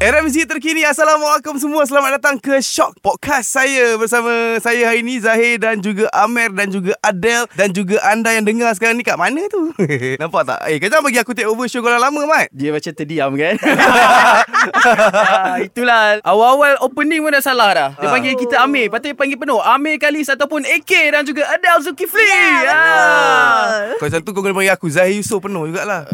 Era 0.00 0.24
muzik 0.24 0.48
terkini 0.48 0.80
Assalamualaikum 0.80 1.60
semua. 1.60 1.84
Selamat 1.84 2.16
datang 2.16 2.40
ke 2.40 2.56
Shock 2.58 2.98
Podcast. 2.98 3.52
Saya 3.52 4.00
Bersama 4.00 4.56
saya 4.56 4.88
hari 4.88 5.04
ni 5.04 5.20
Zahir 5.20 5.60
dan 5.60 5.76
juga 5.76 6.08
Amer 6.16 6.48
Dan 6.48 6.72
juga 6.72 6.96
Adele 7.04 7.44
Dan 7.52 7.68
juga 7.70 8.00
anda 8.00 8.32
yang 8.32 8.48
dengar 8.48 8.72
sekarang 8.72 8.96
ni. 8.96 9.04
Kat 9.04 9.20
mana 9.20 9.44
tu? 9.46 9.76
Nampak 10.22 10.48
tak? 10.48 10.60
Eh 10.72 10.80
jangan 10.80 11.04
bagi 11.04 11.20
aku 11.20 11.36
take 11.36 11.44
over 11.44 11.68
show 11.68 11.78
kau 11.78 11.92
dah 11.92 12.00
lama 12.00 12.16
Mat. 12.24 12.48
Dia 12.48 12.72
macam 12.72 12.90
terdiam 12.96 13.30
kan? 13.36 13.54
Ah, 13.60 15.60
Itulah 15.68 16.24
Awal-awal 16.24 16.80
opening 16.80 17.20
pun 17.20 17.30
dah 17.30 17.44
salah 17.44 17.70
dah. 17.70 17.88
Dia 17.92 18.08
Ah. 18.08 18.10
panggil 18.10 18.34
kita 18.40 18.56
Amir. 18.56 18.88
Patut 18.88 19.12
dia 19.12 19.18
panggil 19.20 19.36
penuh. 19.36 19.60
Amir 19.60 20.00
Kalis 20.00 20.32
Ataupun 20.32 20.64
AK 20.64 21.12
Dan 21.12 21.28
juga 21.28 21.44
Adele 21.44 21.80
Zulkifli. 21.84 22.24
Ya, 22.64 22.72
ah. 22.72 23.92
Kau 24.00 24.08
macam 24.08 24.20
tu 24.24 24.32
kau 24.32 24.40
kena 24.40 24.56
panggil 24.56 24.72
aku 24.72 24.88
Zahir 24.88 25.12
Yusof 25.12 25.44
penuh 25.44 25.68
jugalah. 25.68 26.08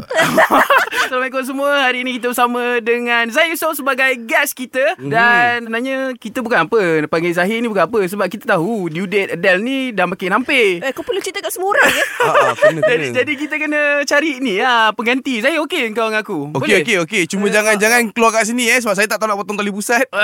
Assalamualaikum 1.06 1.46
semua. 1.46 1.86
Hari 1.86 2.02
ini 2.02 2.18
kita 2.18 2.34
bersama 2.34 2.82
dengan 2.82 3.30
Zahir 3.30 3.54
Yusof 3.54 3.75
sebagai 3.76 4.16
guest 4.22 4.52
kita. 4.52 4.96
Mhm. 4.96 5.08
Dan 5.08 5.54
sebenarnya 5.62 5.96
kita 6.14 6.40
bukan 6.40 6.58
apa 6.62 6.80
Panggil 7.06 7.30
Zahir 7.30 7.60
ni 7.60 7.68
bukan 7.68 7.84
apa. 7.84 8.00
Sebab 8.02 8.26
kita 8.26 8.44
tahu 8.48 8.88
Due 8.88 9.04
date 9.04 9.34
Adele 9.34 9.60
ni 9.60 9.76
dah 9.90 10.04
makin 10.04 10.32
hampir. 10.32 10.80
Eh, 10.80 10.90
kau 10.90 11.02
perlu 11.02 11.20
cerita 11.20 11.38
kat 11.38 11.50
semua 11.50 11.70
orang 11.70 11.86
ya? 11.86 12.04
ha, 12.18 12.26
ha, 12.32 12.50
Kena 12.56 12.80
jadi, 12.82 13.04
kena. 13.04 13.14
jadi 13.14 13.32
kita 13.36 13.54
kena 13.58 13.80
cari 14.02 14.30
ni 14.38 14.54
lah 14.56 14.90
Pengganti. 14.90 15.34
Zahir 15.38 15.60
okey 15.62 15.92
kau 15.92 16.08
dengan 16.08 16.22
aku? 16.22 16.38
Okey 16.54 16.80
okey 16.80 16.96
okey. 17.02 17.22
Cuma 17.26 17.46
jangan 17.46 17.76
jangan 17.76 18.08
keluar 18.10 18.32
kat 18.32 18.46
sini 18.46 18.66
eh 18.66 18.78
Sebab 18.78 18.94
saya 18.94 19.06
tak 19.06 19.18
tahu 19.18 19.28
nak 19.28 19.36
potong 19.36 19.54
tali 19.54 19.68
pusat. 19.68 20.08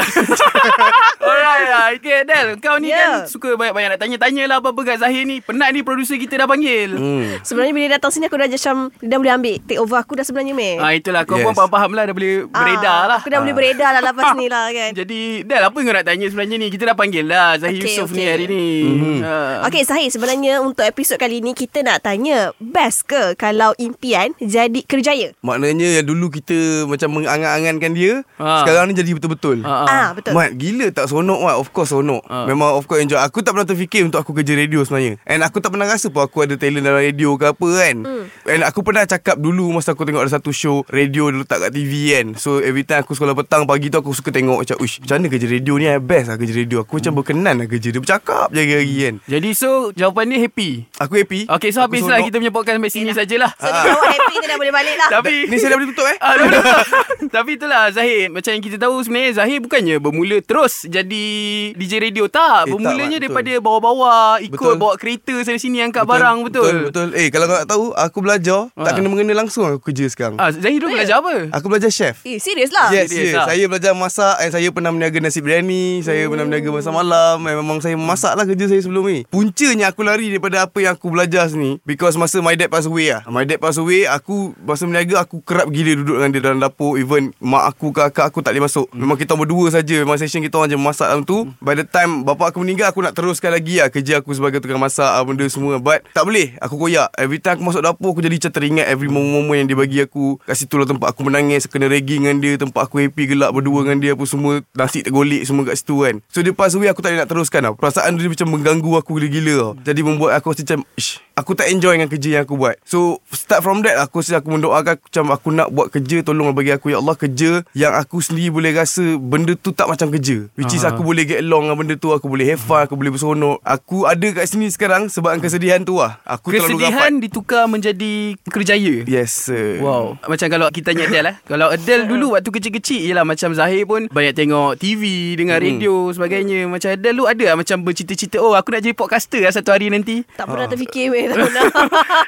Alright 1.23 1.66
lah 1.66 1.84
Okay 1.93 2.15
Adele 2.23 2.57
Kau 2.59 2.77
ni 2.77 2.88
Yeah. 2.88 3.24
kan 3.24 3.30
Suka 3.30 3.54
banyak-banyak 3.54 3.88
nak 3.91 4.01
tanya-tanya 4.01 4.45
lah 4.46 4.57
Apa-apa 4.59 4.80
kat 4.85 4.96
Zahir 4.98 5.24
ni. 5.24 5.41
Penat 5.41 5.71
ni 5.71 5.80
producer 5.80 6.16
kita 6.16 6.37
dah 6.37 6.46
panggil. 6.46 6.93
Hmm. 6.93 7.41
Sebenarnya 7.41 7.73
bila 7.73 7.87
datang 7.91 8.10
sini 8.10 8.26
Aku 8.26 8.37
dah 8.37 8.46
macam 8.46 8.76
Dia 8.95 9.09
dah 9.09 9.19
boleh 9.19 9.32
ambil 9.32 9.54
Take 9.63 9.80
over 9.80 9.96
aku 9.96 10.13
dah 10.15 10.23
sebenarnya 10.23 10.52
meh 10.52 10.76
Ah 10.76 10.93
itulah. 10.93 11.23
Kau 11.23 11.35
Yes. 11.35 11.45
pun 11.45 11.54
faham-faham 11.54 11.91
lah. 11.93 12.04
Dah 12.04 12.15
boleh 12.15 12.32
beredar 12.46 13.01
Ah, 13.02 13.09
lah. 13.09 13.19
Aku 13.19 13.29
dah 13.29 13.41
boleh 13.43 13.54
beredar 13.54 13.90
lah 13.93 14.02
Lepas 14.04 14.32
ni 14.35 14.46
lah 14.46 14.66
kan 14.68 14.90
Jadi 15.01 15.21
Dal 15.43 15.62
apa 15.62 15.74
kau 15.74 15.90
nak 15.90 16.04
tanya 16.04 16.26
sebenarnya 16.26 16.57
ni? 16.57 16.68
Kita 16.68 16.85
dah 16.85 16.95
panggil 16.95 17.24
lah 17.24 17.57
Zahir 17.57 17.79
Okay, 17.79 17.90
Yusof 17.90 18.09
ni 18.09 18.18
okay. 18.18 18.29
hari 18.29 18.45
ni. 18.46 18.66
Mhm. 18.85 19.18
Ah. 19.23 19.66
Okay 19.66 19.82
Zahir 19.82 20.09
sebenarnya 20.09 20.59
Untuk 20.59 20.82
episod 20.82 21.16
kali 21.16 21.38
ni 21.38 21.52
Kita 21.52 21.80
nak 21.80 22.01
tanya 22.01 22.51
Best 22.57 23.04
ke 23.04 23.35
Kalau 23.35 23.74
impian 23.76 24.32
Jadi 24.37 24.82
kerjaya 24.82 25.35
Maknanya 25.40 25.98
yang 25.98 26.07
dulu 26.07 26.30
kita 26.30 26.54
Macam 26.85 27.09
mengangan-angankan 27.13 27.93
dia 27.93 28.15
Ha. 28.35 28.63
Sekarang 28.63 28.87
ni 28.87 28.95
jadi 28.95 29.13
betul-betul 29.13 29.63
Ah, 29.63 29.82
ah. 29.82 29.87
Ah, 29.87 30.09
betul 30.13 30.32
Mat 30.32 30.51
gila 30.52 30.90
tak 30.90 31.07
seronok 31.07 31.40
Mat 31.40 31.57
Of 31.57 31.70
course 31.70 31.90
seronok 31.90 32.23
Ah. 32.24 32.45
Memang 32.45 32.74
of 32.74 32.85
course 32.85 33.01
enjoy 33.01 33.18
Aku 33.18 33.40
tak 33.40 33.52
pernah 33.52 33.65
terfikir 33.65 34.02
Untuk 34.02 34.18
aku 34.18 34.32
kerja 34.32 34.52
radio 34.52 34.82
sebenarnya 34.82 35.18
And 35.24 35.40
aku 35.40 35.59
tak 35.59 35.70
pernah 35.70 35.87
rasa 35.87 36.09
pun 36.09 36.23
Aku 36.23 36.40
ada 36.40 36.54
talent 36.54 36.82
dalam 36.82 36.98
radio 36.98 37.35
ke 37.35 37.48
apa 37.48 37.68
kan 37.73 37.96
Hmm. 38.02 38.24
And 38.45 38.63
aku 38.63 38.82
pernah 38.82 39.02
cakap 39.02 39.37
dulu 39.37 39.70
Masa 39.70 39.93
aku 39.93 40.02
tengok 40.02 40.20
ada 40.20 40.32
satu 40.32 40.51
show 40.51 40.82
Radio 40.88 41.29
dia 41.29 41.38
letak 41.38 41.59
kat 41.60 41.70
TV 41.73 41.93
kan 42.10 42.26
So 42.35 42.59
every 42.59 42.82
time 42.82 43.01
aku 43.01 43.13
sekolah 43.13 43.32
petang 43.35 43.63
Pagi 43.63 43.87
tu 43.87 43.97
aku 43.97 44.11
suka 44.11 44.29
tengok 44.29 44.61
Macam 44.61 44.77
Uish 44.79 44.99
macam 44.99 45.15
mana 45.16 45.27
kerja 45.29 45.47
radio 45.47 45.75
ni? 45.75 45.87
Best 45.99 46.27
lah 46.27 46.37
kerja 46.37 46.55
radio. 46.55 46.77
Aku 46.80 46.93
macam 46.97 47.13
berkenan 47.15 47.55
lah 47.55 47.66
kerja 47.66 47.88
Dia. 47.88 48.01
Bercakap 48.01 48.47
je 48.49 48.59
hari-hari 48.59 48.95
kan. 48.99 49.15
Jadi 49.27 49.49
so 49.52 49.71
jawapan 49.91 50.25
dia 50.29 50.38
happy. 50.41 50.71
Aku 50.97 51.13
happy. 51.15 51.41
Okay 51.47 51.69
so 51.69 51.79
Aku 51.79 51.87
habislah 51.88 52.16
seronok. 52.16 52.27
kita 52.27 52.37
punya 52.38 52.53
podcast 52.53 52.77
sampai 52.77 52.91
sini 52.91 53.10
sajalah. 53.13 53.51
So 53.53 53.66
dia 53.66 53.80
jawab 53.83 54.05
happy 54.09 54.35
Dia 54.35 54.47
dah 54.47 54.59
boleh 54.59 54.73
balik 54.73 54.97
lah. 54.97 55.09
Tapi 55.13 55.35
Ni 55.45 55.57
saya 55.57 55.69
dah 55.69 55.77
boleh 55.77 55.88
tutup 55.88 56.07
eh? 56.07 56.16
Ah, 56.19 56.33
dah 56.33 56.45
betul. 56.45 56.80
Tapi 57.37 57.51
itulah 57.53 57.83
Zahir 57.88 58.23
Macam 58.29 58.51
yang 58.51 58.63
kita 58.63 58.77
tahu 58.77 58.95
sebenarnya 59.01 59.30
Zahir 59.35 59.59
bukannya 59.59 59.97
bermula 59.99 60.38
terus 60.41 60.85
jadi 60.85 61.25
DJ 61.73 61.93
radio. 62.01 62.25
Tak 62.27 62.55
Eh, 62.63 62.71
Bermulanya 62.71 63.16
daripada 63.16 63.53
bawah-bawah 63.59 64.38
Ikut 64.41 64.55
Betul. 64.55 64.77
bawa 64.77 64.94
kereta 64.94 65.34
sana 65.41 65.56
sini 65.56 65.81
Angkat 65.81 66.05
barang 66.05 66.37
betul? 66.43 66.65
Betul 66.65 66.83
betul. 66.84 67.09
Eh 67.15 67.28
kalau 67.28 67.47
kau 67.47 67.56
tak 67.56 67.69
tahu 67.69 67.84
Aku 67.92 68.19
belajar 68.19 68.60
Tak 68.72 68.84
Ha. 68.84 68.94
kena 68.94 69.09
mengena 69.09 69.32
langsung 69.34 69.65
Aku 69.65 69.81
kerja 69.82 70.06
sekarang. 70.06 70.37
Ah, 70.37 70.50
Zahir 70.50 70.78
dulu 70.78 70.92
belajar 70.92 71.19
apa? 71.19 71.48
Aku 71.53 71.66
belajar 71.66 71.88
chef. 71.88 72.22
Eh 72.22 72.37
serius 72.37 72.71
lah. 72.71 72.91
Yes, 72.91 73.09
serious 73.09 73.22
yes. 73.28 73.37
lah. 73.38 73.47
Saya 73.53 73.65
belajar 73.71 73.93
masak 73.94 74.37
and 74.43 74.50
saya 74.50 74.69
pernah 74.75 74.91
meniaga 74.91 75.19
nasi 75.22 75.38
biryani, 75.38 76.03
saya 76.03 76.27
pernah 76.27 76.44
meniaga 76.49 76.69
masak 76.75 76.93
malam. 76.94 77.37
And 77.47 77.56
memang 77.62 77.78
saya 77.78 77.94
memasak 77.94 78.34
lah 78.34 78.44
kerja 78.49 78.66
saya 78.66 78.81
sebelum 78.83 79.05
ni. 79.06 79.22
Puncanya 79.31 79.94
aku 79.94 80.03
lari 80.03 80.33
daripada 80.33 80.66
apa 80.66 80.78
yang 80.83 80.99
aku 80.99 81.12
belajar 81.12 81.47
sini 81.47 81.78
because 81.87 82.19
masa 82.19 82.43
my 82.43 82.59
dad 82.59 82.72
pass 82.72 82.88
away 82.88 83.15
lah. 83.15 83.22
My 83.31 83.47
dad 83.47 83.62
pass 83.62 83.78
away, 83.78 84.09
aku 84.09 84.56
masa 84.62 84.84
meniaga 84.88 85.22
aku 85.22 85.43
kerap 85.44 85.71
gila 85.71 85.99
duduk 86.03 86.16
dengan 86.19 86.31
dia 86.34 86.43
dalam 86.43 86.59
dapur. 86.59 86.99
Even 86.99 87.31
mak 87.38 87.71
aku, 87.72 87.94
kakak 87.94 88.28
aku 88.28 88.43
tak 88.43 88.56
boleh 88.56 88.66
masuk. 88.66 88.87
Memang 88.93 89.16
kita 89.16 89.39
berdua 89.39 89.71
saja. 89.71 89.97
Memang 90.03 90.19
session 90.19 90.43
kita 90.43 90.59
orang 90.59 90.71
je 90.72 90.78
masak 90.78 91.09
dalam 91.09 91.22
tu. 91.22 91.47
By 91.62 91.78
the 91.78 91.87
time 91.87 92.27
bapak 92.27 92.54
aku 92.54 92.62
meninggal, 92.65 92.91
aku 92.91 93.04
nak 93.04 93.15
teruskan 93.15 93.53
lagi 93.54 93.78
lah 93.78 93.89
kerja 93.93 94.21
aku 94.21 94.33
sebagai 94.33 94.59
tukang 94.62 94.81
masak 94.81 95.09
benda 95.27 95.47
semua. 95.49 95.78
But 95.78 96.04
tak 96.12 96.25
boleh. 96.27 96.56
Aku 96.60 96.78
koyak. 96.78 97.15
Every 97.16 97.39
time 97.39 97.60
aku 97.60 97.65
masuk 97.72 97.83
dapur, 97.84 98.15
aku 98.15 98.21
jadi 98.25 98.37
macam 98.39 98.53
teringat 98.53 98.87
every 98.89 99.09
moment-moment 99.09 99.65
yang 99.65 99.69
dia 99.69 99.78
bagi 99.78 99.99
aku. 100.03 100.41
Kat 100.43 100.56
situ 100.56 100.75
lah 100.81 100.87
tempat 100.89 101.12
aku 101.12 101.27
menangis, 101.27 101.69
kena 101.69 101.87
ragging 101.87 102.25
dengan 102.27 102.39
dia. 102.41 102.54
Tempat 102.56 102.81
aku 102.89 103.03
happy 103.12 103.36
gelak 103.36 103.52
berdua 103.52 103.84
dengan 103.84 104.00
dia 104.00 104.16
apa 104.16 104.24
semua. 104.24 104.64
Nasi 104.72 105.04
tergolik 105.04 105.44
semua 105.44 105.68
kat 105.68 105.76
situ 105.76 106.00
kan. 106.00 106.24
So 106.32 106.40
dia 106.40 106.56
pass 106.56 106.72
away, 106.72 106.88
aku 106.88 107.04
tak 107.04 107.12
nak 107.12 107.28
teruskan 107.28 107.60
lah. 107.68 107.76
Perasaan 107.76 108.16
dia 108.16 108.32
macam 108.32 108.48
mengganggu 108.48 108.90
aku 108.96 109.20
gila-gila 109.20 109.52
tau. 109.60 109.72
Jadi 109.84 110.00
membuat 110.00 110.40
aku 110.40 110.56
macam, 110.56 110.88
ish, 110.96 111.20
aku 111.34 111.53
tak 111.53 111.69
enjoy 111.69 111.94
dengan 111.94 112.06
kerja 112.06 112.28
yang 112.31 112.43
aku 112.43 112.54
buat. 112.54 112.76
So 112.82 113.20
start 113.26 113.60
from 113.60 113.81
that, 113.82 113.97
aku 113.97 114.20
rasa 114.20 114.38
aku 114.38 114.50
mendoakan 114.50 114.97
macam 114.97 115.25
aku 115.31 115.48
nak 115.50 115.69
buat 115.69 115.88
kerja, 115.88 116.20
tolonglah 116.22 116.53
bagi 116.53 116.70
aku 116.70 116.88
ya 116.88 116.98
Allah 116.98 117.15
kerja 117.15 117.50
yang 117.72 117.93
aku 117.93 118.19
sendiri 118.19 118.50
boleh 118.50 118.72
rasa 118.72 119.16
benda 119.16 119.53
tu 119.54 119.71
tak 119.71 119.87
macam 119.87 120.09
kerja. 120.09 120.47
Which 120.54 120.71
is 120.71 120.82
Ah. 120.82 120.91
aku 120.91 121.03
boleh 121.03 121.25
get 121.25 121.41
along 121.41 121.66
dengan 121.66 121.78
benda 121.78 121.94
tu, 121.94 122.10
aku 122.10 122.26
boleh 122.26 122.47
have 122.47 122.60
fun, 122.60 122.82
aku 122.82 122.94
boleh 122.94 123.10
berseronok. 123.10 123.59
Aku 123.62 124.04
ada 124.04 124.28
kat 124.32 124.44
sini 124.44 124.66
sekarang 124.66 125.06
sebab 125.06 125.38
kesedihan 125.38 125.81
tu 125.81 125.97
lah. 125.97 126.21
Aku 126.22 126.48
terlalu 126.48 126.76
rapat. 126.76 126.81
Kesedihan 126.82 127.12
ditukar 127.19 127.65
menjadi 127.65 128.15
kerjaya 128.47 128.94
Yes 129.04 129.32
sir. 129.32 129.78
Wow 129.78 130.19
Macam 130.22 130.47
kalau 130.47 130.69
kita 130.69 130.91
tanya 130.91 131.04
Adele 131.04 131.28
eh 131.28 131.37
Kalau 131.44 131.66
Adele 131.69 132.04
dulu 132.04 132.26
waktu 132.32 132.50
kecil-kecil 132.50 133.00
Yelah 133.03 133.22
macam 133.22 133.53
Zahir 133.53 133.84
pun 133.84 134.06
Banyak 134.06 134.34
tengok 134.34 134.76
TV 134.76 135.03
Dengar 135.34 135.59
Hmm. 135.59 135.69
radio 135.71 135.94
sebagainya 136.10 136.66
Macam 136.66 136.88
Adele 136.91 137.15
lu 137.15 137.25
ada 137.25 137.44
lah 137.44 137.56
Macam 137.56 137.81
bercita-cita 137.81 138.37
Oh 138.37 138.53
aku 138.53 138.71
nak 138.71 138.82
jadi 138.82 138.92
podcaster 138.92 139.41
lah 139.41 139.50
Satu 139.50 139.71
hari 139.71 139.88
nanti 139.88 140.22
Tak 140.28 140.44
pernah 140.44 140.65
Ah. 140.65 140.71
terfikir 140.71 141.09
weh 141.09 141.31
pernah. 141.34 141.65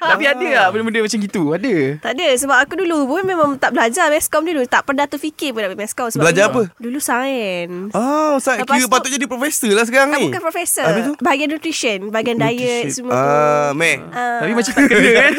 Tapi 0.04 0.24
ada 0.26 0.48
lah 0.50 0.66
Benda-benda 0.68 1.00
macam 1.00 1.18
gitu 1.18 1.42
Ada 1.50 1.74
Tak 1.98 2.12
ada 2.12 2.28
Sebab 2.34 2.56
aku 2.58 2.74
dulu 2.76 2.98
pun 3.06 3.22
Memang 3.22 3.50
tak 3.54 3.70
belajar 3.70 4.06
Meskom 4.06 4.42
dulu 4.42 4.62
Tak 4.64 4.84
pernah 4.84 5.04
terfikir 5.04 5.50
pun 5.50 5.60
nak 5.60 5.68
ambil 5.68 5.80
Meskom 5.80 6.06
sebab 6.08 6.22
Belajar 6.22 6.44
dulu, 6.46 6.54
apa? 6.66 6.78
Dulu 6.78 6.98
sains 6.98 7.90
Oh, 7.90 8.36
saya 8.38 8.60
Lepas 8.60 8.74
kira 8.74 8.84
tu- 8.84 8.92
patut 8.92 9.10
jadi 9.10 9.26
profesor 9.26 9.70
lah 9.70 9.84
sekarang 9.84 10.08
Ah, 10.08 10.16
ni. 10.16 10.24
bukan 10.28 10.42
profesor? 10.42 10.84
Bahagian 11.18 11.48
nutrition 11.48 11.98
Bahagian 12.08 12.36
diet. 12.36 12.90
Semua 12.90 13.10
tu 13.10 13.18
Ah, 13.18 13.70
meh. 13.72 13.96
Ah. 14.10 14.40
Tapi 14.40 14.52
macam 14.52 14.72
tak 14.72 14.84
kena 14.86 15.10
kan 15.14 15.32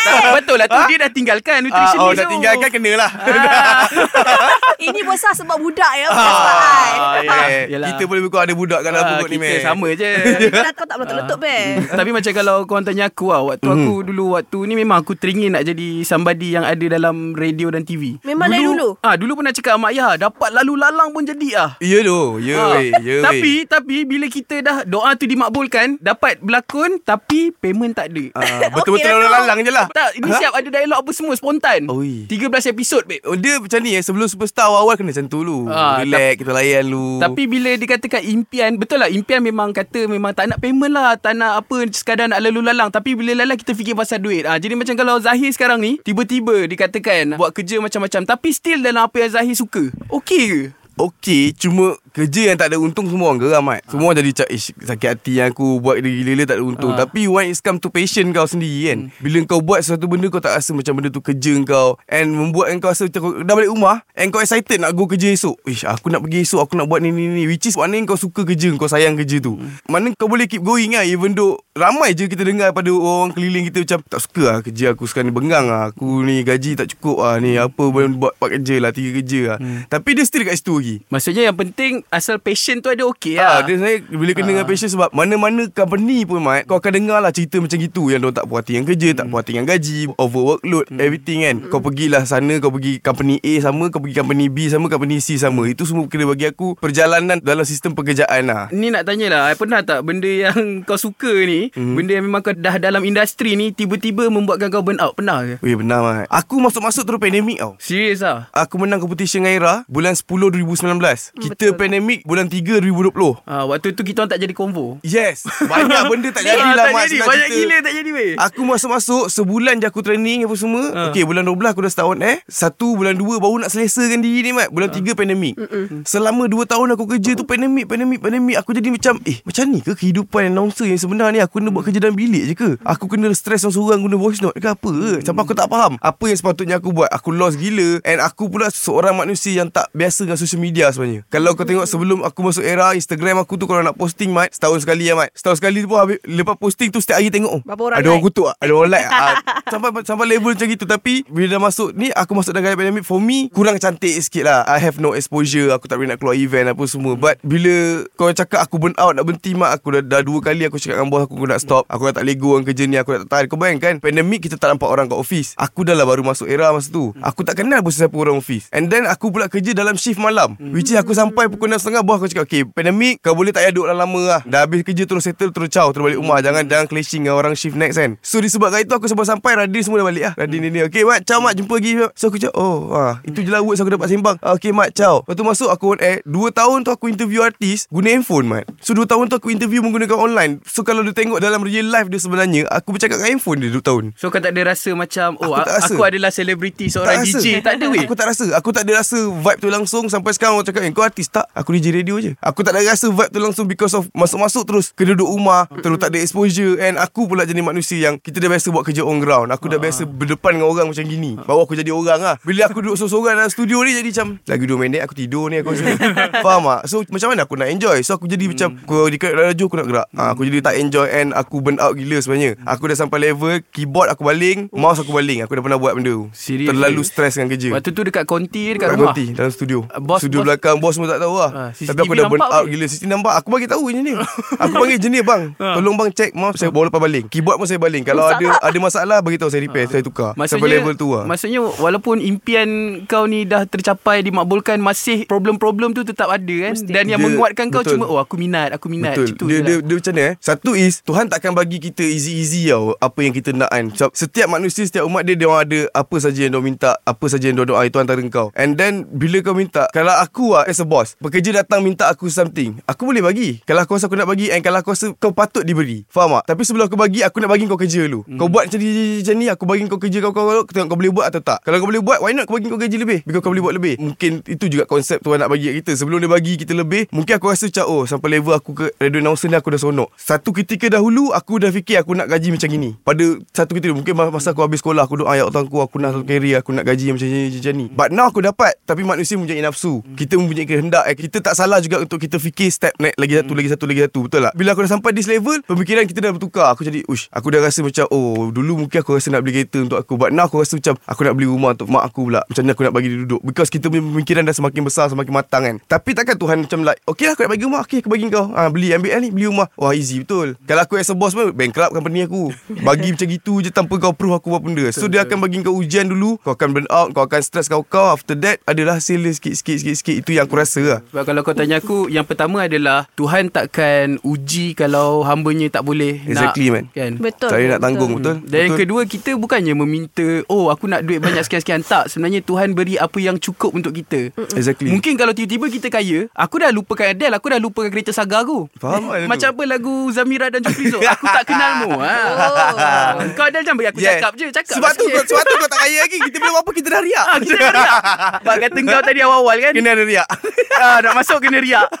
Tak, 0.00 0.30
Betul 0.36 0.56
lah 0.56 0.66
tu 0.66 0.80
Dia 0.86 0.96
dah 0.98 1.10
tinggalkan 1.10 1.58
Ah, 1.58 1.64
Nutrition 1.64 1.98
oh, 1.98 2.10
dah 2.10 2.24
tu. 2.24 2.30
tinggalkan 2.30 2.68
kena 2.70 2.92
lah. 2.96 3.10
Ini 4.80 5.00
besar 5.02 5.32
sebab 5.34 5.56
budak 5.56 5.92
ya 5.92 6.06
Bukan 6.08 6.32
sebab 6.32 6.56
I 6.56 6.90
Ah, 6.90 7.44
yeah. 7.46 7.64
Yelah. 7.68 7.88
Kita 7.90 8.02
boleh 8.06 8.22
buka 8.22 8.38
ada 8.40 8.52
budak 8.52 8.80
dalam 8.80 8.96
Ah, 8.98 9.08
perut 9.14 9.28
ni, 9.28 9.36
meh. 9.36 9.50
Kita 9.54 9.68
sama 9.70 9.88
je 9.92 10.10
Kita 10.48 10.70
kau 10.72 10.84
tak 10.84 10.96
terletup 11.02 11.38
be 11.38 11.56
Tapi 11.86 12.10
macam 12.10 12.32
kalau 12.32 12.56
korang 12.80 12.86
tanya 12.86 13.04
aku 13.06 13.26
lah 13.28 13.42
Waktu 13.46 13.66
Mhm. 13.66 13.76
aku 13.76 13.94
dulu 14.02 14.24
Waktu 14.32 14.58
ni 14.64 14.74
memang 14.74 14.96
aku 14.98 15.12
teringin 15.12 15.52
nak 15.52 15.62
jadi 15.62 15.88
Somebody 16.02 16.48
yang 16.50 16.64
ada 16.64 16.80
dalam 16.80 17.32
radio 17.32 17.68
dan 17.68 17.84
TV 17.84 18.16
Memang 18.22 18.48
dari 18.48 18.64
dulu? 18.64 18.96
Ah 19.00 19.14
Dulu 19.14 19.36
pernah 19.36 19.52
cakap 19.52 19.76
sama 19.76 19.92
ayah 19.92 20.16
Dapat 20.16 20.50
lalu 20.52 20.72
lalang 20.76 21.12
pun 21.12 21.22
jadi 21.22 21.48
ah 21.58 21.70
Ya 21.78 22.00
tu. 22.00 22.40
Ya, 22.40 22.56
Ah, 22.56 22.68
weh. 22.76 22.90
Ya, 23.00 23.16
tapi 23.20 23.52
tapi 23.66 23.96
bila 24.02 24.26
kita 24.26 24.60
dah 24.60 24.76
doa 24.82 25.12
tu 25.14 25.24
dimakbulkan 25.24 25.96
dapat 25.98 26.40
berlakon 26.40 27.00
tapi 27.00 27.50
payment 27.52 27.92
tak 27.92 28.08
ada. 28.10 28.24
Ah, 28.34 28.68
betul-betul 28.74 29.10
lah, 29.10 29.16
lalu 29.18 29.28
lalang 29.30 29.58
je 29.60 29.72
lah. 29.72 29.86
Tak 29.90 30.10
ini 30.14 30.30
siap 30.30 30.52
ada 30.52 30.68
dialog 30.68 30.98
apa 30.98 31.10
semua 31.10 31.34
spontan. 31.34 31.88
Oi. 31.88 32.24
13 32.26 32.46
episod 32.68 33.02
babe. 33.02 33.24
Oh, 33.24 33.34
dia 33.34 33.56
macam 33.56 33.80
ni 33.80 33.92
eh. 33.92 34.02
Sebelum 34.02 34.26
superstar 34.26 34.68
awal-awal 34.68 34.94
kena 34.94 35.10
macam 35.10 35.26
tu 35.26 35.40
dulu. 35.40 35.68
Ah, 35.68 36.00
Relax, 36.00 36.32
kita 36.36 36.50
layan 36.50 36.84
dulu. 36.86 37.18
Tapi 37.18 37.42
bila 37.44 37.70
dikatakan 37.74 38.22
impian 38.22 38.70
Betul 38.76 38.98
lah 38.98 39.08
impian 39.08 39.40
memang 39.40 39.72
kata 39.72 40.06
Memang 40.06 40.30
tak 40.30 40.46
nak 40.46 40.58
payment 40.58 40.92
lah 40.92 41.16
Tak 41.16 41.34
nak 41.34 41.60
apa 41.60 41.76
Sekadar 41.90 42.26
nak 42.26 42.38
lalu 42.38 42.60
lalang 42.60 42.69
Tapi 42.94 43.18
bila 43.18 43.34
lalang 43.34 43.58
kita 43.58 43.74
fikir 43.74 43.98
pasal 43.98 44.22
duit. 44.22 44.46
Ah, 44.46 44.60
Jadi 44.60 44.78
macam 44.78 44.94
kalau 44.94 45.18
Zahir 45.18 45.50
sekarang 45.50 45.82
ni 45.82 45.98
Tiba-tiba 46.00 46.70
dikatakan 46.70 47.34
Buat 47.34 47.50
kerja 47.56 47.82
macam-macam 47.82 48.22
Tapi 48.22 48.48
still 48.54 48.80
dalam 48.80 49.06
apa 49.10 49.16
yang 49.18 49.30
Zahir 49.34 49.56
suka. 49.58 49.90
Okey 50.08 50.42
ke? 50.46 50.79
Okey, 51.00 51.56
cuma 51.56 51.96
Kerja 52.12 52.52
yang 52.52 52.58
tak 52.60 52.68
ada 52.68 52.76
untung 52.76 53.08
Semua 53.08 53.32
orang 53.32 53.40
geram 53.40 53.64
Mat. 53.64 53.80
Semua 53.88 54.12
orang 54.12 54.20
jadi 54.20 54.44
cak 54.44 54.48
Ish 54.52 54.76
sakit 54.84 55.08
hati 55.16 55.32
yang 55.40 55.56
aku 55.56 55.80
Buat 55.80 56.04
gila-gila 56.04 56.44
tak 56.44 56.56
ada 56.60 56.64
untung. 56.66 56.92
Ah. 56.92 57.08
Tapi 57.08 57.24
when 57.24 57.48
it's 57.48 57.64
come 57.64 57.80
to 57.80 57.88
passion 57.88 58.28
kau 58.36 58.44
sendiri 58.44 58.92
kan? 58.92 59.00
Bila 59.24 59.40
kau 59.48 59.64
buat 59.64 59.80
sesuatu 59.80 60.04
benda 60.04 60.28
Kau 60.28 60.44
tak 60.44 60.60
rasa 60.60 60.76
macam 60.76 61.00
benda 61.00 61.08
tu 61.08 61.24
kerja 61.24 61.56
kau 61.64 61.96
And 62.04 62.36
membuat 62.36 62.76
kau 62.84 62.92
rasa 62.92 63.08
macam 63.08 63.40
Dah 63.48 63.54
balik 63.56 63.72
rumah 63.72 64.04
And 64.12 64.28
kau 64.28 64.44
excited 64.44 64.76
nak 64.76 64.92
go 64.92 65.08
kerja 65.08 65.32
esok. 65.32 65.56
Ish 65.64 65.88
aku 65.88 66.12
nak 66.12 66.20
pergi 66.20 66.44
esok 66.44 66.68
Aku 66.68 66.76
nak 66.76 66.84
buat 66.92 67.00
ni 67.00 67.08
ni 67.08 67.32
ni. 67.32 67.48
Which 67.48 67.64
is 67.64 67.80
maknanya 67.80 68.12
kau 68.12 68.20
suka 68.20 68.44
kerja 68.44 68.68
Kau 68.76 68.90
sayang 68.90 69.16
kerja 69.16 69.40
tu. 69.40 69.56
Mana 69.88 70.12
kau 70.20 70.28
boleh 70.28 70.44
keep 70.44 70.60
going 70.60 70.92
lah 70.92 71.08
Even 71.08 71.32
though 71.32 71.64
Ramai 71.72 72.12
je 72.12 72.28
kita 72.28 72.44
dengar 72.44 72.76
Pada 72.76 72.92
orang 72.92 73.32
keliling 73.32 73.64
kita 73.72 73.88
Macam 73.88 73.98
tak 74.04 74.20
suka 74.20 74.42
lah 74.44 74.56
kerja 74.60 74.92
aku 74.92 75.08
Sekarang 75.08 75.32
ni 75.32 75.34
bengang 75.34 75.64
lah 75.64 75.94
Aku 75.94 76.20
ni 76.26 76.44
gaji 76.44 76.76
tak 76.76 76.92
cukup 76.92 77.24
lah 77.24 77.40
Ni 77.40 77.56
apa 77.56 77.88
boleh 77.88 78.12
buat 78.12 78.36
empat 78.36 78.48
kerja 78.60 78.74
lah 78.82 78.90
Tiga 78.92 79.10
kerja 79.22 79.40
lah 79.54 79.58
Tapi 79.88 80.10
dia 80.18 80.26
still 80.26 80.44
kat 80.44 80.58
situ 80.58 80.74
lagi 80.76 80.89
Maksudnya 81.06 81.46
yang 81.46 81.56
penting 81.56 82.02
Asal 82.08 82.36
passion 82.36 82.80
tu 82.80 82.90
ada 82.90 83.06
okey 83.06 83.36
Ah, 83.36 83.62
lah 83.62 83.68
dia 83.68 83.76
sebenarnya 83.76 83.98
bila 84.10 84.30
kena 84.32 84.48
dengan 84.50 84.66
passion 84.66 84.90
sebab 84.90 85.08
mana-mana 85.12 85.62
company 85.70 86.24
pun 86.24 86.40
Mat, 86.40 86.64
kau 86.64 86.76
akan 86.76 86.92
dengar 86.92 87.18
lah 87.20 87.30
cerita 87.30 87.60
macam 87.60 87.76
gitu 87.76 88.08
yang 88.08 88.20
dia 88.20 88.32
tak 88.32 88.46
puas 88.46 88.60
hati 88.60 88.72
dengan 88.74 88.86
kerja, 88.88 89.08
tak 89.12 89.26
puas 89.28 89.40
hati 89.40 89.50
dengan 89.52 89.66
gaji, 89.68 89.98
overworkload, 90.16 90.84
everything 90.96 91.38
kan. 91.42 91.56
Kau 91.68 91.78
pergilah 91.78 92.24
sana, 92.24 92.56
kau 92.58 92.72
pergi 92.72 92.98
company 92.98 93.36
A 93.40 93.52
sama, 93.60 93.92
kau 93.92 94.00
pergi 94.00 94.16
company 94.16 94.46
B 94.48 94.66
sama, 94.66 94.88
company 94.88 95.20
C 95.20 95.36
sama. 95.36 95.68
Itu 95.68 95.84
semua 95.84 96.08
kena 96.08 96.24
bagi 96.24 96.48
aku 96.48 96.80
perjalanan 96.80 97.38
dalam 97.38 97.62
sistem 97.62 97.92
pekerjaan 97.92 98.48
lah. 98.48 98.72
Ni 98.72 98.88
nak 98.88 99.04
tanyalah 99.04 99.52
Pernah 99.52 99.84
tak 99.84 100.00
benda 100.02 100.26
yang 100.26 100.56
kau 100.88 100.96
suka 100.96 101.28
ni 101.44 101.68
Hmm. 101.70 101.94
Benda 101.94 102.16
yang 102.16 102.24
memang 102.26 102.40
kau 102.40 102.56
dah 102.56 102.80
dalam 102.80 103.04
industri 103.04 103.54
ni 103.54 103.70
Tiba-tiba 103.70 104.26
membuatkan 104.26 104.72
kau 104.72 104.80
burn 104.80 104.96
out 104.98 105.14
Pernah 105.14 105.44
ke? 105.44 105.54
Weh 105.60 105.76
benar 105.76 106.00
Mat. 106.00 106.26
Aku 106.32 106.56
masuk-masuk 106.58 107.04
terus 107.04 107.20
pandemik 107.20 107.60
tau. 107.60 107.76
Serius 107.76 108.24
lah 108.24 108.48
Aku 108.50 108.80
menang 108.80 108.98
competition 108.98 109.44
dengan 109.44 109.52
Era 109.54 109.74
bulan 109.86 110.16
10 110.16 110.24
2019. 110.64 110.79
Kita 110.80 111.54
Betul. 111.66 111.76
pandemik 111.76 112.20
bulan 112.22 112.46
3 112.46 112.80
2020. 112.80 113.36
ha, 113.42 113.64
Waktu 113.66 113.92
tu 113.92 114.02
kita 114.02 114.18
orang 114.20 114.30
tak 114.30 114.40
jadi 114.40 114.52
konvo 114.52 114.96
Yes, 115.02 115.44
banyak 115.60 116.02
benda 116.06 116.28
tak 116.30 116.42
jadi 116.48 116.56
Ah, 116.58 116.72
lah 116.72 116.84
tak 116.86 116.94
jadi. 116.96 117.08
senang 117.14 117.28
Banyak 117.28 117.46
cerita. 117.46 117.58
gila 117.60 117.76
tak 117.80 117.92
jadi 117.94 118.10
weh. 118.10 118.30
Aku 118.38 118.60
masuk-masuk 118.62 119.22
Sebulan 119.28 119.74
je 119.76 119.86
aku 119.86 120.00
training 120.00 120.38
Apa 120.42 120.54
semua. 120.54 120.84
Ha. 120.86 120.88
uh. 120.90 121.08
Okay 121.10 121.22
bulan 121.22 121.42
12 121.42 121.56
aku 121.66 121.80
dah 121.80 121.90
start 121.90 122.08
on 122.08 122.20
air 122.20 122.40
Satu 122.46 122.94
bulan 122.94 123.12
2 123.12 123.36
Baru 123.36 123.56
nak 123.56 123.68
selesakan 123.68 124.18
diri 124.18 124.40
ni 124.42 124.52
Mat. 124.52 124.68
Bulan 124.68 124.88
3 124.88 125.12
pandemik. 125.12 125.54
Selama 126.02 126.46
2 126.46 126.64
tahun 126.64 126.88
aku 126.90 127.04
kerja 127.08 127.34
tu 127.34 127.44
Pandemik 127.44 127.84
Pandemik 127.84 128.20
Pandemik 128.20 128.56
Aku 128.56 128.70
jadi 128.70 128.88
macam 128.88 129.18
Eh 129.22 129.40
macam 129.42 129.64
ni 129.66 129.80
ke 129.80 129.92
kehidupan 129.92 130.48
announcer 130.48 130.84
Yang 130.84 131.04
sebenar 131.04 131.30
ni? 131.30 131.38
Aku 131.38 131.58
kena 131.58 131.68
buat 131.68 131.84
kerja 131.84 131.98
dalam 131.98 132.14
bilik 132.14 132.42
je 132.44 132.54
ke? 132.54 132.70
Aku 132.80 133.06
kena 133.06 133.28
stress 133.32 133.64
seorang 133.64 134.00
Guna 134.00 134.16
voice 134.16 134.40
note 134.40 134.54
ke 134.54 134.66
apa? 134.66 134.90
Ke 134.90 135.22
Sampai 135.22 135.42
aku 135.42 135.52
tak 135.52 135.66
faham 135.66 135.96
Apa 135.98 136.24
yang 136.24 136.36
sepatutnya 136.36 136.76
aku 136.76 136.92
buat. 136.92 137.10
Aku 137.10 137.30
lost 137.30 137.56
gila. 137.56 138.00
And 138.02 138.20
aku 138.20 138.46
pula 138.46 138.68
Seorang 138.70 139.14
manusia 139.14 139.52
yang 139.54 139.68
tak 139.68 139.90
biasa 139.90 140.22
Dengan 140.22 140.38
social 140.38 140.59
media 140.60 140.92
sebenarnya. 140.92 141.24
Kalau 141.32 141.56
kau 141.56 141.64
tengok 141.64 141.88
sebelum 141.88 142.22
Aku 142.28 142.44
masuk 142.44 142.60
era 142.60 142.92
Instagram 142.92 143.40
aku 143.40 143.56
tu 143.56 143.64
Kalau 143.64 143.80
nak 143.80 143.96
posting 143.96 144.28
Mat 144.28 144.52
Setahun 144.52 144.84
sekali 144.84 145.08
ya 145.08 145.16
Mat. 145.16 145.32
Setahun 145.32 145.56
sekali 145.56 145.80
tu 145.80 145.88
pun 145.88 145.96
habis, 145.96 146.20
Lepas 146.28 146.56
posting 146.60 146.92
tu 146.92 147.00
Setiap 147.00 147.16
hari 147.16 147.32
tengok. 147.32 147.48
Oh, 147.48 147.60
orang 147.64 147.98
Ada 148.02 148.06
orang 148.12 148.20
like? 148.20 148.26
kutuk 148.28 148.46
tak? 148.50 148.56
Ada 148.60 148.72
orang 148.74 148.90
like. 148.90 149.08
Ah, 149.08 149.34
sampai 149.72 149.88
sampai 150.04 150.26
level 150.26 150.52
macam 150.52 150.66
gitu. 150.68 150.84
Tapi 150.84 151.14
bila 151.30 151.46
dah 151.46 151.60
masuk 151.62 151.88
ni 151.94 152.10
aku 152.10 152.32
masuk 152.34 152.52
dalam 152.52 152.74
pandemik 152.74 153.06
for 153.06 153.22
me 153.22 153.46
kurang 153.54 153.78
cantik 153.78 154.18
sikit 154.18 154.44
lah. 154.44 154.60
I 154.66 154.82
have 154.82 154.98
no 154.98 155.14
exposure 155.14 155.70
aku 155.70 155.86
tak 155.86 156.02
boleh 156.02 156.12
nak 156.12 156.18
keluar 156.18 156.34
event 156.34 156.74
apa 156.74 156.84
semua. 156.90 157.14
But 157.14 157.38
bila 157.46 158.04
kau 158.18 158.28
cakap 158.34 158.60
aku 158.66 158.82
burn 158.82 158.96
out 158.98 159.14
nak 159.14 159.24
berhenti 159.24 159.54
mak 159.54 159.78
aku 159.78 159.98
dah, 159.98 160.02
dah 160.02 160.20
dua 160.26 160.38
kali 160.42 160.66
aku 160.66 160.76
cakap 160.76 161.00
dengan 161.00 161.08
bos 161.08 161.22
aku 161.24 161.34
aku 161.38 161.46
nak 161.46 161.60
stop. 161.62 161.84
Aku 161.86 162.10
dah 162.10 162.20
tak 162.20 162.26
lego 162.26 162.58
dengan 162.58 162.64
kerja 162.66 162.84
ni 162.90 162.96
aku 162.98 163.10
dah 163.14 163.20
tak 163.24 163.30
tahan. 163.30 163.44
Kau 163.46 163.58
bayangkan 163.58 163.94
pandemik 164.02 164.50
kita 164.50 164.58
tak 164.58 164.74
nampak 164.74 164.90
orang 164.90 165.06
kat 165.06 165.18
office. 165.18 165.54
Aku 165.54 165.86
dah 165.86 165.94
lah 165.94 166.04
baru 166.04 166.26
masuk 166.26 166.50
era 166.50 166.74
masa 166.74 166.90
tu. 166.90 167.14
Aku 167.22 167.46
tak 167.46 167.62
kenal 167.62 167.80
pun 167.84 167.94
sesiapa 167.94 168.14
orang 168.16 168.42
office. 168.42 168.66
And 168.74 168.90
then 168.90 169.06
aku 169.06 169.30
pula 169.30 169.46
kerja 169.46 169.72
dalam 169.76 169.94
shift 169.94 170.18
malam 170.18 170.49
which 170.58 170.90
is 170.90 170.98
aku 170.98 171.14
sampai 171.14 171.46
pukul 171.46 171.70
6.30 171.70 172.02
bos 172.02 172.18
aku 172.18 172.28
cakap 172.32 172.44
okay 172.48 172.62
pandemik 172.66 173.22
kau 173.22 173.36
boleh 173.36 173.54
tak 173.54 173.68
payah 173.68 173.74
duduk 173.76 173.92
lama 173.92 174.22
lah 174.24 174.40
dah 174.48 174.66
habis 174.66 174.82
kerja 174.82 175.04
terus 175.06 175.22
settle 175.28 175.54
terus 175.54 175.70
caw 175.70 175.92
terus 175.94 176.02
balik 176.02 176.18
rumah. 176.18 176.38
Jangan 176.42 176.62
jangan 176.66 176.86
clashing 176.90 177.22
dengan 177.22 177.36
orang 177.38 177.54
shift 177.54 177.76
next 177.78 177.96
kan? 178.00 178.18
So 178.24 178.42
disebabkan 178.42 178.82
itu 178.82 178.92
aku 178.96 179.06
sampai-sampai 179.06 179.62
Radin 179.62 179.82
semua 179.84 180.02
dah 180.02 180.06
balik 180.08 180.22
lah 180.26 180.34
Radin 180.34 180.58
ni 180.64 180.68
ni 180.72 180.80
okay 180.82 181.06
mat 181.06 181.22
caw 181.22 181.38
mat 181.38 181.54
jumpa 181.54 181.78
lagi. 181.78 181.92
So 182.16 182.32
aku 182.32 182.40
cakap 182.40 182.56
oh 182.58 182.90
ah, 182.96 183.22
itu 183.22 183.46
je 183.46 183.50
lah 183.52 183.62
words 183.62 183.78
aku 183.78 183.94
dapat 183.94 184.10
sembang. 184.10 184.36
Ah, 184.42 184.56
okay 184.56 184.74
mat 184.74 184.90
caw. 184.96 185.22
Lepas 185.22 185.34
tu 185.38 185.44
masuk 185.46 185.68
aku 185.70 185.84
on 185.94 186.00
air 186.02 186.18
2 186.26 186.50
tahun 186.50 186.78
tu 186.82 186.90
aku 186.90 187.06
interview 187.06 187.44
artis 187.44 187.86
guna 187.92 188.10
handphone 188.10 188.46
mat. 188.50 188.64
So 188.82 188.96
2 188.96 189.06
tahun 189.06 189.30
tu 189.30 189.38
aku 189.38 189.52
interview 189.52 189.84
menggunakan 189.84 190.18
online. 190.18 190.52
So 190.66 190.82
kalau 190.82 191.04
dia 191.04 191.14
tengok 191.14 191.38
dalam 191.38 191.62
real 191.62 191.86
life 191.86 192.08
dia 192.10 192.18
sebenarnya 192.18 192.66
aku 192.72 192.96
bercakap 192.96 193.20
dengan 193.20 193.38
handphone 193.38 193.62
dia 193.62 193.70
2 193.70 193.80
tahun. 193.84 194.04
So 194.18 194.32
kau 194.32 194.40
tak 194.40 194.56
ada 194.56 194.74
rasa 194.74 194.90
macam 194.96 195.36
Oh 195.40 195.54
Aku 195.54 195.66
tak 195.66 195.76
rasa. 195.78 195.94
aku 195.94 196.02
adalah 196.02 196.30
selebriti 196.32 196.86
Seorang 196.90 197.22
rasa. 197.22 197.38
DJ 197.38 197.62
Tak 197.62 197.74
ada 197.78 197.84
weh. 197.92 198.02
Aku 198.04 198.14
tak 198.16 198.26
rasa. 198.32 198.44
Aku 198.56 198.70
tak 198.74 198.82
ada 198.88 198.92
rasa 199.00 199.18
vibe 199.28 199.60
tu 199.60 199.68
langsung 199.70 200.04
Sampai 200.10 200.32
sekarang 200.40 200.56
orang 200.56 200.66
cakap 200.66 200.80
eh, 200.80 200.90
Kau 200.90 201.04
artis 201.04 201.28
tak? 201.28 201.44
Aku 201.52 201.68
DJ 201.70 201.92
radio 201.92 202.16
je. 202.16 202.32
Aku 202.40 202.64
tak 202.64 202.72
ada 202.72 202.80
rasa 202.82 203.06
vibe 203.06 203.28
tu 203.28 203.38
langsung 203.38 203.68
Because 203.68 203.92
of 203.92 204.08
Masuk-masuk 204.10 204.64
terus. 204.64 204.86
Kena 204.90 205.12
duduk 205.12 205.28
rumah 205.28 205.68
Terus 205.68 206.00
tak 206.00 206.08
ada 206.08 206.18
exposure. 206.18 206.80
And 206.80 206.96
aku 206.96 207.28
pula 207.28 207.44
jadi 207.44 207.60
manusia 207.60 208.00
yang 208.00 208.16
Kita 208.16 208.40
dah 208.40 208.48
biasa 208.48 208.72
buat 208.72 208.82
kerja 208.82 209.04
on 209.04 209.20
ground. 209.20 209.52
Aku 209.52 209.68
dah 209.68 209.76
biasa 209.76 210.08
berdepan 210.08 210.56
dengan 210.56 210.66
orang 210.66 210.88
macam 210.88 211.04
gini. 211.04 211.36
Baru 211.36 211.60
aku 211.60 211.76
jadi 211.76 211.92
orang 211.92 212.18
lah. 212.18 212.34
Bila 212.40 212.66
aku 212.66 212.80
duduk 212.80 212.96
sorang-sorang 212.96 213.36
dalam 213.36 213.52
studio 213.52 213.84
ni 213.84 213.92
Jadi 213.92 214.08
macam 214.10 214.28
Lagi 214.40 214.64
2 214.64 214.80
minit 214.80 215.00
aku 215.04 215.12
tidur 215.12 215.52
ni 215.52 215.60
aku 215.60 215.76
Faham 216.44 216.64
tak? 216.64 216.80
So 216.88 217.04
macam 217.06 217.28
mana 217.28 217.44
aku 217.44 217.54
nak 217.54 217.68
enjoy? 217.68 218.00
So 218.00 218.16
aku 218.16 218.24
jadi 218.24 218.48
macam 218.48 218.80
Aku 218.80 219.12
dekat 219.12 219.36
radio 219.36 219.68
aku 219.68 219.76
nak 219.76 219.86
gerak. 219.86 220.06
Ha, 220.12 220.32
Aku 220.32 220.40
jadi 220.42 220.64
tak 220.64 220.80
enjoy 220.80 221.04
And 221.06 221.36
aku 221.36 221.60
burn 221.60 221.76
out 221.76 221.92
gila 221.92 222.16
sebenarnya. 222.18 222.56
Aku 222.64 222.88
dah 222.88 222.96
sampai 222.96 223.20
level 223.22 223.60
Keyboard 223.68 224.08
aku 224.08 224.24
baling 224.24 224.72
Mouse 224.72 225.04
aku 225.04 225.12
baling. 225.12 225.44
Aku 225.44 225.52
dah 225.52 225.62
pernah 225.62 225.76
buat 225.76 225.92
benda 225.92 226.16
tu. 226.16 226.32
Serius, 226.32 226.72
Terlalu 226.72 227.02
eh? 227.02 227.06
stres 227.06 227.32
dengan 227.34 227.48
kerja. 227.50 227.68
Waktu 227.70 227.90
tu 227.90 228.00
dekat 228.00 228.24
konti 228.24 228.62
Dekat 228.72 228.88
Kat 228.88 228.96
rumah? 228.96 229.12
Konti 229.12 229.26
dalam 229.36 229.52
studio. 229.52 229.78
Ah, 229.90 230.00
bos- 230.00 230.22
Studio 230.30 230.40
bos- 230.40 230.46
belakang 230.48 230.76
Bos 230.78 230.92
semua 230.94 231.08
tak 231.08 231.20
tahu 231.20 231.34
lah. 231.34 231.50
Ah, 231.50 231.70
Tapi 231.74 231.98
aku 231.98 232.14
dah 232.14 232.24
burn 232.24 232.40
out 232.40 232.64
ke? 232.64 232.70
gila. 232.70 232.84
CCTV 232.86 233.08
nampak. 233.10 233.32
Aku 233.36 233.48
bagi 233.50 233.66
tahu 233.66 233.82
engineer 233.88 234.22
Aku 234.62 234.72
panggil 234.72 234.96
engineer 234.96 235.24
bang. 235.24 235.42
Ah. 235.56 235.74
Tolong 235.74 235.96
bang 235.96 236.10
check. 236.10 236.30
Maaf 236.32 236.54
saya 236.54 236.70
bawa 236.70 236.86
lepas 236.86 237.00
baling 237.00 237.26
Keyboard 237.26 237.56
pun 237.56 237.66
saya 237.66 237.76
baling 237.76 238.02
Kalau 238.02 238.22
ada 238.24 238.38
ada 238.60 238.78
masalah 238.78 239.18
Bagi 239.18 239.36
tahu 239.36 239.48
saya 239.48 239.60
repair 239.60 239.84
Saya 239.84 240.00
tukar. 240.00 240.38
Sampai 240.40 240.70
level 240.70 240.94
tu 240.94 241.10
lah 241.10 241.26
Maksudnya 241.26 241.58
walaupun 241.60 242.20
impian 242.20 242.68
kau 243.04 243.24
ni 243.24 243.42
dah 243.42 243.64
tercapai 243.64 244.22
dimakbulkan 244.22 244.78
masih 244.78 245.24
problem-problem 245.24 245.90
tu 245.90 246.02
tetap 246.02 246.28
ada 246.28 246.38
kan? 246.62 246.72
Mesti. 246.72 246.90
dan 246.90 247.04
yang 247.06 247.18
Dia- 247.18 247.26
menguatkan 247.26 247.66
kau 247.68 247.80
betul. 247.80 247.96
cuma 247.96 248.04
oh 248.06 248.16
aku 248.16 248.36
minat 248.36 248.70
aku 248.70 248.86
minat. 248.86 249.16
Betul. 249.16 249.46
Dia, 249.46 249.58
je 249.58 249.62
dia, 249.62 249.74
lah. 249.74 249.82
dia 249.82 249.94
macam 249.96 250.12
ni 250.12 250.22
eh. 250.22 250.32
Satu 250.38 250.70
is 250.72 250.94
Tuhan 251.00 251.26
takkan 251.26 251.50
bagi 251.50 251.78
kita 251.78 252.02
easy-easy 252.02 252.68
tau 252.68 252.94
Apa 252.96 253.18
yang 253.20 253.32
kita 253.32 253.50
nak 253.50 253.68
kan. 253.68 253.90
Sebab 253.90 254.12
Setiap 254.12 254.46
manusia 254.48 254.82
Setiap 254.82 255.02
umat 255.02 255.22
dia 255.22 255.34
Dia 255.34 255.46
orang 255.46 255.62
ada 255.62 255.80
Apa 255.92 256.16
saja 256.16 256.38
yang 256.38 256.52
dia 256.52 256.62
minta 256.62 256.90
Apa 257.00 257.24
saja 257.26 257.48
yang 257.48 257.56
dia 257.56 257.66
doa 257.66 257.82
Itu 257.82 257.96
antara 257.96 258.20
kau. 258.28 258.52
And 258.54 258.74
then 258.74 259.08
Bila 259.08 259.40
kau 259.40 259.52
minta 259.52 259.88
Kalau 259.90 260.12
aku 260.20 260.52
lah 260.52 260.68
As 260.68 260.78
a 260.78 260.86
boss. 260.86 261.16
Pekerja 261.16 261.64
datang 261.64 261.80
minta 261.80 262.06
aku 262.12 262.28
something. 262.28 262.76
Aku 262.84 263.08
boleh 263.08 263.24
bagi. 263.24 263.64
Kalau 263.64 263.82
aku 263.82 263.96
rasa 263.96 264.06
aku 264.12 264.20
nak 264.20 264.28
bagi 264.28 264.52
And 264.52 264.60
kalau 264.60 264.84
aku 264.84 264.92
rasa 264.92 265.16
Kau 265.16 265.32
patut 265.32 265.64
diberi. 265.64 266.04
Faham 266.12 266.38
tak? 266.44 266.52
Tapi 266.52 266.62
sebelum 266.68 266.86
aku 266.86 267.00
bagi 267.00 267.24
Aku 267.24 267.40
nak 267.40 267.48
bagi 267.48 267.64
kau 267.64 267.80
kerja 267.80 268.04
dulu. 268.04 268.28
Hmm. 268.28 268.36
Kau 268.36 268.52
buat 268.52 268.68
macam 268.68 268.78
ni, 268.78 269.24
macam 269.24 269.34
ni 269.40 269.46
Aku 269.48 269.64
bagi 269.64 269.82
kau 269.88 270.00
kerja 270.00 270.18
kau, 270.20 270.32
kau, 270.36 270.44
kau 270.44 270.64
Tengok 270.68 270.86
kau 270.92 270.98
boleh 271.00 271.12
buat 271.12 271.26
atau 271.32 271.40
tak. 271.40 271.64
Kalau 271.64 271.76
kau 271.80 271.88
boleh 271.88 272.02
buat 272.04 272.18
Why 272.20 272.36
not 272.36 272.44
aku 272.44 272.60
bagi 272.60 272.68
kau 272.68 272.80
gaji 272.80 272.96
lebih? 273.00 273.18
Because 273.24 273.42
kau 273.42 273.50
boleh 273.50 273.64
buat 273.64 273.74
lebih. 273.80 273.94
Mungkin 273.96 274.32
itu 274.44 274.64
juga 274.68 274.84
konsep 274.84 275.24
Tuhan 275.24 275.40
nak 275.40 275.48
bagi 275.48 275.72
kat 275.72 275.74
kita. 275.82 275.92
Sebelum 275.96 276.18
dia 276.20 276.30
bagi 276.30 276.54
kita 276.60 276.72
lebih 276.76 277.08
Mungkin 277.10 277.32
aku 277.40 277.46
rasa 277.48 277.66
macam 277.72 277.84
Oh 277.88 278.02
sampai 278.04 278.28
level 278.38 278.52
aku 278.52 278.70
ke 278.76 278.86
Radio 279.00 279.24
announcer 279.24 279.48
ni 279.48 279.56
Aku 279.56 279.72
dah 279.72 279.80
sonok 279.80 280.12
Satu 280.20 280.52
ketika 280.52 280.92
dahulu 280.92 281.32
Aku 281.32 281.56
dah 281.56 281.72
fikir 281.72 282.04
Aku 282.04 282.12
nak 282.12 282.28
gaji 282.28 282.52
macam 282.52 282.68
gini. 282.68 282.90
Pada 283.00 283.24
satu 283.56 283.72
ketika 283.72 283.96
Mungkin 283.96 284.12
masa 284.14 284.52
aku 284.52 284.62
habis 284.62 284.84
sekolah 284.84 285.08
Aku 285.08 285.24
doa 285.24 285.32
ya 285.34 285.48
Allah 285.48 285.62
aku 285.64 285.80
Aku 285.80 285.96
nak 285.96 286.14
satu 286.14 286.24
career 286.28 286.60
Aku 286.60 286.76
nak 286.76 286.84
gaji 286.84 287.16
macam 287.16 287.26
ni, 287.26 287.50
macam 287.50 287.74
ni 287.74 287.86
But 287.88 288.08
now 288.12 288.28
aku 288.28 288.44
dapat 288.44 288.76
Tapi 288.84 289.02
manusia 289.02 289.34
mempunyai 289.40 289.64
nafsu 289.64 290.02
Kita 290.16 290.34
mempunyai 290.38 290.66
kehendak 290.66 291.04
eh, 291.06 291.16
Kita 291.16 291.38
tak 291.44 291.54
salah 291.54 291.78
juga 291.78 292.02
Untuk 292.02 292.18
kita 292.18 292.40
fikir 292.40 292.70
step 292.72 292.94
naik 292.98 293.14
Lagi 293.18 293.34
satu 293.38 293.52
Lagi 293.54 293.68
satu 293.70 293.84
Lagi 293.86 294.00
satu. 294.06 294.18
Betul 294.26 294.40
tak? 294.48 294.52
Bila 294.56 294.68
aku 294.74 294.80
dah 294.86 294.92
sampai 294.96 295.10
this 295.14 295.28
level 295.30 295.58
Pemikiran 295.66 296.04
kita 296.08 296.18
dah 296.24 296.32
bertukar. 296.34 296.66
Aku 296.72 296.82
jadi 296.82 297.04
Ush 297.06 297.28
Aku 297.30 297.50
dah 297.52 297.60
rasa 297.62 297.84
macam 297.84 298.06
Oh 298.10 298.50
dulu 298.50 298.86
mungkin 298.86 298.98
aku 299.02 299.16
rasa 299.16 299.28
nak 299.30 299.46
beli 299.46 299.62
kereta 299.62 299.84
untuk 299.84 299.98
aku. 300.00 300.18
But 300.18 300.34
now 300.34 300.50
aku 300.50 300.62
rasa 300.62 300.76
macam 300.76 300.94
Aku 301.06 301.20
nak 301.22 301.34
beli 301.38 301.46
rumah 301.46 301.76
untuk 301.76 301.88
mak 301.90 302.04
aku 302.10 302.30
pula. 302.30 302.40
Macam 302.46 302.62
mana 302.66 302.72
aku 302.74 302.82
nak 302.86 302.94
bagi 302.94 303.08
dia 303.12 303.18
duduk? 303.22 303.40
Because 303.44 303.68
kita 303.70 303.86
punya 303.92 304.02
pemikiran 304.02 304.42
dah 304.46 304.54
semakin 304.56 304.82
besar 304.82 305.06
Semakin 305.10 305.32
matang 305.32 305.62
kan? 305.62 305.76
Tapi 305.86 306.10
takkan 306.16 306.36
Tuhan 306.36 306.56
macam 306.66 306.78
like 306.82 307.00
Okay 307.06 307.24
lah 307.28 307.32
aku 307.36 307.42
nak 307.46 307.50
bagi 307.54 307.64
rumah. 307.66 307.80
Okay 307.86 307.98
aku 308.02 308.08
bagi 308.10 308.26
kau. 308.30 308.46
Ha, 308.54 308.68
Beli 308.70 308.88
ambil 308.94 309.10
lah 309.14 309.20
ni 309.22 309.28
Beli 309.30 309.46
rumah. 309.50 309.66
Wah 309.78 309.92
easy 309.92 310.22
betul. 310.22 310.56
Kalau 310.64 310.82
aku 310.82 310.98
as 310.98 311.10
a 311.10 311.16
boss 311.16 311.32
pun 311.36 311.52
Bankrupt 311.54 311.92
company 311.94 312.26
aku. 312.26 312.50
Bagi 312.82 313.14
macam 313.14 313.26
gitu 313.26 313.52
je 313.62 313.70
Tanpa 313.70 313.94
kau 313.98 314.12
proof 314.14 314.34
aku 314.36 314.52
buat 314.54 314.62
benda. 314.62 314.86
So 314.94 315.06
dia 315.06 315.22
akan 315.24 315.38
bagi 315.42 315.62
kau 315.62 315.74
ujian 315.76 316.08
dulu. 316.08 316.38
Kau 316.42 316.54
akan 316.54 316.68
burn 316.74 316.88
out 316.90 317.12
Kau 317.14 317.26
akan 317.26 317.40
stress 317.42 317.66
kau 317.68 317.82
kau 317.84 318.14
After 318.14 318.34
that 318.40 318.62
Adalah 318.66 318.98
hasil 318.98 319.20
dia 319.20 319.32
sikit-sikit 319.34 319.99
sikit-sikit 320.00 320.16
Itu 320.18 320.30
yang 320.32 320.44
aku 320.44 320.56
rasa 320.56 320.80
lah 320.80 321.00
Sebab 321.06 321.22
kalau 321.22 321.40
kau 321.42 321.52
tanya 321.52 321.76
aku 321.78 322.08
Yang 322.08 322.26
pertama 322.26 322.64
adalah 322.64 323.04
Tuhan 323.12 323.48
takkan 323.48 324.16
uji 324.22 324.72
Kalau 324.74 325.22
hambanya 325.22 325.68
tak 325.70 325.84
boleh 325.84 326.24
Exactly, 326.24 326.66
nak, 326.66 326.72
man. 326.72 326.84
kan? 326.90 327.12
Betul. 327.20 327.48
Tak 327.48 327.56
boleh 327.56 327.68
nak 327.68 327.74
betul. 327.74 327.84
tanggung 327.86 328.10
betul 328.14 328.34
Dan 328.42 328.58
yang 328.58 328.72
Betul. 328.72 328.82
kedua 328.82 329.00
Kita 329.06 329.30
bukannya 329.36 329.74
meminta 329.76 330.26
Oh 330.46 330.68
aku 330.68 330.84
nak 330.86 331.04
duit 331.04 331.20
banyak 331.20 331.42
sekian-sekian 331.42 331.82
Tak 331.82 332.08
sebenarnya 332.08 332.40
Tuhan 332.40 332.72
beri 332.72 332.96
apa 332.96 333.18
yang 333.18 333.36
cukup 333.36 333.70
untuk 333.72 333.92
kita 333.92 334.32
Exactly 334.56 334.90
Mungkin 334.90 335.14
kalau 335.14 335.32
tiba-tiba 335.32 335.66
kita 335.68 335.88
kaya 335.88 336.26
Aku 336.32 336.56
dah 336.56 336.70
lupakan 336.70 337.06
Adele 337.06 337.34
Aku 337.34 337.46
dah 337.46 337.58
lupakan 337.58 337.88
kereta 337.88 338.10
saga 338.10 338.40
aku 338.40 338.66
Faham 338.74 339.06
tu. 339.06 339.28
Macam 339.28 339.48
apa 339.50 339.62
lagu 339.68 339.94
Zamira 340.10 340.48
dan 340.48 340.60
Jufri 340.60 340.88
Zul 340.88 341.04
Aku 341.04 341.26
tak 341.26 341.44
kenalmu 341.46 341.92
ha. 341.98 342.16
Oh. 342.40 343.26
Kau 343.34 343.44
Adele 343.44 343.62
jangan 343.62 343.76
bagi 343.76 343.88
aku 343.88 343.98
Yeah. 344.00 344.16
cakap 344.16 344.32
je 344.34 344.46
Cakap 344.50 344.74
Sebab 344.74 344.92
tu 344.94 345.04
sikit. 345.04 345.24
Sebab 345.28 345.42
tu 345.44 345.54
kau 345.54 345.68
tak 345.68 345.80
kaya 345.82 345.98
lagi 346.00 346.18
Kita 346.18 346.36
belum 346.38 346.54
apa 346.56 346.70
Kita 346.72 346.88
dah 346.88 347.02
riak 347.02 347.26
Ah, 347.26 347.36
kita 347.38 347.54
dah 347.54 347.70
riak. 347.70 347.92
Sebab 348.40 348.54
kata 348.58 348.78
kau 348.80 349.02
tadi 349.02 349.20
awal-awal 349.20 349.56
kan 349.60 349.72
Kena 349.72 349.89
ada 349.92 350.04
riak. 350.04 350.28
Ah, 350.80 350.96
Nak 350.98 351.12
masuk 351.12 351.44
kena 351.44 351.60
riak. 351.60 351.92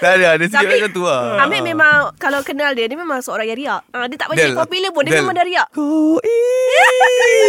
Tak 0.00 0.16
ada 0.16 0.40
Ada 0.40 0.48
sikit 0.48 0.64
macam 0.64 0.90
tu 0.90 1.04
lah. 1.04 1.44
Amir 1.44 1.60
memang 1.60 2.16
Kalau 2.16 2.40
kenal 2.40 2.72
dia 2.72 2.88
Dia 2.88 2.96
memang 2.96 3.20
seorang 3.20 3.44
yang 3.44 3.60
riak. 3.60 3.80
Uh, 3.92 4.08
Dia 4.08 4.16
tak 4.16 4.32
macam 4.32 4.40
Del, 4.40 4.56
popular 4.56 4.88
pun 4.88 5.02
Dia 5.04 5.12
Del. 5.12 5.20
memang 5.20 5.34
dah 5.36 5.44
riak. 5.44 5.66
Go 5.68 6.16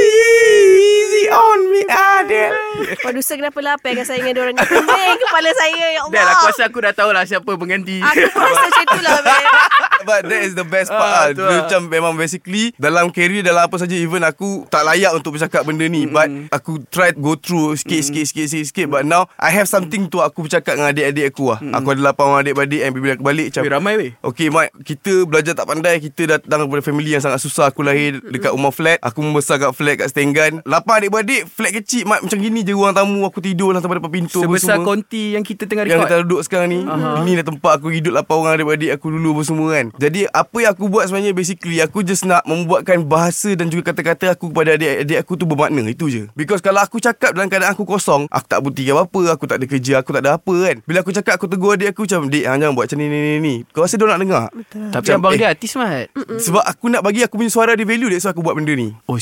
easy 0.03 1.23
on 1.29 1.59
me 1.67 1.81
Adel 1.87 2.51
Producer 2.99 3.35
kenapa 3.35 3.59
lah 3.59 3.75
Pegang 3.77 4.03
saya 4.03 4.19
dengan 4.19 4.33
diorang 4.35 4.53
ni? 4.53 4.61
Pening 4.61 5.17
kepala 5.17 5.49
saya 5.55 5.71
Ya 5.87 6.01
Allah 6.01 6.11
Del 6.11 6.27
aku 6.27 6.45
rasa 6.45 6.63
aku 6.67 6.79
dah 6.81 6.93
tahu 6.93 7.09
lah 7.11 7.23
Siapa 7.23 7.47
pengganti 7.47 7.97
Aku 8.01 8.25
pun 8.29 8.41
rasa 8.43 8.65
macam 8.65 8.83
tu 8.85 8.99
lah 8.99 9.11
Amir. 9.15 9.47
But 10.03 10.21
that 10.27 10.41
is 10.43 10.53
the 10.53 10.67
best 10.67 10.91
part 10.91 10.99
Ah, 10.99 11.23
ah, 11.23 11.27
Dia 11.31 11.39
lah. 11.39 11.57
macam 11.63 11.81
memang 11.87 12.13
basically 12.13 12.75
Dalam 12.75 13.07
career 13.09 13.39
Dalam 13.39 13.63
apa 13.63 13.75
saja 13.77 13.95
Even 13.95 14.19
aku 14.21 14.67
Tak 14.67 14.83
layak 14.83 15.15
untuk 15.15 15.39
bercakap 15.39 15.63
benda 15.63 15.87
ni. 15.87 16.03
But 16.05 16.27
aku 16.51 16.83
try 16.89 17.15
go 17.15 17.39
through 17.39 17.79
Sikit 17.79 18.03
sikit 18.03 18.25
sikit 18.25 18.45
sikit, 18.45 18.65
sikit. 18.65 18.87
But 18.89 19.05
now 19.05 19.31
I 19.39 19.47
have 19.49 19.71
something 19.83 20.07
to 20.07 20.23
Aku 20.23 20.47
bercakap 20.47 20.79
dengan 20.79 20.89
adik-adik 20.89 21.25
aku 21.35 21.51
lah. 21.51 21.59
Aku 21.75 21.87
ada 21.91 22.01
lapan 22.01 22.25
orang 22.31 22.41
adik-adik 22.47 22.81
And 22.83 22.91
bila 22.95 23.11
aku 23.13 23.23
balik 23.23 23.47
macam 23.51 23.63
ramai 23.67 23.93
weh. 23.99 24.11
Okay 24.23 24.47
Mat 24.47 24.71
Kita 24.81 25.27
belajar 25.27 25.53
tak 25.53 25.67
pandai 25.67 25.99
Kita 25.99 26.21
datang 26.39 26.63
daripada 26.65 26.81
family 26.81 27.11
yang 27.11 27.23
sangat 27.23 27.43
susah. 27.43 27.69
Aku 27.69 27.83
lahir 27.83 28.23
dekat 28.23 28.55
rumah 28.55 28.71
flat 28.71 28.97
Aku 29.03 29.19
membesar 29.19 29.59
kat 29.59 29.75
flat 29.75 29.95
kat 29.99 30.07
Stenggan 30.09 30.63
Lapan 30.63 31.03
adik-beradik 31.03 31.49
Flat 31.49 31.71
kecil. 31.73 32.07
Mat 32.07 32.23
macam 32.23 32.37
gini 32.39 32.63
je 32.63 32.71
ruang 32.71 32.93
tamu 32.93 33.25
Aku 33.27 33.43
tidur 33.43 33.73
lah 33.73 33.81
tempat 33.81 33.99
depan 33.99 34.11
pintu 34.11 34.39
Sebesar 34.39 34.79
semua. 34.79 34.87
konti 34.87 35.35
yang 35.35 35.43
kita 35.43 35.65
tengah 35.65 35.83
Yang 35.83 35.99
record. 36.05 36.09
kita 36.13 36.25
duduk 36.27 36.41
sekarang 36.45 36.69
ni. 36.69 36.79
Uh-huh. 36.83 37.15
Ini 37.25 37.31
dah 37.41 37.45
tempat 37.49 37.71
aku 37.79 37.87
hidup 37.89 38.13
Lapan 38.13 38.35
orang 38.37 38.53
adik-adik 38.59 38.91
aku 38.95 39.07
dulu 39.09 39.29
apa 39.33 39.41
semua 39.43 39.67
kan. 39.73 39.85
Jadi 39.97 40.21
apa 40.29 40.57
yang 40.61 40.71
aku 40.75 40.85
buat 40.87 41.03
sebenarnya 41.07 41.31
Basically 41.33 41.77
Aku 41.81 41.99
just 42.03 42.23
nak 42.23 42.43
membuatkan 42.45 43.03
bahasa 43.03 43.55
Dan 43.55 43.71
juga 43.71 43.91
kata-kata 43.91 44.35
aku 44.35 44.51
kepada 44.51 44.75
adik-adik 44.77 45.17
aku 45.17 45.31
tu 45.35 45.45
bermakna. 45.47 45.81
Itu 45.87 46.07
je. 46.07 46.29
Because 46.35 46.59
kalau 46.59 46.83
aku 46.83 46.99
cakap 46.99 47.33
dalam 47.33 47.47
keadaan 47.47 47.73
aku 47.73 47.83
kosong 47.83 48.27
Aku 48.29 48.45
tak 48.45 48.61
bukti 48.61 48.85
apa-apa 48.87 49.35
Aku 49.35 49.47
tak 49.47 49.62
ada 49.63 49.67
kerja 49.71 49.93
Aku 50.03 50.11
tak 50.11 50.21
ada 50.27 50.35
apa 50.35 50.53
kan. 50.53 50.75
Bila 50.83 50.99
aku 50.99 51.15
cakap 51.15 51.39
Aku 51.39 51.47
tegur 51.47 51.79
adik 51.79 51.95
aku 51.95 52.03
macam 52.03 52.27
Dik 52.27 52.43
jangan 52.43 52.75
buat 52.75 52.85
macam 52.91 52.97
ni 52.99 53.07
ni 53.07 53.19
ni 53.19 53.31
ni. 53.39 53.55
Kau 53.71 53.87
rasa 53.87 53.95
dia 53.95 54.05
nak 54.05 54.19
dengar? 54.19 54.45
Tapi 54.51 55.07
Macam, 55.07 55.15
abang 55.23 55.33
eh, 55.33 55.39
dia 55.39 55.47
artis 55.55 55.73
Mat. 55.79 56.11
Sebab 56.13 56.63
aku 56.67 56.85
nak 56.91 57.01
bagi 57.01 57.23
aku 57.23 57.39
punya 57.39 57.51
suara 57.51 57.73
dia 57.79 57.87
value 57.87 58.11
That's 58.11 58.27
why 58.27 58.35
aku 58.35 58.43
buat 58.43 58.59
benda 58.59 58.75
ni. 58.75 58.91
Oh 59.07 59.15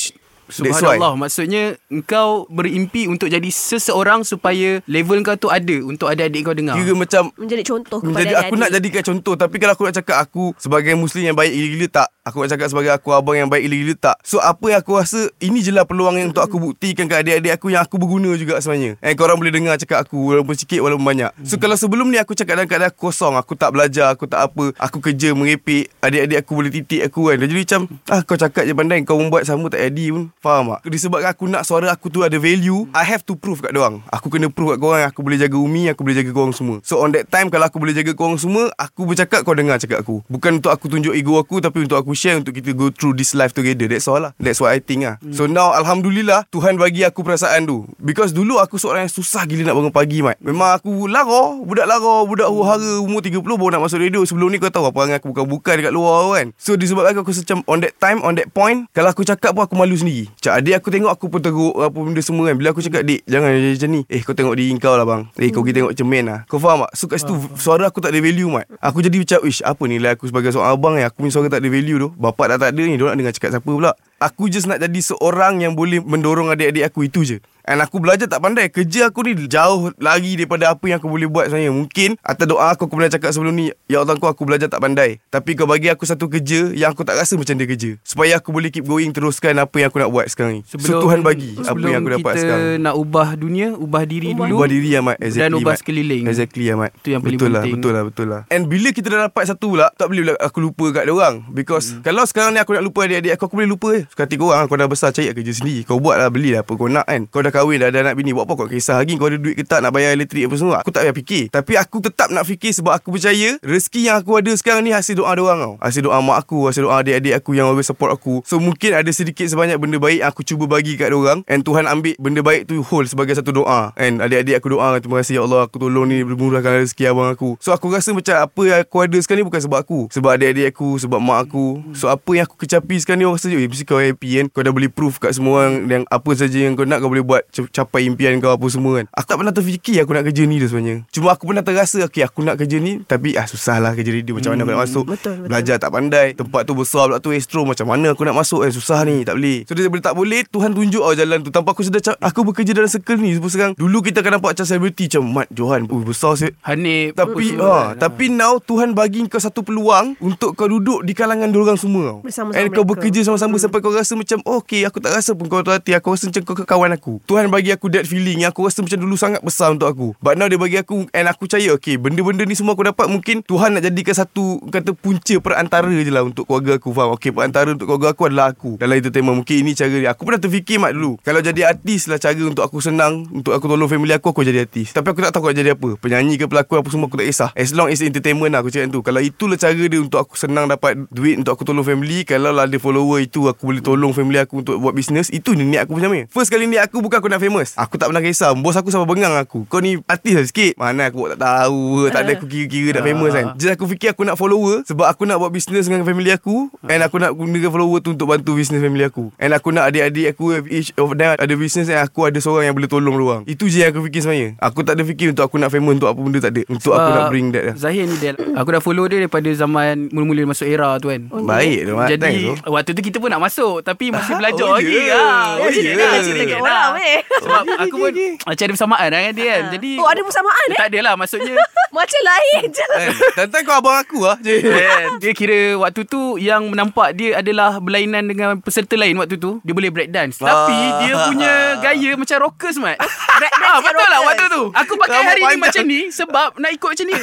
Subhanallah 0.51 1.15
Maksudnya 1.15 1.79
Engkau 1.88 2.46
berimpi 2.51 3.08
Untuk 3.08 3.31
jadi 3.31 3.48
seseorang 3.48 4.27
Supaya 4.27 4.84
level 4.86 5.24
kau 5.24 5.39
tu 5.39 5.48
ada 5.48 5.75
Untuk 5.81 6.12
adik-adik 6.12 6.41
kau 6.43 6.55
dengar. 6.55 6.75
Kira 6.75 6.91
macam 6.93 7.31
Menjadi 7.39 7.63
contoh 7.63 7.98
kepada 8.03 8.12
Menjadi 8.12 8.34
aku 8.36 8.53
nak 8.60 8.70
jadikan 8.75 9.03
contoh 9.08 9.34
Tapi 9.39 9.55
kalau 9.58 9.74
aku 9.74 9.84
nak 9.88 9.96
cakap 9.96 10.17
Aku 10.22 10.43
sebagai 10.60 10.93
muslim 11.00 11.31
yang 11.31 11.38
baik 11.38 11.55
gila-gila 11.55 11.88
tak. 12.03 12.10
Aku 12.27 12.43
nak 12.43 12.50
cakap 12.53 12.67
sebagai 12.70 12.91
aku 12.93 13.10
abang 13.15 13.39
yang 13.39 13.50
baik 13.50 13.65
gila-gila 13.65 13.96
tak. 13.98 14.15
So 14.22 14.38
apa 14.43 14.65
yang 14.70 14.79
aku 14.84 14.91
rasa 15.00 15.31
Ini 15.39 15.58
je 15.63 15.72
lah 15.72 15.88
peluang 15.88 16.20
yang 16.20 16.36
untuk 16.36 16.43
aku 16.43 16.60
buktikan 16.60 17.08
ke 17.08 17.15
adik-adik 17.15 17.55
aku 17.55 17.72
Yang 17.72 17.88
aku 17.88 17.96
berguna 17.98 18.36
juga 18.36 18.60
sebenarnya. 18.60 19.00
And 19.00 19.15
korang 19.15 19.39
boleh 19.39 19.53
dengar 19.55 19.79
cakap 19.79 20.03
aku 20.03 20.36
Walaupun 20.36 20.55
sikit 20.60 20.84
walaupun 20.84 21.05
banyak. 21.08 21.31
So 21.48 21.55
kalau 21.55 21.79
sebelum 21.79 22.12
ni 22.12 22.20
aku 22.20 22.36
cakap 22.36 22.60
dalam 22.60 22.67
keadaan 22.67 22.93
kosong 22.93 23.39
Aku 23.39 23.55
tak 23.55 23.72
belajar 23.72 24.12
Aku 24.12 24.27
tak 24.27 24.51
apa 24.51 24.75
Aku 24.77 25.00
kerja 25.00 25.31
merepek 25.31 25.88
Adik-adik 26.03 26.43
aku 26.43 26.51
boleh 26.60 26.72
titik 26.74 27.01
aku 27.08 27.31
kan. 27.31 27.38
Jadi 27.39 27.53
macam 27.55 27.81
Ah 28.12 28.22
kau 28.22 28.36
cakap 28.36 28.67
je 28.67 28.74
pandai 28.75 29.01
Kau 29.08 29.17
membuat 29.17 29.48
sama 29.48 29.72
tak 29.72 29.88
jadi 29.88 30.12
pun 30.12 30.34
Faham 30.41 30.74
tak? 30.74 30.89
Disebabkan 30.89 31.38
aku 31.38 31.45
nak 31.45 31.62
suara 31.69 31.93
aku 31.93 32.10
tu 32.10 32.25
ada 32.25 32.33
value 32.41 32.89
I 32.98 33.05
have 33.05 33.21
to 33.29 33.38
prove 33.38 33.62
kat 33.62 33.77
dorang 33.77 34.01
Aku 34.10 34.25
kena 34.33 34.50
prove 34.50 34.74
kat 34.74 34.81
korang 34.81 35.05
Aku 35.05 35.21
boleh 35.21 35.38
jaga 35.38 35.53
Umi 35.53 35.86
Aku 35.93 36.01
boleh 36.01 36.17
jaga 36.17 36.33
korang 36.33 36.50
semua. 36.50 36.81
So 36.81 36.98
on 36.98 37.13
that 37.13 37.29
time 37.29 37.53
Kalau 37.53 37.69
aku 37.69 37.77
boleh 37.77 37.93
jaga 37.93 38.17
korang 38.17 38.41
semua 38.41 38.74
Aku 38.74 39.05
bercakap 39.05 39.45
kau 39.45 39.53
dengar 39.53 39.77
cakap 39.77 40.01
aku. 40.01 40.25
Bukan 40.25 40.57
untuk 40.57 40.74
aku 40.74 40.89
tunjuk 40.89 41.13
ego 41.13 41.38
aku 41.38 41.62
Tapi 41.62 41.86
untuk 41.86 42.01
aku 42.01 42.17
share 42.17 42.41
Untuk 42.41 42.57
kita 42.57 42.74
go 42.74 42.89
through 42.89 43.13
this 43.13 43.38
life 43.38 43.53
together. 43.53 43.86
That's 43.86 44.10
all 44.10 44.17
lah. 44.17 44.33
That's 44.41 44.57
what 44.57 44.74
I 44.74 44.81
think 44.81 45.05
lah. 45.05 45.21
So 45.29 45.45
now 45.45 45.77
Alhamdulillah 45.77 46.50
Tuhan 46.50 46.81
bagi 46.81 47.05
aku 47.05 47.21
perasaan 47.21 47.69
tu. 47.69 47.86
Because 48.01 48.33
dulu 48.33 48.57
aku 48.57 48.81
seorang 48.81 49.05
yang 49.05 49.13
susah 49.13 49.45
gila 49.45 49.69
nak 49.69 49.77
bangun 49.77 49.93
pagi 49.93 50.25
Mat. 50.25 50.41
Memang 50.41 50.74
aku 50.74 51.05
lara 51.05 51.62
Budak 51.62 51.86
lara 51.86 52.25
Budak 52.25 52.50
huru-hara 52.50 52.98
Umur 52.98 53.21
30 53.21 53.45
baru 53.45 53.77
nak 53.77 53.86
masuk 53.86 54.01
radio. 54.01 54.25
Sebelum 54.25 54.50
ni 54.50 54.57
kau 54.57 54.74
tahu 54.74 54.89
Apa 54.89 55.05
perangai 55.05 55.21
aku 55.21 55.38
bukan-bukan 55.38 55.86
dekat 55.86 55.93
luar 55.93 56.33
kan. 56.33 56.50
So 56.57 56.74
disebabkan 56.74 57.21
aku 57.21 57.29
macam 57.29 57.62
On 57.69 57.77
that 57.77 57.93
time 58.01 58.25
On 58.25 58.33
that 58.33 58.50
point 58.50 58.89
Kalau 58.89 59.13
aku 59.13 59.21
cakap 59.21 59.53
pun 59.53 59.69
aku 59.69 59.77
malu 59.77 59.93
sendiri 59.93 60.30
Macam 60.38 60.51
adik 60.57 60.73
aku 60.77 60.88
tengok 60.89 61.11
aku 61.11 61.25
pun 61.27 61.39
teruk 61.43 61.75
Apa 61.77 61.97
benda 61.97 62.21
semua 62.23 62.43
kan. 62.47 62.55
Bila 62.55 62.67
aku 62.71 62.81
cakap 62.81 63.03
Dik 63.03 63.21
jangan 63.27 63.50
jadi 63.51 63.75
macam 63.75 63.89
ni. 63.91 64.01
Eh 64.07 64.21
kau 64.21 64.35
tengok 64.35 64.55
diri 64.55 64.71
kau 64.79 64.95
lah 64.95 65.05
bang. 65.05 65.21
Eh 65.39 65.50
kau 65.50 65.61
pergi 65.65 65.75
tengok 65.81 65.93
cermin 65.97 66.23
lah. 66.27 66.39
Kau 66.47 66.57
faham 66.57 66.88
tak? 66.88 66.91
So 66.95 67.05
kat 67.09 67.21
situ 67.21 67.35
Suara 67.59 67.89
aku 67.91 68.00
tak 68.00 68.15
ada 68.15 68.19
value 68.21 68.50
mat. 68.50 68.65
Aku 68.79 69.01
jadi 69.01 69.17
macam 69.19 69.39
Ish 69.47 69.61
apa 69.65 69.83
ni? 69.89 69.97
Lah 69.97 70.13
Aku 70.15 70.29
sebagai 70.29 70.53
seorang 70.53 70.71
abang 70.71 70.95
yang 70.95 71.09
Aku 71.09 71.25
punya 71.25 71.33
suara 71.33 71.47
tak 71.50 71.61
ada 71.63 71.69
value 71.69 71.97
tu 71.97 72.09
Bapak 72.15 72.55
dah 72.55 72.57
tak 72.57 72.69
ada 72.75 72.81
ni 72.83 72.95
Diorang 73.00 73.15
nak 73.15 73.19
dengar 73.25 73.33
cakap 73.35 73.50
siapa 73.57 73.69
pula 73.69 73.93
Aku 74.21 74.53
just 74.53 74.69
nak 74.69 74.77
jadi 74.77 75.01
seorang 75.01 75.65
yang 75.65 75.73
boleh 75.73 75.97
mendorong 75.97 76.53
adik-adik 76.53 76.93
aku 76.93 77.09
itu 77.09 77.25
je. 77.25 77.37
And 77.65 77.77
aku 77.77 78.01
belajar 78.01 78.25
tak 78.25 78.41
pandai. 78.41 78.69
Kerja 78.69 79.09
aku 79.09 79.21
ni 79.21 79.33
jauh 79.45 79.93
lagi 79.97 80.33
daripada 80.33 80.73
apa 80.73 80.81
yang 80.89 80.97
aku 80.97 81.09
boleh 81.09 81.25
buat 81.25 81.49
sebenarnya. 81.49 81.73
Mungkin 81.73 82.09
atas 82.21 82.45
doa 82.45 82.73
aku, 82.73 82.89
aku 82.89 82.97
pernah 82.97 83.09
cakap 83.09 83.33
sebelum 83.33 83.53
ni, 83.53 83.69
Ya 83.85 84.01
Allah 84.01 84.17
kau 84.17 84.29
aku 84.29 84.45
belajar 84.45 84.65
tak 84.65 84.81
pandai. 84.81 85.21
Tapi 85.29 85.53
kau 85.53 85.69
bagi 85.69 85.89
aku 85.89 86.05
satu 86.05 86.25
kerja 86.25 86.73
yang 86.73 86.93
aku 86.93 87.01
tak 87.01 87.17
rasa 87.17 87.37
macam 87.37 87.53
dia 87.57 87.65
kerja. 87.65 87.97
Supaya 88.01 88.37
aku 88.37 88.49
boleh 88.49 88.73
keep 88.73 88.85
going 88.85 89.13
teruskan 89.13 89.57
apa 89.57 89.73
yang 89.77 89.93
aku 89.93 90.01
nak 90.01 90.09
buat 90.09 90.25
sekarang 90.29 90.61
ni. 90.61 90.61
so 90.65 91.01
Tuhan 91.01 91.21
bagi 91.21 91.57
apa 91.57 91.65
sebelum 91.69 91.89
yang 91.89 92.01
aku 92.01 92.11
dapat 92.17 92.33
kita 92.33 92.41
sekarang. 92.45 92.81
nak 92.81 92.95
ubah 92.97 93.29
dunia 93.37 93.67
Ubah 93.73 94.03
diri 94.05 94.27
Ubah 94.33 94.45
dulu 94.45 94.57
Ubah 94.57 94.67
diri 94.69 94.89
Ahmad 94.97 95.17
exactly, 95.17 95.41
Dan 95.41 95.51
ubah 95.57 95.73
Mat. 95.73 95.79
sekeliling. 95.81 96.23
Exactly 96.29 96.65
Ahmad 96.69 96.89
Itu 96.97 97.09
yang 97.13 97.21
paling 97.25 97.37
betul 97.37 97.49
penting. 97.49 97.65
lah, 97.65 97.73
Betul 97.77 97.91
lah 97.93 98.03
Betul 98.05 98.27
lah 98.29 98.41
And 98.53 98.63
bila 98.67 98.89
kita 98.91 99.07
dah 99.09 99.19
dapat 99.29 99.43
satu 99.47 99.65
pula 99.71 99.87
Tak 99.95 100.05
boleh 100.09 100.33
aku 100.37 100.57
lupa 100.59 100.85
kat 100.91 101.03
dia 101.07 101.13
orang 101.13 101.35
Because 101.49 101.93
hmm. 101.95 102.03
Kalau 102.03 102.23
sekarang 102.27 102.51
ni 102.53 102.59
aku 102.59 102.73
nak 102.75 102.83
lupa 102.83 103.05
adik-adik 103.05 103.31
aku 103.37 103.43
Aku 103.47 103.55
boleh 103.57 103.69
lupa 103.69 103.87
je 103.95 104.03
Sekati 104.12 104.36
korang 104.36 104.68
Kau 104.68 104.75
dah 104.75 104.91
besar 104.91 105.15
cari 105.15 105.32
kerja 105.32 105.56
sendiri. 105.56 105.88
Kau 105.88 106.03
buat 106.03 106.20
lah 106.20 106.27
Beli 106.27 106.51
lah 106.51 106.68
apa 106.68 106.75
kau 106.75 106.91
nak 106.91 107.08
kan? 107.08 107.32
Kau 107.32 107.39
dah 107.39 107.48
kahwin 107.48 107.80
dah 107.80 107.88
ada 107.88 108.03
anak 108.03 108.20
bini 108.20 108.36
Buat 108.36 108.44
apa 108.44 108.60
kau? 108.60 108.68
Kisah 108.68 109.00
lagi 109.00 109.15
Kau 109.15 109.32
ada 109.32 109.39
duit 109.39 109.56
ke 109.56 109.63
tak 109.63 109.80
Nak 109.80 109.96
bayar 109.96 110.12
elektrik 110.12 110.51
apa 110.51 110.56
semua. 110.60 110.84
Aku 110.84 110.91
tak 110.91 111.08
payah 111.08 111.15
fikir. 111.15 111.48
Tapi 111.48 111.80
aku 111.80 112.03
tetap 112.03 112.27
nak 112.27 112.44
fikir 112.44 112.75
Sebab 112.75 112.91
aku 112.91 113.15
percaya 113.15 113.56
Rezeki 113.63 114.12
yang 114.12 114.20
aku 114.20 114.36
ada 114.36 114.51
sekarang 114.51 114.84
ni 114.84 114.91
Hasil 114.91 115.15
doa 115.15 115.32
orang 115.32 115.63
tau. 115.63 115.74
Hasil 115.80 116.03
doa 116.03 116.20
mak 116.20 116.44
aku 116.44 116.68
Hasil 116.68 116.84
doa 116.84 117.00
adik-adik 117.00 117.39
aku 117.39 117.56
Yang 117.56 117.72
always 117.72 117.88
support 117.88 118.12
aku. 118.12 118.44
So 118.44 118.60
mungkin 118.60 118.91
ada 118.91 119.08
sedikit 119.15 119.48
sebanyak 119.48 119.80
Benda 119.80 119.96
baik 119.96 120.27
Aku 120.27 120.44
cuba 120.44 120.68
bagi 120.68 121.00
kat 121.00 121.15
orang. 121.15 121.48
And 121.48 121.63
Tuhan 121.63 121.88
ambil 121.88 122.20
Benda 122.20 122.44
baik 122.44 122.68
tu 122.68 122.84
hold 122.84 123.08
Sebagai 123.08 123.39
satu 123.39 123.56
doa. 123.56 123.96
And 123.96 124.20
adik-adik 124.20 124.60
aku 124.60 124.75
doa 124.75 125.00
Terima 125.00 125.24
kasih 125.24 125.39
ya 125.39 125.41
Allah 125.48 125.72
Aku 125.72 125.80
tolong 125.80 126.12
ni 126.12 126.20
Bermurahkan 126.27 126.84
rezeki 126.84 127.15
abang 127.15 127.32
aku. 127.32 127.56
So 127.63 127.72
aku 127.72 127.88
rasa 127.88 128.12
macam 128.12 128.44
Apa 128.44 128.62
yang 128.68 128.80
aku 128.84 129.08
ada 129.08 129.15
sekarang 129.24 129.39
ni 129.39 129.48
Bukan 129.48 129.62
sebab 129.63 129.80
aku 129.80 130.00
Sebab 130.12 130.36
adik-adik 130.36 130.75
aku 130.75 131.00
Sebab 131.00 131.24
mak 131.24 131.48
aku. 131.48 131.80
So 131.96 132.12
apa 132.12 132.27
yang 132.36 132.44
aku 132.44 132.60
kecapi 132.60 133.00
sekarang 133.00 133.24
ni 133.24 133.25
Orang 133.32 133.39
rasa 133.39 133.48
Eh 133.48 133.70
mesti 133.72 133.88
kau 133.88 134.00
happy 134.10 134.29
kan 134.41 134.46
Kau 134.50 134.62
dah 134.65 134.74
boleh 134.74 134.89
proof 134.89 135.22
kat 135.22 135.38
semua 135.38 135.63
orang 135.63 135.86
Yang 135.86 136.03
apa 136.10 136.31
saja 136.34 136.58
yang 136.58 136.74
kau 136.74 136.84
nak 136.84 137.00
Kau 137.00 137.10
boleh 137.13 137.22
buat 137.22 137.46
Capai 137.72 138.10
impian 138.10 138.41
kau 138.41 138.50
apa 138.50 138.65
semua 138.67 139.00
kan. 139.00 139.05
Aku 139.13 139.25
tak 139.29 139.38
pernah 139.38 139.53
terfikir 139.53 139.96
Aku 140.01 140.12
nak 140.17 140.25
kerja 140.27 140.43
ni 140.43 140.58
dah 140.60 140.67
sebenarnya. 140.67 140.96
Cuma 141.13 141.27
aku 141.31 141.43
pernah 141.48 141.63
terasa 141.63 142.03
Okay 142.03 142.22
aku 142.25 142.43
nak 142.43 142.60
kerja 142.60 142.77
ni 142.81 143.05
Tapi 143.05 143.38
ah 143.39 143.46
susah 143.48 143.79
lah 143.79 143.96
kerja 143.96 144.12
radio 144.12 144.36
Macam 144.36 144.51
mana 144.51 144.62
aku 144.65 144.72
nak 144.74 144.81
masuk. 144.84 145.03
Betul, 145.08 145.34
betul. 145.39 145.48
Belajar 145.48 145.75
tak 145.79 145.91
pandai 145.93 146.27
Tempat 146.36 146.62
tu 146.67 146.74
besar 146.75 147.03
pula 147.08 147.17
tu 147.24 147.29
Astro 147.31 147.62
Macam 147.63 147.86
mana 147.88 148.12
aku 148.12 148.24
nak 148.27 148.36
masuk 148.36 148.67
eh 148.67 148.72
Susah 148.74 149.00
ni 149.05 149.24
Tak 149.24 149.38
boleh. 149.38 149.63
So 149.70 149.77
dia 149.77 149.88
boleh 149.88 150.03
tak 150.03 150.15
boleh 150.17 150.41
Tuhan 150.50 150.74
tunjuk 150.75 151.03
oh 151.05 151.13
jalan 151.15 151.39
tu. 151.46 151.53
Tanpa 151.53 151.72
aku 151.72 151.86
sedar 151.86 152.03
macam, 152.03 152.15
Aku 152.20 152.39
bekerja 152.43 152.72
dalam 152.75 152.89
circle 152.89 153.22
ni 153.22 153.38
Sebab 153.38 153.50
sekarang. 153.50 153.74
Dulu 153.77 153.98
kita 154.03 154.25
akan 154.25 154.41
nampak 154.41 154.58
macam 154.58 154.65
celebrity 154.65 155.03
Macam 155.08 155.24
Mat 155.31 155.48
Johan 155.53 155.86
Oh 155.88 156.01
besar 156.03 156.34
saya 156.36 156.51
Hanif 156.65 157.13
tapi 157.13 157.53
ha, 157.60 157.93
tapi 157.96 158.31
now 158.31 158.58
Tuhan 158.58 158.98
bagi 158.98 159.25
kau 159.29 159.41
satu 159.41 159.62
peluang 159.62 160.17
untuk 160.24 160.58
kau 160.58 160.65
duduk 160.65 161.05
di 161.05 161.13
kalangan 161.13 161.50
diorang 161.51 161.77
semua. 161.77 162.20
Bersama-sama 162.24 162.58
And 162.58 162.67
kau 162.74 162.86
bekerja 162.88 163.22
sama-sama 163.22 163.58
hmm. 163.58 163.63
sampai 163.67 163.79
kau 163.81 163.91
rasa 163.91 164.13
macam 164.15 164.39
oh, 164.45 164.61
okay 164.61 164.85
aku 164.85 165.01
tak 165.01 165.17
rasa 165.17 165.33
pun 165.33 165.50
kau 165.50 165.65
tu 165.65 165.73
hati 165.73 165.97
aku 165.97 166.13
rasa 166.13 166.29
macam 166.29 166.41
kau 166.45 166.55
kawan 166.55 166.93
aku. 166.93 167.19
Tuhan 167.25 167.50
bagi 167.50 167.73
aku 167.73 167.89
that 167.89 168.05
feeling 168.05 168.45
yang 168.45 168.53
aku 168.53 168.69
rasa 168.69 168.85
macam 168.85 169.01
dulu 169.01 169.17
sangat 169.17 169.41
besar 169.41 169.73
untuk 169.73 169.89
aku. 169.89 170.07
But 170.21 170.38
now 170.38 170.47
dia 170.47 170.61
bagi 170.61 170.77
aku 170.77 171.09
and 171.11 171.25
aku 171.27 171.50
percaya 171.50 171.73
okay 171.73 171.97
benda-benda 171.97 172.45
ni 172.45 172.53
semua 172.53 172.77
aku 172.77 172.85
dapat 172.85 173.09
mungkin 173.09 173.41
Tuhan 173.41 173.75
nak 173.75 173.83
jadikan 173.89 174.15
satu 174.15 174.61
kata 174.69 174.93
punca 174.93 175.35
perantara 175.41 175.89
je 175.89 176.11
lah 176.13 176.23
untuk 176.23 176.45
keluarga 176.45 176.77
aku 176.77 176.93
faham. 176.93 177.17
Okay 177.17 177.33
perantara 177.33 177.73
untuk 177.73 177.89
keluarga 177.89 178.13
aku 178.13 178.23
adalah 178.29 178.53
aku. 178.53 178.77
Dalam 178.77 178.95
entertainment 178.95 179.35
mungkin 179.41 179.55
ini 179.65 179.71
cara 179.73 179.89
dia. 179.89 180.13
Aku 180.13 180.23
pernah 180.23 180.39
terfikir 180.39 180.77
mat 180.77 180.93
dulu. 180.93 181.17
Kalau 181.25 181.41
jadi 181.41 181.67
artis 181.67 182.05
lah 182.05 182.21
cara 182.21 182.38
untuk 182.45 182.63
aku 182.63 182.77
senang 182.79 183.25
untuk 183.33 183.57
aku 183.57 183.65
tolong 183.65 183.89
family 183.89 184.13
aku 184.13 184.31
aku 184.31 184.45
jadi 184.45 184.63
artis. 184.63 184.93
Tapi 184.93 185.07
aku 185.09 185.19
tak 185.25 185.33
tahu 185.33 185.41
aku 185.41 185.47
nak 185.51 185.57
jadi 185.57 185.71
apa. 185.73 185.89
Penyanyi 185.97 186.35
ke 186.38 186.45
pelakon 186.45 186.85
apa 186.85 186.89
semua 186.93 187.07
aku 187.09 187.17
tak 187.17 187.27
kisah. 187.27 187.50
As 187.57 187.73
long 187.73 187.89
as 187.89 188.03
entertainment 188.03 188.53
lah 188.53 188.61
aku 188.61 188.69
cakap 188.69 188.93
tu. 188.93 189.01
Kalau 189.01 189.21
itulah 189.23 189.57
cara 189.57 189.81
dia 189.81 190.00
untuk 190.00 190.19
aku 190.21 190.38
senang 190.38 190.69
dapat 190.69 191.00
duit 191.09 191.41
untuk 191.41 191.57
aku 191.57 191.63
tolong 191.65 191.85
family. 191.88 192.23
Kalau 192.27 192.53
lah 192.53 192.69
ada 192.69 192.77
follower 192.77 193.23
itu 193.23 193.47
aku 193.47 193.70
boleh 193.71 193.83
tolong 193.83 194.11
family 194.11 194.37
aku 194.43 194.61
untuk 194.61 194.75
buat 194.77 194.91
bisnes. 194.91 195.31
Itu 195.31 195.55
ni 195.55 195.63
niat 195.63 195.87
aku 195.87 195.95
macam 195.95 196.11
ni. 196.11 196.27
First 196.27 196.51
kali 196.51 196.67
niat 196.67 196.91
aku 196.91 196.99
bukan 196.99 197.23
aku 197.23 197.31
nak 197.31 197.39
famous. 197.39 197.73
Aku 197.79 197.95
tak 197.95 198.11
pernah 198.11 198.19
kisah. 198.19 198.51
Bos 198.53 198.75
aku 198.75 198.91
sampai 198.91 199.07
bengang 199.07 199.33
aku. 199.39 199.63
Kau 199.71 199.79
ni 199.79 199.97
artis 200.05 200.33
lah 200.35 200.45
sikit. 200.45 200.73
Mana 200.75 201.07
aku 201.07 201.31
tak 201.35 201.39
tahu. 201.39 202.11
Tak 202.11 202.21
ada 202.27 202.31
aku 202.35 202.45
kira-kira 202.45 202.99
nak 202.99 203.05
famous 203.07 203.31
kan. 203.31 203.45
Just 203.55 203.73
aku 203.79 203.85
fikir 203.95 204.11
aku 204.11 204.27
nak 204.27 204.35
follower. 204.35 204.83
Sebab 204.83 205.07
aku 205.07 205.23
nak 205.23 205.39
buat 205.39 205.51
bisnes 205.55 205.87
dengan 205.87 206.03
family 206.03 206.35
aku. 206.35 206.67
And 206.85 207.01
aku 207.01 207.17
nak 207.17 207.31
gunakan 207.33 207.71
follower 207.71 207.99
tu 208.03 208.11
untuk 208.13 208.27
bantu 208.27 208.59
bisnes 208.59 208.83
family 208.83 209.07
aku. 209.07 209.31
And 209.39 209.55
aku 209.55 209.71
nak 209.71 209.89
adik-adik 209.89 210.35
aku 210.35 210.59
each 210.67 210.91
of 210.99 211.15
them 211.15 211.39
ada 211.39 211.53
bisnes 211.55 211.87
and 211.87 212.03
aku 212.03 212.27
ada 212.27 212.37
seorang 212.43 212.69
yang 212.69 212.75
boleh 212.75 212.91
tolong 212.91 213.15
orang. 213.15 213.41
Itu 213.47 213.71
je 213.71 213.87
yang 213.87 213.95
aku 213.95 214.03
fikir 214.11 214.27
sebenarnya. 214.27 214.59
Aku 214.59 214.83
tak 214.83 214.99
ada 214.99 215.03
fikir 215.07 215.31
untuk 215.31 215.47
aku 215.47 215.55
nak 215.55 215.71
famous 215.71 215.95
untuk 215.95 216.11
apa 216.11 216.19
benda 216.19 216.39
tak 216.43 216.51
ada. 216.53 216.61
Untuk 216.67 216.91
aku 216.91 217.09
nak 217.15 217.25
bring 217.31 217.47
that 217.55 217.63
lah. 217.71 217.75
Zahir 217.77 218.05
ni 218.05 218.17
Del 218.19 218.35
Aku 218.57 218.69
dah 218.73 218.81
follow 218.83 219.05
dia 219.07 219.21
Daripada 219.21 219.49
zaman 219.53 220.09
Mula-mula 220.09 220.53
masuk 220.53 220.67
era 220.67 220.97
tu 220.97 221.09
kan 221.09 221.21
Baik 221.29 221.87
tu 221.87 221.93
Mat. 221.95 222.09
Jadi. 222.09 222.53
Waktu 222.65 222.91
tu 222.97 223.01
kita 223.01 223.17
pun 223.21 223.29
nak 223.29 223.41
masuk 223.41 223.61
masuk 223.62 223.77
Tapi 223.84 224.06
masih 224.10 224.34
belajar 224.36 224.65
Oh, 224.65 224.74
lagi 224.74 224.98
ya. 224.98 225.15
ah. 225.15 225.48
Oh, 225.58 225.70
ya. 225.70 225.94
dah, 225.94 226.12
Cerita 226.22 226.44
kat 226.48 226.60
orang, 226.60 226.89
weh. 226.96 227.18
Sebab 227.22 227.62
aku 227.80 227.96
pun 227.96 228.12
Macam 228.48 228.63
ada 228.63 228.74
persamaan 228.74 229.08
lah 229.08 229.20
kan 229.22 229.34
dia 229.34 229.46
kan 229.48 229.63
Jadi 229.72 229.91
Oh, 230.01 230.08
ada 230.08 230.22
persamaan, 230.22 230.65
eh? 230.68 230.77
Tak 230.77 230.88
adalah 230.89 231.13
maksudnya 231.15 231.53
Macam 231.98 232.22
lain 232.24 232.63
je. 232.72 232.86
Eh, 232.96 233.10
Tentang 233.36 233.62
kau 233.63 233.75
abang 233.75 233.98
aku 234.00 234.24
lah 234.24 234.38
kan, 234.39 235.08
Dia 235.20 235.32
kira 235.34 235.60
waktu 235.77 236.01
tu 236.06 236.39
Yang 236.39 236.62
menampak 236.68 237.13
dia 237.13 237.38
adalah 237.38 237.77
Berlainan 237.77 238.24
dengan 238.25 238.58
peserta 238.58 238.96
lain 238.96 239.18
waktu 239.18 239.36
tu 239.36 239.60
Dia 239.62 239.74
boleh 239.74 239.91
break 239.91 240.10
dance 240.10 240.39
Tapi 240.39 240.74
Ah. 240.74 241.00
dia 241.00 241.13
punya 241.27 241.51
gaya 241.77 242.12
Macam 242.15 242.38
rockers 242.41 242.80
mat 242.80 242.98
Break 243.38 243.53
dance 243.62 243.70
Ah, 243.70 243.80
betul 243.80 244.08
lah 244.08 244.22
waktu 244.24 244.46
tu 244.50 244.63
Aku 244.74 244.94
pakai 244.98 245.20
hari 245.22 245.41
ni 245.46 245.58
macam 245.58 245.84
ni 245.86 246.00
Sebab 246.10 246.58
nak 246.58 246.72
ikut 246.72 246.89
macam 246.89 247.06
ni 247.06 247.15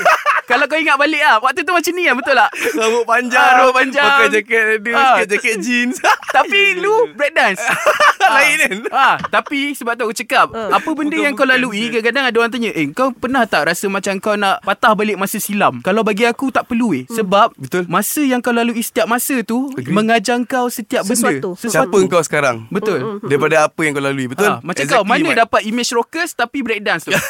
Kalau 0.44 0.64
kau 0.64 0.76
ingat 0.76 0.96
balik 0.96 1.22
ah, 1.22 1.36
Waktu 1.38 1.60
tu 1.62 1.72
macam 1.72 1.92
ni 1.92 2.04
lah 2.04 2.14
Betul 2.14 2.34
tak 2.36 2.50
Rambut 2.70 3.04
panjang. 3.04 3.40
Ah, 3.42 3.52
rambut 3.58 3.74
panjang. 3.74 4.04
Pakai 4.06 4.28
jaket 4.32 4.62
ada 4.78 4.90
Ah. 4.94 5.16
jaket 5.24 5.54
jeans. 5.58 5.96
Tapi 6.30 6.60
lu 6.82 7.12
break 7.12 7.32
dance 7.32 7.62
Lain 8.28 8.56
kan? 8.58 8.72
Ah, 8.90 9.16
tapi 9.22 9.72
sebab 9.72 9.94
tu 9.94 10.04
aku 10.04 10.12
cakap, 10.14 10.46
Uh. 10.50 10.68
apa 10.70 10.84
benda 10.90 11.10
Bukan- 11.10 11.22
yang 11.22 11.32
kau 11.32 11.44
lalui 11.44 11.88
kadang-kadang 11.88 12.24
ada 12.24 12.36
orang 12.36 12.52
tanya, 12.52 12.70
"Eh, 12.70 12.84
kau 12.90 13.08
pernah 13.10 13.44
tak 13.44 13.66
rasa 13.66 13.88
macam 13.88 14.12
kau 14.18 14.34
nak 14.34 14.60
patah 14.60 14.92
balik 14.92 15.16
masa 15.16 15.38
silam?" 15.38 15.80
Kalau 15.80 16.02
bagi 16.02 16.22
aku 16.22 16.50
tak 16.50 16.66
perlu 16.66 16.92
eh, 16.92 17.04
sebab 17.06 17.56
Betul. 17.56 17.88
masa 17.88 18.20
yang 18.20 18.38
kau 18.38 18.52
lalui 18.52 18.78
setiap 18.78 19.06
masa 19.06 19.40
tu 19.42 19.72
Agree. 19.72 19.90
mengajar 19.90 20.36
kau 20.44 20.68
setiap 20.68 21.02
Sesuatu. 21.02 21.56
benda. 21.56 21.68
Siapa 21.68 21.98
kau 22.06 22.20
sekarang? 22.20 22.68
Betul. 22.68 23.20
Daripada 23.22 23.64
apa 23.64 23.80
yang 23.80 23.92
kau 23.92 24.02
lalui 24.02 24.28
Betul 24.28 24.50
Ah, 24.50 24.60
macam 24.60 24.84
kau 24.84 25.02
mana 25.02 25.24
Mat. 25.26 25.38
dapat 25.42 25.60
image 25.64 25.90
rockers 25.90 26.32
tapi 26.32 26.60
break 26.60 26.80
dance 26.80 27.04
tu? 27.04 27.12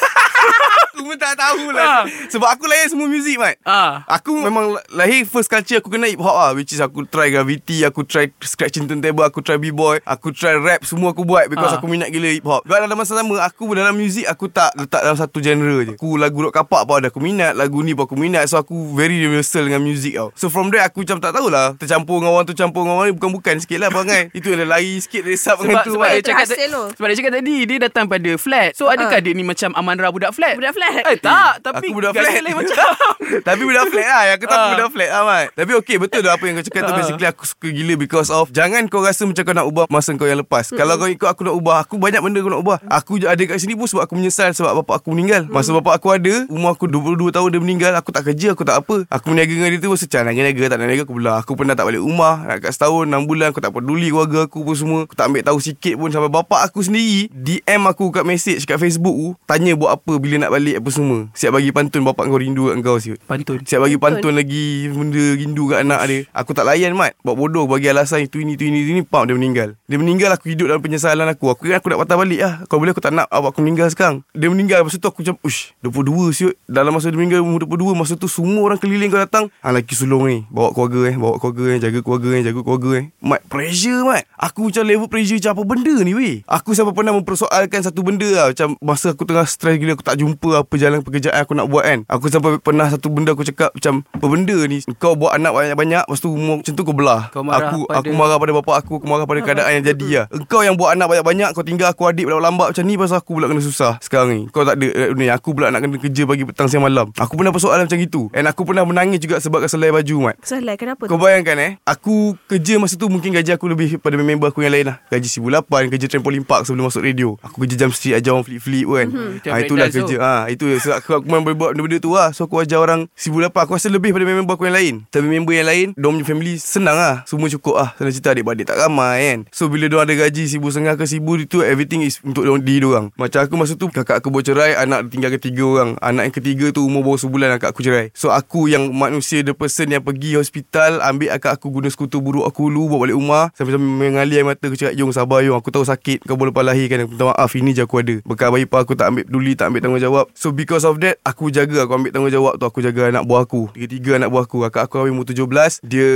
Aku 0.99 1.07
pun 1.07 1.15
tak 1.15 1.31
tahu 1.33 1.71
lah 1.71 1.79
Ah. 1.79 2.03
Sebab 2.27 2.43
aku 2.49 2.67
layan 2.67 2.91
semua 2.91 3.07
muzik 3.07 3.39
Mat 3.39 3.55
ah. 3.63 4.03
Aku 4.05 4.35
memang 4.35 4.75
lahir 4.91 5.23
first 5.23 5.47
culture 5.47 5.79
aku 5.79 5.87
kena 5.87 6.05
hip 6.05 6.19
hop 6.19 6.35
lah 6.35 6.51
Which 6.51 6.69
is 6.69 6.83
aku 6.83 7.07
try 7.07 7.31
gravity 7.31 7.81
Aku 7.81 8.03
try 8.03 8.27
scratching 8.37 8.83
turntable 8.83 9.23
Aku 9.23 9.39
try 9.39 9.55
b-boy 9.55 10.03
Aku 10.03 10.29
try 10.29 10.53
rap 10.53 10.83
Semua 10.83 11.11
aku 11.11 11.23
buat 11.23 11.47
Because 11.47 11.71
Ah. 11.71 11.79
aku 11.79 11.87
minat 11.87 12.11
gila 12.11 12.27
hip 12.27 12.43
hop 12.43 12.61
Sebab 12.61 12.77
dalam 12.83 12.93
masa 12.93 13.15
sama 13.15 13.39
Aku 13.41 13.71
dalam 13.71 13.95
muzik 13.95 14.27
Aku 14.27 14.51
tak 14.51 14.75
letak 14.75 14.99
dalam 15.01 15.15
satu 15.15 15.39
genre 15.39 15.79
je 15.81 15.95
Aku 15.95 16.19
lagu 16.19 16.35
rock 16.41 16.51
kapak 16.53 16.83
pun 16.83 16.99
ada 16.99 17.07
aku 17.07 17.19
minat 17.19 17.55
Lagu 17.55 17.79
ni 17.79 17.95
pun 17.95 18.03
aku 18.03 18.19
minat 18.19 18.43
So 18.45 18.59
aku 18.59 18.75
very 18.91 19.15
universal 19.17 19.63
dengan 19.63 19.79
muzik 19.81 20.13
tau 20.13 20.35
So 20.35 20.51
from 20.51 20.67
there 20.67 20.83
aku 20.83 21.01
macam 21.01 21.17
tak 21.17 21.31
tahulah 21.31 21.79
Tercampur 21.79 22.19
dengan 22.19 22.35
orang 22.35 22.43
tu 22.43 22.53
Campur 22.53 22.83
dengan 22.83 22.99
orang 22.99 23.07
ni 23.07 23.15
Bukan-bukan 23.15 23.55
sikit 23.57 23.79
lah 23.79 23.87
perangai 23.87 24.27
Itu 24.37 24.51
yang 24.51 24.67
lari 24.67 24.99
sikit 24.99 25.23
Dari 25.23 25.39
sub 25.39 25.55
dengan 25.57 25.79
Sebab, 25.79 25.85
tu 25.85 25.93
sebab 25.95 26.03
Mat. 26.03 26.11
dia 26.11 26.23
cakap. 26.25 26.45
Sebab 26.91 27.07
dia 27.07 27.17
cakap 27.17 27.33
tadi 27.33 27.55
Dia 27.63 27.77
datang 27.79 28.05
pada 28.05 28.31
flat 28.35 28.69
So 28.75 28.85
adakah 28.85 29.19
dia 29.19 29.31
ni 29.31 29.41
macam 29.41 29.71
Amandra 29.71 30.09
budak 30.09 30.31
flat? 30.31 30.53
Budak 30.55 30.73
flat. 30.73 30.88
Eh 30.89 31.17
tak. 31.17 31.61
Tapi 31.61 31.87
Aku 31.87 31.95
budak 31.95 32.11
flat. 32.13 32.39
lain 32.39 32.55
macam 32.55 32.75
Tapi 33.47 33.61
budak 33.61 33.85
flat 33.87 34.07
lah. 34.07 34.23
Yang 34.25 34.35
aku 34.35 34.45
tahu 34.45 34.59
Ah. 34.59 34.69
budak 34.69 34.89
flat 34.89 35.09
lah 35.09 35.21
Mat. 35.23 35.45
Tapi 35.53 35.71
okay 35.73 35.95
betul 35.95 36.21
dah 36.21 36.33
Apa 36.33 36.43
yang 36.43 36.55
kau 36.55 36.65
cakap 36.65 36.81
tu. 36.81 36.91
Ah. 36.91 36.97
Basically 36.97 37.27
aku 37.27 37.43
suka 37.45 37.67
gila 37.67 37.93
Because 37.95 38.29
of 38.29 38.49
Jangan 38.49 38.81
kau 38.85 38.99
rasa 38.99 39.23
macam 39.23 39.41
kau 39.41 39.53
nak 39.53 39.65
ubah 39.65 39.85
Masa 39.87 40.13
kau 40.13 40.25
yang 40.25 40.39
lepas. 40.39 40.69
Kalau 40.69 40.93
kau 40.95 41.07
ikut 41.07 41.25
aku 41.25 41.41
nak 41.43 41.55
ubah 41.55 41.77
Aku 41.81 41.95
banyak 41.95 42.19
benda 42.19 42.39
aku 42.39 42.49
nak 42.49 42.61
ubah. 42.61 42.77
Aku 42.85 43.11
ada 43.19 43.39
kat 43.39 43.57
sini 43.57 43.73
pun 43.73 43.85
Sebab 43.85 44.03
aku 44.03 44.15
menyesal 44.15 44.49
Sebab 44.51 44.71
bapak 44.79 44.99
aku 44.99 45.11
meninggal. 45.11 45.45
Masa 45.47 45.71
bapak 45.71 45.97
aku 45.97 46.09
ada 46.11 46.33
Umur 46.47 46.71
aku 46.71 46.85
22 46.85 47.29
tahun 47.29 47.47
dia 47.49 47.59
meninggal 47.59 47.91
Aku 47.95 48.09
tak 48.09 48.25
kerja 48.25 48.51
Aku 48.51 48.63
tak 48.63 48.79
apa. 48.79 49.05
Aku 49.07 49.29
berniaga 49.29 49.51
dengan 49.51 49.69
dia 49.69 49.79
tu 49.79 49.89
Macam 49.89 50.19
niaga-niaga 50.25 50.63
Tak 50.65 50.77
nak 50.77 50.87
niaga 50.87 51.03
aku 51.03 51.15
belah. 51.15 51.37
Aku 51.39 51.51
pernah 51.53 51.73
tak 51.73 51.85
balik 51.85 52.01
rumah 52.01 52.43
Nak 52.43 52.57
kat 52.61 52.71
setahun 52.71 53.05
6 53.05 53.23
bulan 53.25 53.47
Aku 53.49 53.59
tak 53.59 53.71
peduli 53.71 54.09
keluarga 54.09 54.39
aku 54.43 54.59
pun 54.61 54.75
semua. 54.75 54.99
Aku 55.03 55.13
tak 55.13 55.27
ambil 55.27 55.41
tahu 55.41 55.59
sikit 55.59 55.93
pun 55.95 56.09
Sampai 56.09 56.29
bapak 56.29 56.61
aku 56.63 56.81
sendiri 56.81 57.29
DM 57.29 57.81
aku 57.85 58.09
kat 58.09 58.23
message 58.23 58.63
Kat 58.63 58.75
Facebook 58.75 59.11
tu 59.11 59.29
Tanya 59.45 59.73
buat 59.73 59.93
apa 59.93 60.13
Bila 60.15 60.35
nak 60.39 60.51
balik 60.51 60.78
apa 60.79 60.89
semua. 60.91 61.19
Siap 61.35 61.51
bagi 61.51 61.69
pantun 61.75 62.01
Bapak 62.07 62.25
kau 62.31 62.39
rindu 62.39 62.71
kat 62.71 62.79
kau 62.79 62.97
siut. 62.97 63.19
Pantun. 63.27 63.59
Siap 63.61 63.79
bagi 63.83 63.97
Pantun. 63.99 64.31
pantun 64.31 64.33
lagi 64.35 64.87
Benda 64.89 65.23
rindu 65.35 65.63
kat 65.69 65.83
anak 65.83 66.01
dia. 66.07 66.19
Aku 66.31 66.51
tak 66.55 66.65
layan 66.65 66.95
mat. 66.95 67.13
Buat 67.21 67.35
bodoh 67.35 67.65
Bagi 67.67 67.91
alasan 67.91 68.25
itu 68.25 68.39
ini 68.39 68.55
itu 68.55 68.65
ini 68.65 68.83
itu 68.83 68.91
ini. 68.95 69.01
Pam 69.03 69.27
dia 69.27 69.35
meninggal. 69.35 69.75
Dia 69.85 69.97
meninggal 69.99 70.33
aku 70.35 70.51
hidup 70.51 70.71
dalam 70.71 70.81
penyesalan 70.81 71.27
aku. 71.27 71.51
Aku 71.51 71.67
ingat 71.67 71.83
aku 71.83 71.91
nak 71.91 71.99
patah 72.05 72.17
balik 72.17 72.39
lah. 72.39 72.53
Kalau 72.65 72.79
boleh 72.81 72.93
aku 72.95 73.03
tak 73.03 73.13
nak 73.13 73.27
Awak 73.29 73.51
aku 73.53 73.59
meninggal 73.61 73.87
sekarang. 73.91 74.23
Dia 74.31 74.47
meninggal 74.47 74.81
Masa 74.85 74.97
tu 74.97 75.07
aku 75.09 75.21
macam 75.25 75.35
Ush 75.43 75.75
22 75.83 76.31
siut. 76.31 76.55
Dalam 76.65 76.95
masa 76.95 77.11
dia 77.11 77.19
meninggal 77.19 77.43
Umur 77.43 77.67
22 77.67 77.93
Masa 77.99 78.13
tu 78.15 78.31
semua 78.31 78.63
orang 78.69 78.79
keliling 78.79 79.11
kau 79.11 79.19
datang. 79.19 79.51
Ah 79.59 79.73
lelaki 79.73 79.93
sulung 79.97 80.29
ni. 80.29 80.47
Bawa 80.47 80.71
keluarga 80.71 81.11
eh. 81.11 81.15
Bawa 81.17 81.35
keluarga 81.41 81.65
eh. 81.75 81.77
Jaga 81.81 81.99
keluarga 81.99 82.29
eh. 82.35 82.41
Jaga 82.45 82.59
keluarga 82.63 82.89
eh. 83.01 83.05
Mat 83.19 83.41
pressure 83.51 84.01
mat. 84.07 84.23
Aku 84.39 84.71
macam 84.71 84.83
level 84.87 85.07
pressure 85.11 85.37
Macam 85.41 85.51
apa 85.57 85.63
benda 85.65 85.95
ni 86.05 86.13
weh? 86.15 86.35
Aku 86.47 86.71
sampai 86.77 86.93
pernah 86.95 87.13
mempersoalkan 87.13 87.81
Satu 87.83 88.05
benda 88.05 88.29
lah. 88.29 88.45
Macam 88.53 88.77
masa 88.79 89.11
aku 89.11 89.25
tengah 89.25 89.45
stress 89.49 89.75
gila 89.81 89.97
Aku 89.97 90.05
tak 90.05 90.21
jumpa 90.21 90.61
apa 90.61 90.68
jalan 90.75 90.99
pekerjaan 90.99 91.39
aku 91.39 91.53
nak 91.53 91.65
buat 91.65 91.81
kan. 91.81 91.99
Aku 92.05 92.27
sampai 92.27 92.59
pernah 92.59 92.85
satu 92.85 93.07
benda 93.07 93.31
aku 93.31 93.41
cakap 93.41 93.71
Macam 93.71 94.03
apa 94.03 94.25
benda 94.25 94.57
ni? 94.65 94.83
Kau 94.95 95.13
buat 95.13 95.33
anak 95.33 95.49
banyak-banyak 95.49 96.03
Lepas 96.03 96.19
tu 96.19 96.29
umur 96.29 96.59
macam 96.59 96.73
tu 96.73 96.83
kau 96.83 96.91
belah. 96.91 97.29
Kau 97.29 97.41
marah 97.41 97.71
Aku 97.71 97.85
pada- 97.85 97.97
aku 98.01 98.11
marah 98.11 98.35
pada 98.35 98.51
bapak 98.53 98.75
aku 98.77 98.91
Aku 98.95 99.05
marah 99.05 99.23
pada 99.23 99.39
keadaan 99.39 99.71
yang 99.71 99.85
jadi 99.87 100.07
lah. 100.11 100.25
Engkau 100.29 100.61
yang 100.61 100.75
buat 100.75 100.93
anak 100.93 101.07
banyak-banyak 101.07 101.49
Kau 101.51 101.63
tinggal 101.63 101.87
aku 101.87 102.03
adik 102.05 102.27
lambat 102.27 102.71
macam 102.71 102.83
ni 102.83 102.93
Pasal 102.93 103.17
aku 103.17 103.31
pula 103.33 103.45
kena 103.45 103.61
susah 103.61 103.97
Sekarang 103.99 104.29
ni. 104.29 104.41
Kau 104.49 104.61
tak 104.61 104.75
ada 104.75 104.87
eh, 104.87 105.09
ni 105.13 105.29
Aku 105.29 105.53
pula 105.53 105.69
nak 105.69 105.79
kena 105.79 105.95
kerja 105.95 106.23
pagi 106.25 106.43
petang 106.43 106.67
siang 106.67 106.83
malam. 106.83 107.09
Aku 107.15 107.33
pernah 107.33 107.49
persoalan 107.49 107.85
macam 107.85 107.97
gitu. 107.97 108.21
And 108.31 108.45
aku 108.45 108.61
pernah 108.63 108.83
menangis 108.83 109.19
juga 109.19 109.39
Sebab 109.39 109.63
keselai 109.63 109.89
baju 109.89 110.15
mat. 110.21 110.35
Salah 110.41 110.75
kenapa 110.75 111.05
kau 111.05 111.15
tu? 111.15 111.21
bayangkan 111.21 111.55
eh 111.57 111.71
Aku 111.83 112.35
kerja 112.45 112.75
masa 112.75 112.95
tu 112.95 113.07
Mungkin 113.07 113.31
gaji 113.31 113.51
aku 113.51 113.65
lebih 113.65 113.97
Pada 113.97 114.15
member 114.15 114.49
aku 114.49 114.61
yang 114.61 114.73
lain 114.73 114.85
lah. 114.87 114.97
Gaji 115.07 115.29
1008 115.31 115.89
Kerja 115.89 116.05
trampolin 116.07 116.43
park 116.43 116.65
Sebelum 116.65 116.87
masuk 116.87 117.01
radio. 117.01 117.37
Aku 117.39 117.61
kerja 117.61 117.75
jam 117.77 117.89
street 117.89 118.15
Ajar 118.15 118.33
orang 118.33 118.43
flip-flip 118.43 118.85
kan. 118.85 119.07
Macam 119.09 119.51
ha, 119.51 119.57
Itulah 119.59 119.87
kerja. 119.87 120.15
ha, 120.19 120.33
Itu 120.49 120.65
so, 120.81 120.93
aku, 120.93 121.21
aku 121.21 121.25
memang 121.29 121.43
boleh 121.45 121.57
buat 121.57 121.69
benda-benda 121.73 121.97
tu 122.01 122.11
lah. 122.17 122.29
So 122.33 122.49
aku 122.49 122.61
ajar 122.61 122.81
orang 122.81 123.05
1008 123.13 123.53
Aku 123.53 123.77
rasa 123.77 123.87
lebih 123.91 124.11
pada 124.15 124.25
member 124.25 124.55
aku 124.55 124.65
yang 124.65 124.77
lain. 124.77 124.95
Tapi 125.13 125.25
member 125.29 125.53
yang 125.53 125.67
lain 125.69 125.87
Diorang 125.93 126.21
punya 126.21 126.27
family 126.27 126.53
Senang 126.57 126.97
lah. 126.97 127.21
Semua 127.29 127.47
cukup 127.51 127.75
lah. 127.77 127.89
Senang 127.95 128.13
cerita 128.13 128.33
adik-adik 128.33 128.65
tak 128.65 128.77
ramai 128.81 129.17
kan. 129.21 129.39
So 129.53 129.69
bila 129.69 129.85
diorang 129.85 130.09
ada 130.09 130.15
gaji 130.15 130.43
RM1,500 130.57 130.97
ke 130.97 131.05
RM1,000 131.05 131.45
Itu 131.45 131.57
everything 131.61 132.01
is 132.01 132.17
Untuk 132.25 132.43
diorang, 132.47 132.63
diri 132.65 132.81
diorang 132.81 133.05
Macam 133.19 133.39
aku 133.45 133.53
masa 133.59 133.73
tu 133.77 133.87
Kakak 133.93 134.23
aku 134.23 134.33
baru 134.33 134.43
cerai 134.45 134.71
Anak 134.79 135.13
tinggal 135.13 135.31
ketiga 135.37 135.63
orang. 135.65 135.89
Anak 136.01 136.31
yang 136.31 136.35
ketiga 136.35 136.65
tu 136.73 136.81
Umur 136.85 137.05
baru 137.05 137.19
sebulan 137.21 137.47
Kakak 137.59 137.69
aku 137.77 137.81
cerai. 137.85 138.09
So 138.17 138.33
aku 138.33 138.71
yang 138.71 138.89
manusia 138.95 139.45
The 139.45 139.53
person 139.53 139.93
yang 139.93 140.01
pergi 140.01 140.39
hospital 140.39 141.03
Ambil 141.05 141.29
akak 141.35 141.59
aku 141.59 141.69
Guna 141.69 141.91
skuter 141.91 142.19
buruk 142.19 142.47
aku 142.47 142.71
dulu 142.71 142.95
Bawa 142.95 143.07
balik 143.07 143.15
rumah. 143.19 143.43
Sampai-sampai 143.53 143.85
mengalir 143.85 144.41
air 144.41 144.47
mata 144.47 144.65
Aku 144.65 144.75
cakap 144.75 144.95
sabar 145.13 145.43
Jom. 145.43 145.55
Aku 145.59 145.69
tahu 145.69 145.85
sakit. 145.85 146.25
Kau 146.25 146.39
boleh 146.39 146.51
lepas 146.55 146.65
Aku 146.69 147.09
minta 147.11 147.25
maaf 147.27 147.51
Ini 147.53 147.71
je 147.75 147.81
aku 147.83 148.01
ada. 148.01 148.15
Bekal 148.23 148.49
bayi 148.53 148.65
pa 148.65 148.81
aku 148.81 148.95
tak 148.95 149.11
ambil 149.11 149.23
peduli 149.27 149.53
Tak 149.53 149.71
ambil 149.71 149.81
tanggungjawab 149.83 150.25
So 150.39 150.55
because 150.55 150.87
of 150.87 151.03
that 151.03 151.19
Aku 151.27 151.51
jaga 151.51 151.83
Aku 151.83 151.99
ambil 151.99 152.15
tanggungjawab 152.15 152.55
tu. 152.55 152.63
Aku 152.63 152.79
jaga 152.79 153.11
anak 153.11 153.27
buah 153.27 153.43
aku. 153.43 153.67
Tiga-tiga 153.75 154.23
anak 154.23 154.31
buah 154.31 154.47
aku. 154.47 154.63
Akak 154.63 154.87
aku 154.87 155.03
kahwin 155.03 155.11
umur 155.11 155.27
17 155.27 155.83
Dia 155.83 156.09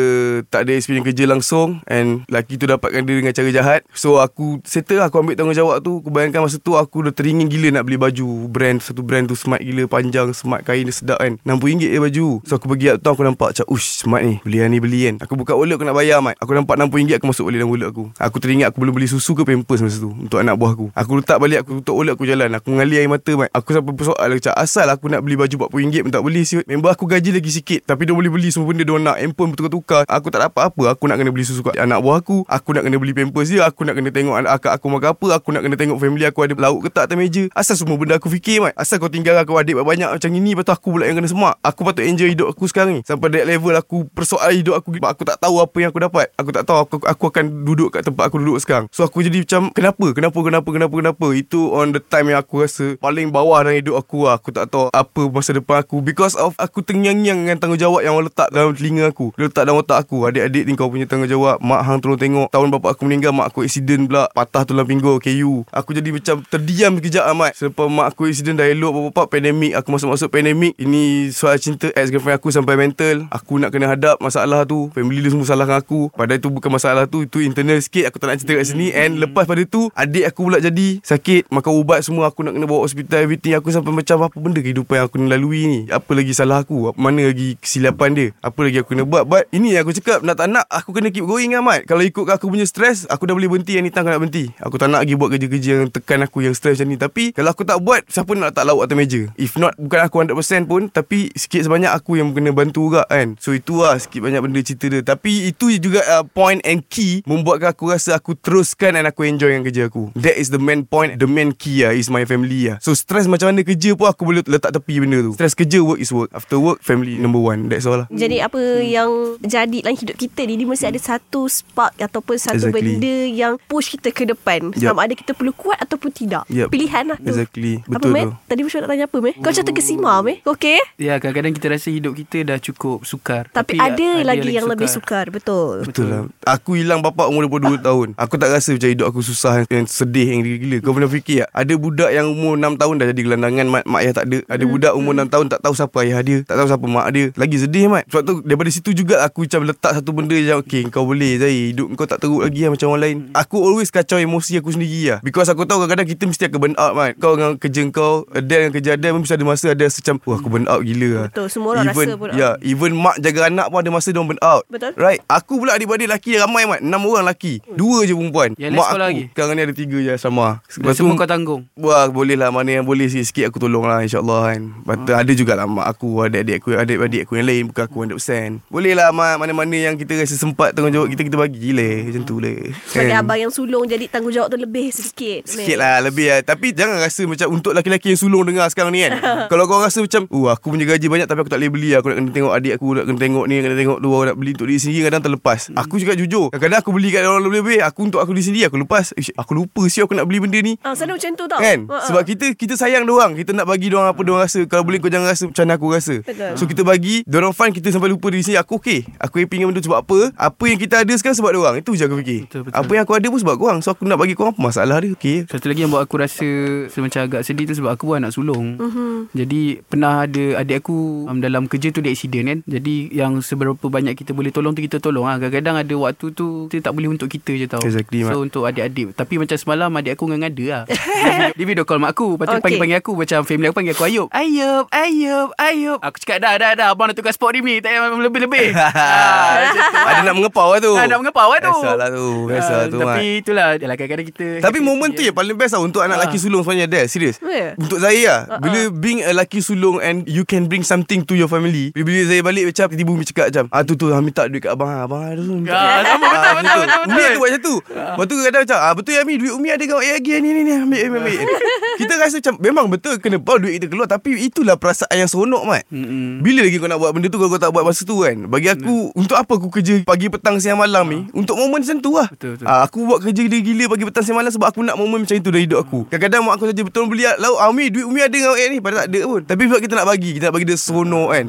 tak 0.47 0.63
ada 0.63 0.71
experience 0.79 1.11
kerja 1.11 1.27
langsung. 1.27 1.83
And 1.91 2.23
lelaki 2.31 2.55
tu 2.55 2.63
dapatkan 2.63 3.03
dia 3.03 3.19
dengan 3.19 3.35
cara 3.35 3.49
jahat. 3.51 3.81
So 3.91 4.23
aku 4.23 4.63
settle 4.63 5.03
Aku 5.03 5.19
ambil 5.19 5.35
tanggungjawab 5.35 5.83
tu. 5.83 5.99
Aku 5.99 6.07
bayangkan 6.07 6.39
masa 6.39 6.55
tu 6.55 6.79
Aku 6.79 7.03
dah 7.03 7.11
teringin 7.11 7.51
gila 7.51 7.75
nak 7.75 7.83
beli 7.83 7.99
baju. 7.99 8.47
Brand 8.47 8.79
Satu 8.79 9.03
brand 9.03 9.27
tu 9.27 9.35
smart 9.35 9.59
gila 9.59 9.91
Panjang 9.91 10.31
smart 10.31 10.63
kain 10.63 10.87
dia 10.87 10.95
sedap 10.95 11.19
kan. 11.19 11.35
RM60 11.43 11.83
je 11.83 11.99
baju. 11.99 12.27
So 12.47 12.55
aku 12.55 12.71
pergi 12.71 12.95
tu 12.95 13.09
Aku 13.11 13.27
nampak 13.27 13.51
macam 13.51 13.65
Ush 13.75 14.07
smart 14.07 14.23
ni. 14.23 14.39
Beli 14.47 14.63
yang 14.63 14.71
ni 14.71 14.79
beli 14.79 15.11
kan. 15.11 15.15
Aku 15.27 15.35
buka 15.35 15.51
wallet 15.51 15.75
aku 15.75 15.83
nak 15.83 15.99
bayar 15.99 16.23
mat. 16.23 16.39
Aku 16.39 16.55
nampak 16.55 16.79
RM60 16.79 17.19
Aku 17.19 17.27
masuk 17.27 17.43
balik 17.51 17.59
dalam 17.59 17.71
wallet 17.75 17.91
aku. 17.91 18.07
Aku 18.15 18.39
teringat 18.39 18.71
aku 18.71 18.87
belum 18.87 18.95
beli 18.95 19.11
susu 19.11 19.35
ke 19.35 19.43
pampers 19.43 19.83
masa 19.83 19.99
tu 19.99 20.15
Untuk 20.15 20.39
anak 20.39 20.55
buah 20.55 20.71
aku. 20.79 20.87
Aku 20.95 21.11
letak 21.19 21.43
balik 21.43 21.67
Aku 21.67 21.83
tutup 21.83 21.99
wallet 21.99 22.15
aku 22.15 22.23
jalan. 22.23 22.47
Aku 22.55 22.71
mengalir 22.71 23.03
air 23.03 23.11
mata 23.11 23.35
mat. 23.35 23.51
Aku 23.51 23.75
sampai 23.75 23.91
Macam 24.17 24.53
asal 24.57 24.85
aku 24.89 25.09
nak 25.09 25.21
beli 25.23 25.35
baju 25.35 25.69
RM40 25.69 26.03
pun 26.03 26.11
tak 26.11 26.23
beli 26.23 26.41
siut 26.43 26.65
Member 26.65 26.89
aku 26.91 27.05
gaji 27.05 27.29
lagi 27.35 27.51
sikit 27.53 27.85
Tapi 27.85 28.09
dia 28.09 28.13
boleh 28.15 28.31
beli 28.31 28.49
semua 28.49 28.71
benda. 28.71 28.83
Dia 28.83 28.97
nak 28.97 29.17
Handphone 29.19 29.53
bertukar-tukar. 29.53 30.03
Aku 30.09 30.27
tak 30.33 30.45
dapat 30.45 30.69
apa 30.71 30.81
Aku 30.93 31.07
nak 31.07 31.17
kena 31.19 31.29
beli 31.29 31.45
susu 31.47 31.63
kat 31.63 31.77
anak 31.79 31.99
buah 32.03 32.19
aku. 32.19 32.43
Aku 32.45 32.69
nak 32.75 32.83
kena 32.85 32.97
beli 32.99 33.13
pampers 33.15 33.49
dia. 33.49 33.63
Aku 33.65 33.87
nak 33.87 33.95
kena 33.95 34.09
tengok 34.09 34.35
anak 34.35 34.51
akak 34.59 34.73
aku 34.75 34.85
makan 34.91 35.09
apa. 35.15 35.27
Aku 35.39 35.49
nak 35.55 35.61
kena 35.63 35.75
tengok 35.79 35.97
family 35.99 36.25
aku 36.27 36.39
ada 36.43 36.53
lauk 36.57 36.79
ke 36.85 36.89
tak 36.91 37.09
atas 37.09 37.17
meja. 37.17 37.43
Asal 37.55 37.75
semua 37.79 37.95
benda 37.95 38.19
aku 38.19 38.27
fikir 38.27 38.63
mat? 38.63 38.73
Asal 38.75 38.99
kau 38.99 39.11
tinggal 39.11 39.37
aku 39.39 39.55
adik 39.55 39.79
banyak 39.79 40.09
macam 40.09 40.29
ini? 40.31 40.51
Lepas 40.57 40.65
tu 40.67 40.73
aku 40.73 40.87
pula 40.97 41.07
yang 41.07 41.17
kena 41.17 41.29
semak. 41.29 41.55
Aku 41.63 41.81
patut 41.87 42.03
enjoy 42.03 42.29
hidup 42.31 42.51
aku 42.51 42.67
sekarang 42.67 42.99
ni. 42.99 43.01
Sampai 43.07 43.31
that 43.31 43.45
level 43.47 43.73
aku 43.75 44.07
persoal 44.11 44.51
hidup 44.51 44.79
aku. 44.79 44.95
Aku 44.99 45.23
tak 45.23 45.37
tahu 45.39 45.59
apa 45.59 45.77
yang 45.79 45.89
aku 45.91 46.01
dapat. 46.01 46.27
Aku 46.35 46.49
tak 46.51 46.63
tahu. 46.67 46.77
Aku, 46.83 46.95
aku 47.03 47.23
akan 47.31 47.63
duduk 47.63 47.95
kat 47.95 48.03
tempat 48.03 48.27
aku 48.27 48.37
duduk 48.39 48.59
sekarang. 48.59 48.85
So 48.91 49.05
aku 49.07 49.23
jadi 49.23 49.43
macam 49.43 49.71
Kenapa? 49.71 50.05
Kenapa? 50.11 50.39
Kenapa? 50.43 50.69
Kenapa? 50.69 50.95
Kenapa? 50.99 51.27
Itu 51.33 51.59
on 51.71 51.95
the 51.95 52.01
time 52.03 52.31
yang 52.31 52.39
aku 52.43 52.63
rasa 52.63 52.95
Paling 52.99 53.31
bawah 53.31 53.63
dalam 53.63 53.79
hidup 53.79 53.95
aku 53.99 54.02
lah 54.03 54.39
Aku 54.39 54.49
tak 54.51 54.67
tahu 54.67 54.91
apa 54.91 55.21
masa 55.31 55.55
depan 55.55 55.79
aku. 55.79 56.03
Because 56.03 56.35
of 56.35 56.57
aku 56.59 56.83
tengyang-nyang 56.83 57.45
dengan 57.45 57.57
tanggungjawab 57.61 58.03
yang 58.03 58.17
orang 58.17 58.27
letak 58.27 58.51
dalam 58.51 58.75
telinga 58.75 59.09
aku. 59.09 59.31
Dia 59.39 59.47
letak 59.47 59.63
dalam 59.63 59.79
otak 59.79 60.03
aku. 60.03 60.27
Adik-adik 60.27 60.63
ni 60.67 60.75
kau 60.75 60.91
punya 60.91 61.07
tanggungjawab. 61.07 61.63
Mak 61.63 61.81
hang 61.85 61.99
tolong 62.03 62.19
tengok. 62.19 62.47
Tahun 62.51 62.67
bapak 62.73 62.97
aku 62.97 63.01
meninggal 63.07 63.31
Mak 63.31 63.53
aku 63.53 63.63
accident 63.63 64.09
pula. 64.09 64.27
Patah 64.33 64.63
tulang 64.67 64.83
pinggul 64.83 65.21
KU 65.23 65.63
Aku 65.71 65.95
jadi 65.95 66.09
macam 66.11 66.43
terdiam 66.49 66.91
sekejap 66.99 67.25
amat 67.31 67.51
Selepas 67.55 67.87
mak 67.87 68.07
aku 68.11 68.27
accident 68.27 68.59
dah 68.59 68.67
elok 68.67 69.13
Bapak 69.13 69.37
pandemik. 69.37 69.73
Aku 69.79 69.95
masuk-masuk 69.95 70.27
pandemik. 70.27 70.75
Ini 70.75 71.31
soal 71.31 71.55
cinta 71.61 71.87
ex-girlfriend 71.95 72.37
aku 72.41 72.51
sampai 72.51 72.75
mental. 72.75 73.29
Aku 73.31 73.61
nak 73.61 73.71
kena 73.71 73.87
hadap 73.87 74.19
masalah 74.19 74.67
tu. 74.67 74.91
Family 74.91 75.23
dia 75.23 75.31
semua 75.31 75.47
salahkan 75.47 75.79
aku. 75.79 76.11
Padahal 76.11 76.41
itu 76.41 76.49
bukan 76.51 76.69
masalah 76.73 77.07
tu. 77.07 77.23
Itu 77.23 77.39
internal 77.39 77.79
sikit. 77.79 78.11
Aku 78.11 78.19
tak 78.19 78.33
nak 78.33 78.37
cerita 78.41 78.59
kat 78.59 78.65
sini. 78.67 78.91
And 78.91 79.21
lepas 79.21 79.47
pada 79.47 79.63
tu 79.63 79.87
Adik 79.93 80.27
aku 80.27 80.51
pula 80.51 80.57
jadi 80.59 80.99
sakit. 80.99 81.47
Makan 81.53 81.71
ubat 81.79 82.03
semua. 82.03 82.27
Aku 82.27 82.41
nak 82.43 82.57
kena 82.57 82.65
bawa 82.65 82.83
hospital 82.83 83.23
everything 83.23 83.53
Aku 83.55 83.69
sampai 83.69 83.92
macam 83.93 84.17
apa 84.19 84.35
benda 84.35 84.59
kehidupan 84.59 84.95
yang 84.95 85.05
aku 85.05 85.15
kena 85.15 85.27
lalui 85.31 85.61
ni? 85.65 85.79
Apa 85.87 86.11
lagi 86.11 86.33
salah 86.33 86.61
aku? 86.61 86.89
Apa- 86.89 86.97
Mana 86.97 87.23
lagi 87.23 87.55
kesilapan 87.55 88.09
dia? 88.11 88.27
Apa 88.39 88.65
lagi 88.65 88.81
aku 88.81 88.91
kena 88.91 89.05
buat? 89.05 89.23
But 89.23 89.47
ini 89.49 89.73
yang 89.73 89.83
aku 89.83 89.93
cakap 89.93 90.19
Nak 90.19 90.35
tak 90.35 90.47
nak 90.47 90.65
Aku 90.67 90.89
kena 90.91 91.09
keep 91.09 91.23
going 91.23 91.51
lah 91.51 91.61
Mat 91.61 91.83
Kalau 91.83 92.01
ikut 92.01 92.23
aku 92.23 92.47
punya 92.47 92.63
stress 92.63 93.05
Aku 93.05 93.23
dah 93.23 93.33
boleh 93.33 93.45
berhenti 93.45 93.75
Anytime 93.75 94.03
aku 94.03 94.11
nak 94.11 94.21
berhenti. 94.21 94.45
Aku 94.57 94.75
tak 94.75 94.87
nak 94.87 95.01
lagi 95.01 95.13
buat 95.13 95.29
kerja-kerja 95.29 95.71
Yang 95.79 95.91
tekan 95.91 96.19
aku 96.21 96.41
Yang 96.41 96.55
stress 96.55 96.79
macam 96.79 96.89
ni. 96.89 96.97
Tapi 96.97 97.23
Kalau 97.31 97.49
aku 97.49 97.63
tak 97.63 97.77
buat 97.77 98.01
Siapa 98.07 98.31
nak 98.33 98.55
letak 98.55 98.63
lauk 98.63 98.81
atas 98.81 98.95
meja? 98.95 99.21
If 99.35 99.53
not 99.55 99.75
Bukan 99.75 99.99
aku 99.99 100.15
100% 100.23 100.65
pun 100.65 100.81
Tapi 100.87 101.33
sikit 101.33 101.61
sebanyak 101.61 101.91
aku 101.91 102.15
yang 102.15 102.31
kena 102.31 102.49
bantu 102.49 102.87
juga 102.87 103.03
kan? 103.05 103.35
So 103.37 103.51
itu 103.51 103.83
lah 103.83 103.99
Sikit 103.99 104.23
banyak 104.23 104.39
benda 104.39 104.59
cerita 104.59 104.87
dia. 104.87 105.01
Tapi 105.03 105.51
itu 105.51 105.67
juga 105.75 105.99
uh, 106.09 106.23
Point 106.23 106.63
and 106.63 106.81
key 106.87 107.21
Membuatkan 107.23 107.75
aku 107.75 107.91
rasa 107.91 108.15
Aku 108.15 108.33
teruskan 108.33 108.95
Dan 108.95 109.03
aku 109.03 109.25
enjoy 109.25 109.51
dengan 109.51 109.65
kerja 109.65 109.83
aku. 109.85 110.15
That 110.15 110.39
is 110.39 110.47
the 110.47 110.61
main 110.61 110.83
point 110.83 111.19
The 111.19 111.27
main 111.27 111.51
key 111.51 111.83
lah 111.83 111.91
Is 111.91 112.07
my 112.07 112.23
family 112.23 112.71
lah 112.71 112.79
So 112.79 112.95
stress 112.95 113.27
macam 113.27 113.51
mana 113.51 113.67
kerja 113.67 113.82
pun 113.91 114.07
Aku 114.07 114.23
boleh 114.23 114.39
letak 114.47 114.71
tepi 114.71 115.03
benda 115.03 115.19
tu 115.19 115.35
Stress 115.35 115.51
kerja 115.51 115.83
Work 115.83 115.99
is 115.99 116.15
work 116.15 116.31
After 116.31 116.55
work 116.55 116.79
Family 116.79 117.19
number 117.19 117.43
one 117.43 117.67
That's 117.67 117.83
all 117.83 117.99
lah 118.03 118.07
Jadi 118.07 118.39
apa 118.39 118.59
yang 118.79 119.35
jadi 119.43 119.83
dalam 119.83 119.99
hidup 119.99 120.17
kita 120.17 120.41
ni 120.49 120.57
dia 120.57 120.65
mesti 120.65 120.89
ada 120.89 120.97
satu 120.97 121.45
spark 121.45 121.93
ataupun 122.01 122.35
satu 122.41 122.57
Exactly. 122.57 122.97
benda 122.97 123.15
yang 123.29 123.53
push 123.69 123.93
kita 123.93 124.09
ke 124.09 124.25
depan. 124.25 124.73
Sama 124.73 125.05
ada 125.05 125.13
kita 125.13 125.37
perlu 125.37 125.53
kuat 125.53 125.77
ataupun 125.77 126.09
tidak. 126.09 126.49
Yup. 126.49 126.73
Pilihan 126.73 127.05
lah 127.05 127.17
tu. 127.21 127.29
Exactly. 127.29 127.85
Apa 127.85 128.01
Betul 128.01 128.11
Meh? 128.11 128.25
tu. 128.25 128.31
Tadi 128.49 128.61
Musyawarah 128.65 128.83
nak 128.83 128.89
tanya 128.89 129.05
apa 129.05 129.17
Meh? 129.21 129.35
Kau 129.37 129.49
macam 129.53 129.65
terkesima 129.69 130.11
Meh? 130.25 130.37
Kau 130.41 130.55
okay? 130.57 130.79
Ya 130.97 131.13
kadang-kadang 131.21 131.53
kita 131.53 131.67
rasa 131.69 131.87
hidup 131.93 132.13
kita 132.17 132.37
dah 132.41 132.57
cukup 132.57 133.05
sukar 133.05 133.49
Tapi, 133.53 133.77
Tapi 133.77 133.93
ada, 133.93 134.09
lagi 134.25 134.49
yang 134.49 134.65
lebih 134.65 134.89
sukar. 134.89 135.29
Betul. 135.29 135.85
Betul 135.85 136.05
lah 136.09 136.21
Aku 136.49 136.73
hilang 136.73 136.99
bapak 137.05 137.29
umur 137.29 137.47
22 137.47 137.79
tahun 137.83 138.07
Aku 138.17 138.35
tak 138.41 138.49
rasa 138.49 138.73
macam 138.75 138.89
hidup 138.89 139.05
aku 139.09 139.21
susah 139.21 139.63
Yang 139.69 139.93
sedih 139.93 140.27
yang 140.33 140.41
gila-gila 140.43 140.77
Kau 140.83 140.93
pernah 140.95 141.11
fikir 141.11 141.45
tak 141.45 141.49
Ada 141.53 141.73
budak 141.75 142.09
yang 142.13 142.27
umur 142.31 142.55
6 142.57 142.81
tahun 142.81 142.93
Dah 142.99 143.07
jadi 143.11 143.21
gelandangan 143.23 143.67
Mak, 143.73 143.89
mak 143.89 143.99
ayah 144.05 144.13
tak 144.13 144.25
ada 144.29 144.37
Ada 144.45 144.63
budak 144.69 144.93
umur 144.93 145.17
6 145.17 145.33
tahun 145.33 145.45
Tak 145.49 145.59
tahu 145.65 145.73
siapa 145.73 145.97
ayah 146.05 146.21
dia 146.21 146.37
Tak 146.45 146.55
tahu 146.61 146.67
siapa 146.69 146.85
mak 146.85 147.07
dia. 147.09 147.25
Lagi 147.33 147.57
sedih 147.57 147.89
mat. 147.89 148.05
Sebab 148.05 148.21
tu 148.21 148.33
daripada 148.45 148.69
situ 148.69 148.93
juga 148.93 149.25
Aku 149.25 149.49
macam 149.49 149.65
letak 149.65 149.91
satu 149.97 150.13
benda 150.13 150.37
yang 150.37 150.61
Okay 150.61 150.85
kau 150.93 151.09
boleh 151.09 151.41
Zahir 151.41 151.73
Hidup 151.73 151.89
kau 151.97 152.05
tak 152.05 152.21
teruk 152.21 152.45
lagi 152.45 152.69
lah 152.69 152.77
Macam 152.77 152.87
orang 152.93 153.01
lain. 153.01 153.17
Aku 153.33 153.57
always 153.57 153.89
kacau 153.89 154.21
emosi 154.21 154.61
aku 154.61 154.69
sendiri 154.69 155.17
lah. 155.17 155.19
Because 155.25 155.49
aku 155.49 155.65
tahu 155.65 155.89
kadang-kadang 155.89 156.05
Kita 156.13 156.23
mesti 156.29 156.43
akan 156.45 156.59
burn 156.61 156.75
out 156.77 156.93
mat. 156.93 157.17
Kau 157.17 157.33
dengan 157.33 157.57
kerja 157.57 157.81
kau 157.89 158.29
Adele 158.29 158.69
dengan 158.69 158.73
kerja 158.77 158.89
Adele 158.93 159.11
pun 159.17 159.21
Mesti 159.25 159.33
ada 159.33 159.45
masa 159.49 159.65
ada 159.73 159.85
macam 159.89 160.15
Wah 160.29 160.37
aku 160.37 160.47
burn 160.53 160.65
out 160.69 160.81
gila 160.85 161.09
lah. 161.09 161.27
Betul, 161.33 161.47
semua 161.49 161.69
orang 161.73 161.85
even, 161.89 162.05
rasa 162.05 162.13
burn 162.19 162.31
out. 162.31 162.37
Ya 162.37 162.49
even 162.61 162.91
mak 162.93 163.15
jaga 163.17 163.39
anak 163.49 163.65
pun 163.73 163.77
Ada 163.81 163.89
masa 163.89 164.09
dia 164.13 164.21
burn 164.21 164.41
out. 164.43 164.63
Betul. 164.69 164.91
Right? 164.99 165.19
Aku 165.25 165.57
pula 165.57 165.73
adik-adik 165.73 166.05
lelaki 166.05 166.37
ramai 166.37 166.69
mat. 166.69 166.79
Enam 166.85 167.01
orang 167.09 167.25
lelaki. 167.25 167.63
Dua 167.73 168.05
je 168.05 168.13
perempuan. 168.13 168.53
Yang 168.59 168.71
Mak 168.77 168.89
aku 168.93 168.99
lagi? 168.99 169.23
Sekarang 169.33 169.53
ni 169.57 169.61
ada 169.63 169.73
tiga 169.73 169.97
je 169.97 170.13
sama. 170.19 170.61
Semua 170.69 171.17
kau 171.17 171.25
tanggung? 171.25 171.65
Wah 171.79 172.05
boleh 172.11 172.37
lah. 172.37 172.53
Mana 172.53 172.77
yang 172.77 172.85
boleh 172.85 173.09
sikit-sikit 173.09 173.49
Aku 173.49 173.62
tolong 173.63 173.87
lah 173.87 174.03
InsyaAllah 174.03 174.43
kan. 174.51 174.61
Lepas 174.83 174.95
tu 175.07 175.11
ada 175.15 175.31
jugalah 175.31 175.63
Mak 175.63 175.87
aku 175.87 176.09
Adik-adik 176.27 176.55
aku 176.59 176.69
Adik-adik 176.75 177.21
aku 177.23 177.33
yang 177.39 177.47
lain 177.47 177.63
Bukan 177.71 177.83
aku 177.87 177.97
100% 178.19 178.67
Boleh 178.67 178.93
lah 178.93 179.09
mak 179.09 179.39
Mana-mana 179.39 179.73
yang 179.73 179.95
kita 179.95 180.19
rasa 180.19 180.35
sempat 180.35 180.75
Tanggungjawab 180.75 181.07
kita 181.07 181.21
Kita 181.23 181.37
bagi. 181.39 181.71
Lah 181.71 182.11
Macam 182.11 182.23
tu 182.27 182.37
lah. 182.43 182.59
Sebagai 182.83 183.13
Kan? 183.15 183.21
abang 183.23 183.39
yang 183.39 183.51
sulung 183.53 183.87
jadi 183.87 184.05
tanggungjawab 184.11 184.49
tu 184.51 184.59
lebih 184.59 184.91
sedikit. 184.91 185.47
Meh. 185.47 185.63
Sikit 185.63 185.77
lah 185.79 185.95
lebih 186.03 186.27
lah 186.29 186.39
Tapi 186.43 186.67
jangan 186.75 186.99
rasa 186.99 187.21
macam 187.23 187.47
Untuk 187.49 187.71
lelaki-lelaki 187.71 188.07
yang 188.13 188.19
sulung 188.19 188.43
dengar 188.43 188.67
sekarang 188.67 188.91
ni 188.91 189.07
kan. 189.07 189.13
Kalau 189.51 189.63
kau 189.65 189.79
rasa 189.79 190.03
macam 190.03 190.27
Oh 190.29 190.51
aku 190.51 190.75
punya 190.75 190.83
gaji 190.83 191.07
banyak 191.07 191.27
Tapi 191.29 191.39
aku 191.39 191.51
tak 191.51 191.59
boleh 191.63 191.71
beli 191.71 191.89
Aku 191.95 192.11
nak 192.11 192.17
kena 192.19 192.31
tengok 192.33 192.51
adik 192.53 192.73
aku 192.75 192.87
Nak 192.99 193.03
kena 193.07 193.19
tengok 193.23 193.45
ni 193.47 193.55
Kena 193.63 193.75
tengok 193.79 193.97
tu 194.03 194.07
Aku 194.11 194.25
nak 194.27 194.37
beli 194.37 194.51
untuk 194.53 194.67
diri 194.67 194.79
sendiri 194.81 195.01
Kadang 195.07 195.21
terlepas. 195.23 195.59
Aku 195.73 195.93
cakap 195.95 196.15
jujur 196.19 196.45
Kadang-kadang 196.51 196.79
aku 196.83 196.91
beli 196.91 197.09
kat 197.09 197.23
orang 197.23 197.43
lebih-lebih 197.45 197.79
Aku 197.87 197.99
untuk 198.03 198.19
aku 198.19 198.31
diri 198.35 198.45
sendiri 198.45 198.65
Aku 198.67 198.77
lepas. 198.77 199.15
Aku 199.15 199.51
lupa 199.55 199.81
siapa 199.87 200.05
aku 200.05 200.19
nak 200.19 200.27
beli 200.27 200.43
benda 200.43 200.59
ni. 200.59 200.75
Ah, 200.83 200.91
sana 200.91 201.15
macam 201.15 201.31
tu 201.31 201.45
tau. 201.47 201.63
Kan? 201.63 201.87
Ha, 201.87 201.95
ha. 201.95 202.05
Sebab 202.11 202.21
kita 202.27 202.51
Kita 202.53 202.73
sayang 202.75 203.07
diorang 203.07 203.39
Kita 203.39 203.52
nak 203.53 203.65
bagi 203.65 203.87
diorang 203.87 204.09
Apa 204.09 204.21
diorang 204.21 204.43
rasa. 204.43 204.65
Kalau 204.65 204.81
boleh 204.81 204.97
kau 204.97 205.07
jangan 205.07 205.27
rasa 205.27 205.45
Macam 205.45 205.63
mana 205.63 205.73
aku 205.73 205.87
rasa. 205.89 206.15
Betul. 206.19 206.51
So 206.55 206.63
kita 206.65 206.81
bagi 206.81 207.21
Diorang 207.23 207.51
fun 207.51 207.69
Kita 207.69 207.87
sampai 207.87 208.09
lupa 208.09 208.27
diri 208.27 208.41
sendiri. 208.41 208.59
Aku 208.59 208.77
okay 208.77 209.05
Aku 209.17 209.37
happy 209.37 209.55
dengan 209.55 209.69
benda 209.69 209.79
tu 209.79 209.87
Sebab 209.87 210.01
apa? 210.01 210.19
Apa 210.35 210.63
yang 210.65 210.77
kita 210.77 210.95
ada 210.99 211.13
sekarang 211.13 211.37
Sebab 211.37 211.51
diorang? 211.51 211.75
Itu 211.77 211.93
je 211.93 212.03
aku 212.03 212.17
fikir. 212.19 212.39
Betul, 212.45 212.61
betul. 212.63 212.75
Apa 212.75 212.91
yang 212.91 213.03
aku 213.03 213.13
ada 213.13 213.27
pun 213.27 213.39
Sebab 213.39 213.55
korang. 213.55 213.79
So 213.79 213.91
aku 213.91 214.03
nak 214.03 214.17
bagi 214.17 214.33
korang 214.33 214.51
Apa 214.51 214.61
masalah 214.61 214.97
dia. 214.99 215.13
Okay 215.13 215.45
Satu 215.45 215.65
lagi 215.65 215.81
yang 215.81 215.91
buat 215.91 216.03
aku 216.03 216.15
rasa 216.17 216.47
Macam 216.91 217.19
agak 217.21 217.41
sedih 217.43 217.65
tu 217.65 217.75
Sebab 217.75 217.91
aku 217.91 218.03
pun 218.05 218.15
anak 218.17 218.31
sulung. 218.31 218.75
Mm-hmm. 218.75 219.11
Jadi 219.33 219.61
pernah 219.83 220.25
ada 220.25 220.43
Adik 220.59 220.77
aku 220.79 220.97
um, 221.25 221.37
Dalam 221.37 221.65
kerja 221.65 221.89
tu 221.89 221.99
dia 221.99 222.11
accident 222.11 222.45
kan? 222.45 222.57
Jadi 222.65 223.11
yang 223.11 223.39
seberapa 223.39 223.85
banyak 223.85 224.15
kita 224.15 224.31
boleh 224.31 224.49
tolong 224.49 224.73
tu 224.73 224.81
Kita 224.81 224.97
tolong 224.97 225.25
lah 225.25 225.37
Kadang-kadang 225.37 225.79
ada 225.79 225.95
waktu 225.95 226.31
tu 226.31 226.67
Kita 226.67 226.89
tak 226.89 226.93
boleh 226.93 227.09
untuk 227.09 227.27
kita 227.27 227.51
je 227.53 227.65
tau. 227.65 227.81
Exactly, 227.81 228.23
So 228.23 228.35
Mat. 228.35 228.43
untuk 228.43 228.63
adik-adik. 228.63 229.13
Tapi 229.13 229.37
macam 229.37 229.55
semalam 229.55 229.89
Adik 229.93 230.13
aku 230.13 230.25
ngada 230.27 230.63
lah 230.63 230.83
dia, 230.83 231.51
dia 231.57 231.65
video 231.65 231.83
call 231.83 231.99
mak 231.99 232.13
aku. 232.13 232.35
Lepas 232.35 232.45
tu 232.45 232.51
Okay. 232.53 232.63
panggil-panggil 232.63 232.99
aku 232.99 233.11
Macam 233.15 233.32
family 233.41 233.65
aku 233.65 233.75
panggil 233.75 233.93
aku 233.93 234.05
Ayub 234.05 234.27
Ayub 234.29 234.85
Ayub 234.87 235.49
Ayub 235.55 235.97
Aku 235.99 236.17
cakap 236.17 236.37
dah 236.39 236.53
dah 236.55 236.71
dah 236.73 236.87
Abang 236.89 237.09
nak 237.09 237.15
tukar 237.15 237.31
sport 237.31 237.55
ni 237.55 237.79
Tak 237.79 237.89
payah 237.89 238.13
lebih-lebih 238.13 238.69
ah, 238.77 239.65
macam 239.65 239.81
tu. 239.89 239.97
Ada 240.03 240.19
nak 240.21 240.33
mengepau 240.35 240.69
lah 240.69 240.79
tu 240.79 240.93
Ah, 240.93 241.05
nak 241.07 241.17
mengepau 241.19 241.49
lah 241.49 241.59
tu 241.59 241.73
Biasa 241.73 241.89
lah 241.95 242.07
tu 242.09 242.27
Biasa 242.45 242.73
Ah, 242.75 242.81
tu 242.85 242.97
Tapi 242.99 243.09
Mat. 243.25 243.39
itulah 243.39 243.67
Yalah 243.75 243.95
kadang-kadang 243.95 244.27
kita 244.27 244.45
Tapi 244.59 244.77
momen 244.77 245.09
tu 245.09 245.21
yang 245.21 245.33
paling 245.33 245.55
best 245.55 245.73
lah 245.73 245.81
Untuk 245.81 245.99
anak 245.99 246.13
Ah. 246.13 246.19
lelaki 246.21 246.37
sulung 246.37 246.61
sebenarnya 246.61 246.85
Dad 246.85 247.05
Serius 247.07 247.41
Ya. 247.41 247.73
Untuk 247.75 247.97
Zahir 247.97 248.27
lah 248.27 248.41
Bila 248.59 248.79
being 248.91 249.21
a 249.21 249.31
lelaki 249.31 249.57
sulung 249.59 249.97
And 249.97 250.25
you 250.25 250.43
can 250.43 250.65
bring 250.65 250.83
something 250.83 251.23
to 251.23 251.33
your 251.33 251.47
family 251.47 251.89
Bila 251.91 252.19
Zahir 252.23 252.43
balik 252.43 252.67
macam 252.67 252.85
Tiba-tiba 252.87 253.09
Umi 253.09 253.25
cakap 253.25 253.45
macam 253.49 253.65
Ah 253.69 253.81
tu 253.81 253.95
tu 253.95 254.05
Umi 254.07 254.29
tak 254.29 254.49
duit 254.49 254.61
kat 254.61 254.73
abang 254.73 254.89
ah. 254.89 255.05
Abang 255.05 255.23
ada 255.23 255.39
tu 255.39 255.55
Ah, 255.65 256.03
sama 256.03 256.25
betul 256.25 256.43
Ah, 256.43 256.53
betul 256.53 256.75
macam 256.75 256.75
tu. 256.75 256.83
betul 256.83 256.99
Umi 256.99 257.13
betul. 257.13 257.23
ada 257.23 257.37
buat 257.37 257.49
macam 257.49 257.61
tu 257.61 257.75
Lepas 258.13 258.25
tu 258.25 258.35
kadang 258.43 258.61
macam 258.63 258.77
ah, 258.79 258.93
Betul 258.93 259.11
ya 259.11 259.21
Umi 259.21 259.33
Duit 259.37 259.53
Umi 259.53 259.67
ada 259.69 259.83
kat 259.83 259.97
lagi 259.99 260.31
Ni 260.35 260.49
ni 260.51 260.61
ni 260.61 260.71
ambil 260.73 261.01
ambil, 261.03 261.21
ambil. 261.23 261.37
Kita 261.99 262.13
rasa 262.17 262.35
macam 262.39 262.53
Memang 262.59 262.85
betul 262.87 263.15
Kena 263.23 263.39
bawa 263.39 263.55
duit 263.57 263.79
kita 263.79 263.87
keluar. 263.87 264.05
Tapi 264.05 264.35
itulah 264.43 264.75
perasaan 264.75 265.15
yang 265.15 265.31
seronok 265.31 265.63
Mat. 265.63 265.87
Mm-mm. 265.87 266.43
bila 266.43 266.59
lagi 266.59 266.75
kau 266.75 266.91
nak 266.91 266.99
buat 266.99 267.15
benda 267.15 267.31
tu 267.31 267.39
Kalau 267.39 267.47
kau 267.47 267.57
tak 267.57 267.71
buat 267.71 267.87
masa 267.87 268.03
tu 268.03 268.19
kan? 268.19 268.35
Bagi 268.45 268.67
aku 268.67 269.15
Untuk 269.15 269.39
apa 269.39 269.55
aku 269.55 269.71
kerja 269.71 270.03
Pagi 270.03 270.27
petang 270.27 270.59
siang 270.59 270.75
malam 270.75 271.07
ni? 271.07 271.19
Untuk 271.31 271.55
momen 271.55 271.79
macam 271.79 271.97
tu 271.97 272.19
lah. 272.19 272.27
Betul, 272.27 272.59
betul. 272.59 272.65
Ah, 272.67 272.83
Aku 272.83 273.07
buat 273.07 273.23
kerja 273.23 273.39
gila-gila 273.39 273.87
Pagi 273.87 274.03
petang 274.03 274.23
siang 274.27 274.35
malam 274.35 274.51
Sebab 274.51 274.67
aku 274.67 274.83
nak 274.83 274.99
momen 274.99 275.23
macam 275.23 275.33
itu 275.33 275.47
Dalam 275.47 275.63
hidup 275.63 275.79
aku. 275.79 275.99
Kadang-kadang 276.11 276.41
mak 276.43 276.53
aku 276.59 276.65
saja 276.67 276.81
Betul 276.83 277.03
beli 277.07 277.23
lauk. 277.23 277.57
Ah, 277.57 277.71
Umi 277.71 277.87
duit 277.87 278.03
Umi 278.03 278.19
ada 278.19 278.27
dengan 278.27 278.51
awak 278.51 278.67
ni? 278.67 278.77
Padahal 278.83 278.99
tak 278.99 279.07
ada 279.07 279.19
pun. 279.23 279.41
Tapi 279.47 279.61
sebab 279.63 279.79
kita 279.79 279.93
nak 279.95 280.07
bagi 280.09 280.29
Kita 280.35 280.43
nak 280.43 280.53
bagi 280.53 280.65
dia 280.67 280.77
seronok 280.77 281.29
kan? 281.31 281.45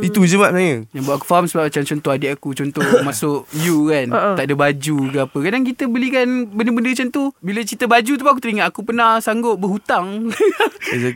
Itu 0.00 0.20
je 0.24 0.36
mak 0.40 0.50
sebenarnya. 0.50 0.76
Yang 0.96 1.02
buat 1.04 1.14
aku 1.20 1.26
faham 1.28 1.44
sebab 1.44 1.62
macam 1.68 1.82
contoh 1.84 2.10
adik 2.10 2.30
aku 2.32 2.48
Contoh 2.56 2.80
masuk 3.08 3.38
you 3.52 3.92
kan? 3.92 4.06
Uh-uh. 4.08 4.34
Tak 4.40 4.44
ada 4.48 4.54
baju 4.56 4.96
ke 5.12 5.18
apa. 5.20 5.38
Kadang 5.44 5.62
kita 5.68 5.84
belikan 5.84 6.26
benda-benda 6.48 6.88
macam 6.88 7.08
tu. 7.12 7.22
Bila 7.44 7.60
cerita 7.60 7.84
baju 7.84 8.12
tu 8.16 8.24
aku 8.24 8.40
teringat 8.40 8.72
Aku 8.72 8.80
pernah 8.80 9.20
sanggup 9.20 9.60
berhutang 9.60 10.32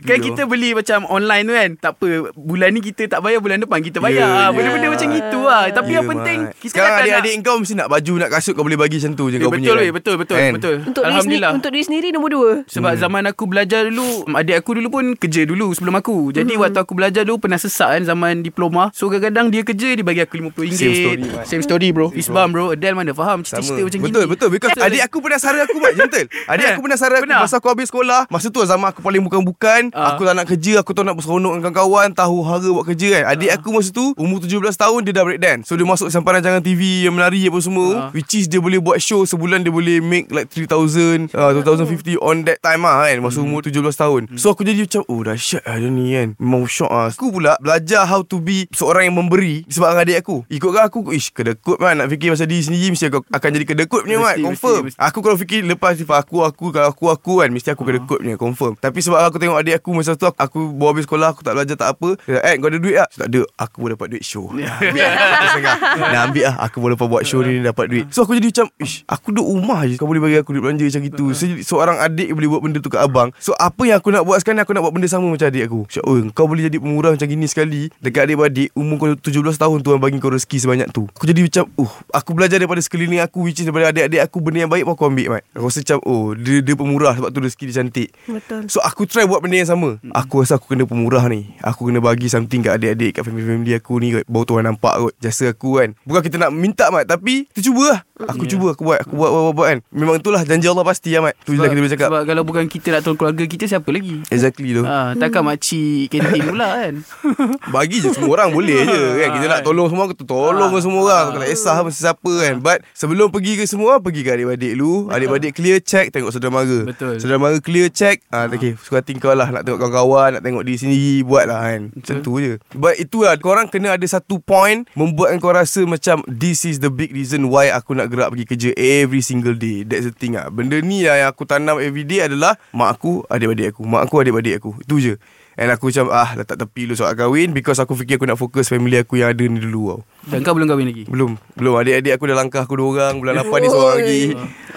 Kan 0.01 0.17
bro. 0.17 0.25
kita 0.27 0.41
beli 0.45 0.69
macam 0.73 0.99
online 1.07 1.43
tu 1.45 1.53
kan 1.53 1.69
Tak 1.77 1.91
apa 1.95 2.07
Bulan 2.35 2.69
ni 2.73 2.81
kita 2.81 3.07
tak 3.07 3.19
bayar 3.21 3.39
Bulan 3.39 3.57
depan 3.61 3.79
kita 3.79 3.97
bayar 3.99 4.13
Yeah, 4.15 4.31
yeah, 4.31 4.49
Benda-benda 4.51 4.87
yeah. 4.87 4.93
macam 4.95 5.09
itu 5.13 5.39
lah 5.43 5.63
Tapi 5.71 5.91
Ya, 5.91 5.95
yang 6.01 6.07
penting 6.11 6.39
Mat. 6.43 6.53
Kita 6.57 6.71
Sekarang 6.73 6.91
tak 6.91 6.97
nak 6.97 7.05
adik-adik 7.05 7.33
kau 7.45 7.55
Mesti 7.61 7.75
nak 7.77 7.87
baju 7.87 8.13
Nak 8.19 8.29
kasut 8.33 8.53
Kau 8.55 8.63
boleh 8.65 8.79
bagi 8.79 8.97
macam 8.97 9.11
tu 9.13 9.25
je 9.29 9.35
Eh, 9.35 9.39
kau 9.39 9.51
betul, 9.51 9.61
punya 9.61 9.71
weh, 9.71 9.87
kan? 9.87 9.95
betul, 9.95 10.15
betul, 10.17 10.35
Kan? 10.35 10.51
betul. 10.55 10.75
Untuk 10.75 10.83
diri 10.83 10.91
sendiri, 10.91 11.11
Alhamdulillah. 11.13 11.51
untuk 11.53 11.69
diri 11.71 11.85
sendiri 11.85 12.07
nombor 12.09 12.29
dua. 12.31 12.51
Sebab 12.65 12.91
hmm. 12.95 13.01
zaman 13.01 13.23
aku 13.29 13.43
belajar 13.45 13.81
dulu 13.85 14.09
Adik 14.31 14.55
aku 14.59 14.71
dulu 14.75 14.87
pun 14.89 15.05
kerja 15.15 15.41
dulu 15.45 15.67
sebelum 15.71 15.95
aku 15.95 16.17
Jadi 16.33 16.53
hmm. 16.55 16.61
waktu 16.61 16.79
aku 16.81 16.93
belajar 16.97 17.21
dulu 17.23 17.37
Pernah 17.39 17.59
sesak 17.61 17.89
kan 17.95 18.03
zaman 18.03 18.41
diploma 18.41 18.89
So 18.91 19.07
kadang-kadang 19.07 19.53
dia 19.53 19.61
kerja 19.61 19.93
Dia 19.93 20.05
bagi 20.05 20.21
aku 20.23 20.33
RM50 20.41 20.67
Same 20.73 20.95
story, 20.95 21.23
Mat. 21.29 21.45
Same 21.45 21.63
story 21.63 21.87
bro 21.91 22.07
Isbam 22.11 22.49
bro 22.51 22.65
Adele 22.73 22.95
mana 22.95 23.11
faham 23.13 23.43
Cerita-cerita 23.45 23.81
macam 23.85 23.99
betul, 24.01 24.23
gini 24.25 24.31
Betul 24.33 24.49
Because 24.51 24.73
adik 24.77 25.01
aku 25.05 25.17
pernah 25.21 25.39
sara 25.39 25.59
aku 25.63 25.77
Mat 25.77 25.93
Gentle 25.93 26.27
Adik 26.49 26.65
aku 26.73 26.81
pernah 26.83 26.97
sara 26.99 27.15
aku? 27.21 27.29
Masa 27.29 27.55
aku 27.61 27.67
habis 27.69 27.87
sekolah 27.89 28.21
Masa 28.27 28.47
tu 28.49 28.59
zaman 28.65 28.87
aku 28.89 28.99
paling 28.99 29.21
bukan-bukan 29.21 29.84
Ah. 29.91 30.15
Aku 30.15 30.23
tak 30.23 30.33
nak 30.33 30.47
kerja 30.47 30.81
Aku 30.81 30.91
tak 30.95 31.03
nak 31.03 31.19
berseronok 31.19 31.59
dengan 31.59 31.73
kawan-kawan 31.73 32.09
Tahu 32.15 32.37
hara 32.47 32.69
buat 32.71 32.85
kerja 32.87 33.07
kan? 33.19 33.23
Adik 33.35 33.51
aku 33.51 33.67
masa 33.75 33.89
tu 33.91 34.15
Umur 34.15 34.39
17 34.39 34.61
tahun 34.73 34.99
Dia 35.05 35.13
dah 35.13 35.23
break 35.25 35.41
dance 35.41 35.63
So 35.67 35.75
dia 35.75 35.85
masuk 35.85 36.09
sampai 36.09 36.39
rancangan 36.39 36.63
TV 36.63 37.05
Yang 37.05 37.13
menari 37.13 37.41
apa 37.45 37.59
semua 37.61 37.87
Ah. 37.95 38.09
Which 38.11 38.33
is 38.33 38.49
dia 38.49 38.57
boleh 38.57 38.81
buat 38.81 38.97
show 38.97 39.21
Sebulan 39.23 39.61
dia 39.61 39.69
boleh 39.69 40.01
make 40.01 40.31
like 40.31 40.49
3000 40.49 41.31
uh, 41.35 41.51
2050 41.61 42.17
on 42.17 42.43
that 42.47 42.59
time 42.59 42.81
lah 42.81 43.05
kan? 43.05 43.17
Masa 43.21 43.39
umur 43.41 43.61
17 43.61 43.77
tahun. 43.93 44.21
So 44.39 44.51
aku 44.51 44.65
jadi 44.65 44.85
macam 44.87 45.01
Oh 45.05 45.21
dahsyat 45.21 45.63
lah 45.63 45.77
dia 45.77 45.89
ni 45.89 46.13
kan? 46.13 46.27
Memang 46.37 46.65
shock 46.65 46.89
lah 46.89 47.11
Aku 47.11 47.29
pula 47.29 47.59
belajar 47.59 48.05
how 48.07 48.23
to 48.25 48.39
be 48.39 48.65
Seorang 48.71 49.09
yang 49.09 49.15
memberi 49.15 49.63
Sebab 49.67 49.95
adik 49.95 50.23
aku. 50.25 50.43
Ikutkan 50.47 50.87
aku 50.87 51.11
Ish 51.11 51.31
kedekut 51.31 51.77
man. 51.77 52.01
Nak 52.01 52.09
fikir 52.09 52.33
pasal 52.33 52.47
diri 52.47 52.63
sendiri 52.63 52.91
Mesti 52.91 53.09
aku 53.09 53.21
akan 53.27 53.49
jadi 53.51 53.65
kedekut 53.65 54.01
punya 54.03 54.17
Mesti, 54.19 54.41
Confirm 54.43 54.81
mesti, 54.87 54.97
mesti. 54.97 54.99
Aku 54.99 55.17
kalau 55.21 55.37
fikir 55.37 55.59
Lepas 55.63 55.97
sifat 55.97 56.17
aku 56.25 56.43
Aku 56.43 56.65
kalau 56.71 56.87
aku 56.91 57.05
aku 57.09 57.33
kan 57.39 57.49
Mesti 57.49 57.69
aku 57.71 57.83
kedekut 57.83 58.19
punya 58.19 58.35
Confirm. 58.35 58.73
Tapi 58.75 58.99
sebab 58.99 59.19
aku 59.23 59.37
tengok 59.37 59.57
adik 59.59 59.74
aku 59.77 59.89
Masa 59.95 60.15
tu 60.15 60.27
aku, 60.27 60.37
aku 60.39 60.59
bawa 60.75 60.89
habis 60.95 61.05
sekolah 61.07 61.27
Aku 61.35 61.41
tak 61.43 61.53
belajar 61.55 61.75
tak 61.75 61.89
apa. 61.95 62.15
Dia 62.23 62.39
kata, 62.39 62.47
Eh 62.47 62.53
kau 62.59 62.69
ada 62.71 62.79
duit 62.79 62.95
tak? 62.95 63.09
Tak 63.15 63.27
ada. 63.31 63.41
Aku 63.59 63.75
boleh 63.83 63.93
dapat 63.95 64.07
duit 64.15 64.23
show. 64.23 64.45
Ambil 64.55 65.03
lah 65.03 65.15
Aku 65.15 65.47
sengah 65.55 65.75
Nak 65.95 66.21
ambil 66.31 66.45
lah. 66.45 66.55
Aku 66.63 66.75
boleh 66.79 66.93
dapat 66.95 67.07
buat 67.11 67.23
show 67.27 67.41
ni 67.43 67.53
Dapat 67.61 67.85
duit. 67.91 68.05
So 68.11 68.23
aku 68.23 68.37
jadi 68.37 68.47
macam 68.51 68.67
Ish 68.79 68.95
Aku 69.05 69.27
duduk 69.31 69.47
rumah 69.47 69.81
je. 69.85 69.95
Kau 69.99 70.07
boleh 70.07 70.21
bagi 70.23 70.37
aku 70.39 70.49
duit 70.55 70.63
belanja 70.63 70.83
macam 70.87 71.01
gitu. 71.05 71.25
So, 71.35 71.43
Seorang 71.75 71.97
adik 71.99 72.31
boleh 72.31 72.49
buat 72.51 72.61
benda 72.63 72.77
tu 72.79 72.89
kat 72.91 73.01
abang. 73.03 73.29
So 73.37 73.51
apa 73.57 73.81
yang 73.85 73.99
aku 73.99 74.09
nak 74.11 74.23
buat 74.23 74.39
sekarang 74.41 74.61
ni, 74.61 74.63
Aku 74.65 74.73
nak 74.73 74.83
buat 74.87 74.93
benda 74.95 75.07
sama 75.11 75.27
macam 75.27 75.47
adik 75.47 75.63
aku. 75.67 75.79
Macam 75.87 76.03
oh 76.05 76.17
kau 76.31 76.45
boleh 76.47 76.63
jadi 76.67 76.77
pemurah 76.79 77.11
macam 77.13 77.27
gini 77.27 77.45
sekali. 77.45 77.91
Dekat 77.99 78.29
adik-beradik 78.29 78.69
Umur 78.75 78.95
kau 78.97 79.07
17 79.13 79.55
tahun 79.55 79.77
Tuan 79.83 79.97
bagi 80.01 80.17
kau 80.19 80.31
rezeki 80.31 80.57
sebanyak 80.61 80.87
tu. 80.91 81.07
Aku 81.15 81.25
jadi 81.27 81.41
macam 81.45 81.63
uh 81.79 81.93
Aku 82.15 82.31
belajar 82.33 82.57
daripada 82.59 82.81
sekeliling 82.81 83.21
aku 83.21 83.47
Which 83.47 83.61
is 83.61 83.67
daripada 83.67 83.91
adik-adik 83.91 84.21
aku 84.23 84.37
Benda 84.41 84.65
yang 84.65 84.71
baik 84.71 84.83
pun 84.87 84.93
aku 84.95 85.05
ambil 85.09 85.27
mat. 85.37 85.43
Aku 85.53 85.67
rasa 85.69 85.79
macam 85.83 85.97
Oh 86.05 86.33
dia, 86.33 86.61
dia 86.61 86.75
pemurah 86.75 87.13
Sebab 87.17 87.29
tu 87.31 87.39
rezeki 87.43 87.63
dia 87.69 87.75
cantik. 87.81 88.09
Betul. 88.25 88.61
So 88.71 88.79
aku 88.81 89.05
try 89.05 89.25
buat 89.27 89.41
benda 89.41 89.59
yang 89.59 89.64
yang 89.65 89.73
sama. 89.73 89.89
Aku 90.13 90.45
rasa 90.45 90.61
aku 90.61 90.69
kena 90.69 90.85
pemurah 90.85 91.25
ni. 91.25 91.49
Aku 91.65 91.89
kena 91.89 91.97
bagi 91.97 92.29
something 92.29 92.61
kat 92.61 92.77
adik-adik 92.77 93.17
Kat 93.17 93.23
family-family 93.25 93.73
aku 93.73 93.97
ni 93.97 94.13
kot 94.13 94.25
Baru 94.29 94.43
tu 94.45 94.53
orang 94.53 94.77
nampak 94.77 94.93
kot 95.01 95.13
Jasa 95.17 95.49
aku 95.49 95.81
kan. 95.81 95.97
Bukan 96.05 96.21
kita 96.21 96.37
nak 96.37 96.53
minta 96.53 96.93
mat 96.93 97.09
Tapi 97.09 97.49
Kita 97.49 97.73
cuba 97.73 97.83
lah. 97.97 97.99
Aku 98.29 98.45
cuba 98.45 98.77
Aku 98.77 98.85
buat 98.85 99.01
Aku 99.01 99.17
buat, 99.17 99.29
buat, 99.33 99.41
buat, 99.41 99.53
buat 99.57 99.67
kan. 99.73 99.79
Memang 99.89 100.15
itulah 100.21 100.41
janji 100.45 100.69
Allah 100.69 100.85
pasti 100.85 101.09
Amat 101.17 101.33
Tu 101.43 101.57
je 101.57 101.59
lah 101.59 101.67
kita 101.73 101.79
boleh 101.81 101.93
cakap. 101.97 102.07
Sebab 102.13 102.23
kalau 102.29 102.43
bukan 102.45 102.63
kita 102.69 102.87
nak 102.93 103.01
tolong 103.01 103.17
keluarga 103.17 103.43
kita 103.49 103.65
Siapa 103.65 103.89
lagi? 103.89 104.15
Exactly 104.29 104.69
tu. 104.77 104.83
Ha, 104.85 105.17
Takkan 105.17 105.41
makcik 105.41 106.13
kantin 106.13 106.41
pula 106.45 106.67
kan? 106.85 106.93
Bagi 107.75 107.97
je 108.05 108.09
semua 108.13 108.31
orang 108.37 108.53
boleh 108.53 108.79
je 108.85 109.01
kan? 109.25 109.29
Kita 109.33 109.45
nak 109.49 109.61
tolong 109.65 109.87
semua 109.89 110.05
Kita 110.11 110.23
tolong 110.27 110.69
ke 110.69 110.79
semua 110.85 111.01
orang. 111.01 111.25
Kita 111.33 111.39
nak 111.41 111.49
esah 111.49 111.77
mesti 111.81 111.99
siapa 112.05 112.31
kan? 112.45 112.55
But 112.61 112.77
sebelum 112.93 113.33
pergi 113.33 113.57
ke 113.57 113.65
semua 113.65 113.97
Pergi 113.97 114.21
ke 114.21 114.29
adik-adik 114.37 114.73
lu. 114.77 115.09
Adik-adik 115.09 115.51
clear 115.57 115.81
check 115.81 116.13
Tengok 116.13 116.29
saudara 116.29 116.53
mara. 116.53 116.79
Betul. 116.85 117.17
Saudara 117.17 117.39
mara 117.41 117.57
clear 117.57 117.89
check. 117.89 118.21
Ah, 118.29 118.45
Okay 118.45 118.77
suka 118.79 119.01
hati 119.01 119.17
kau 119.17 119.33
lah 119.33 119.49
Nak 119.55 119.63
tengok 119.63 119.79
kawan-kawan 119.87 120.29
Nak 120.35 120.43
tengok 120.43 120.63
diri 120.67 120.77
sendiri 120.77 121.15
Buat 121.23 121.45
lah 121.47 121.59
kan. 121.63 121.81
Macam 121.95 122.15
tu 122.19 122.31
je. 122.43 122.53
But 122.75 122.99
itu 122.99 123.23
lah 123.23 123.39
Korang 123.39 123.71
kena 123.71 123.95
ada 123.95 124.03
satu 124.03 124.43
point 124.43 124.83
Membuatkan 124.99 125.39
kau 125.39 125.55
rasa 125.55 125.87
macam 125.87 126.19
This 126.27 126.67
is 126.67 126.83
the 126.83 126.91
big 126.91 127.15
reason 127.15 127.47
Why 127.47 127.71
aku 127.71 127.95
nak 127.95 128.11
gerak 128.11 128.35
pergi 128.35 128.45
kerja 128.45 128.69
Every 128.75 129.23
single 129.23 129.55
day. 129.55 129.87
That's 129.87 130.05
the 130.05 130.13
thing 130.13 130.35
lah 130.35 130.51
Benda 130.51 130.83
ni 130.83 131.07
lah 131.07 131.23
yang 131.23 131.29
aku 131.31 131.47
tanam 131.47 131.79
every 131.79 132.03
day 132.03 132.27
adalah 132.27 132.59
Mak 132.75 132.99
aku 132.99 133.23
Adik-adik 133.31 133.71
aku. 133.71 133.81
Mak 133.87 134.11
aku 134.11 134.15
adik-adik 134.19 134.59
aku. 134.59 134.71
Itu 134.83 134.99
je 134.99 135.15
And 135.55 135.69
aku 135.69 135.87
macam 135.87 136.05
ah 136.09 136.29
letak 136.33 136.57
tepi 136.57 136.83
dulu 136.83 136.95
soal 136.95 137.13
kahwin 137.13 137.49
Because 137.49 137.77
aku 137.77 137.95
fikir 137.95 138.15
aku 138.15 138.25
nak 138.25 138.35
fokus 138.35 138.67
family 138.67 138.95
aku 138.97 139.15
yang 139.15 139.31
ada 139.31 139.39
ni 139.41 139.57
dulu 139.57 139.81
tau. 139.89 139.99
Dan 140.25 140.41
kau 140.41 140.51
belum 140.51 140.65
kahwin 140.65 140.85
lagi? 140.85 141.03
Belum 141.05 141.39
Belum. 141.53 141.73
Adik-adik 141.75 142.11
aku 142.11 142.25
dah 142.25 142.35
langkah 142.35 142.61
aku 142.61 142.75
dua 142.75 142.87
orang 142.89 143.13
Bulan 143.17 143.39
8 143.39 143.55
ni 143.55 143.67
seorang 143.67 143.95
lagi. 143.97 144.23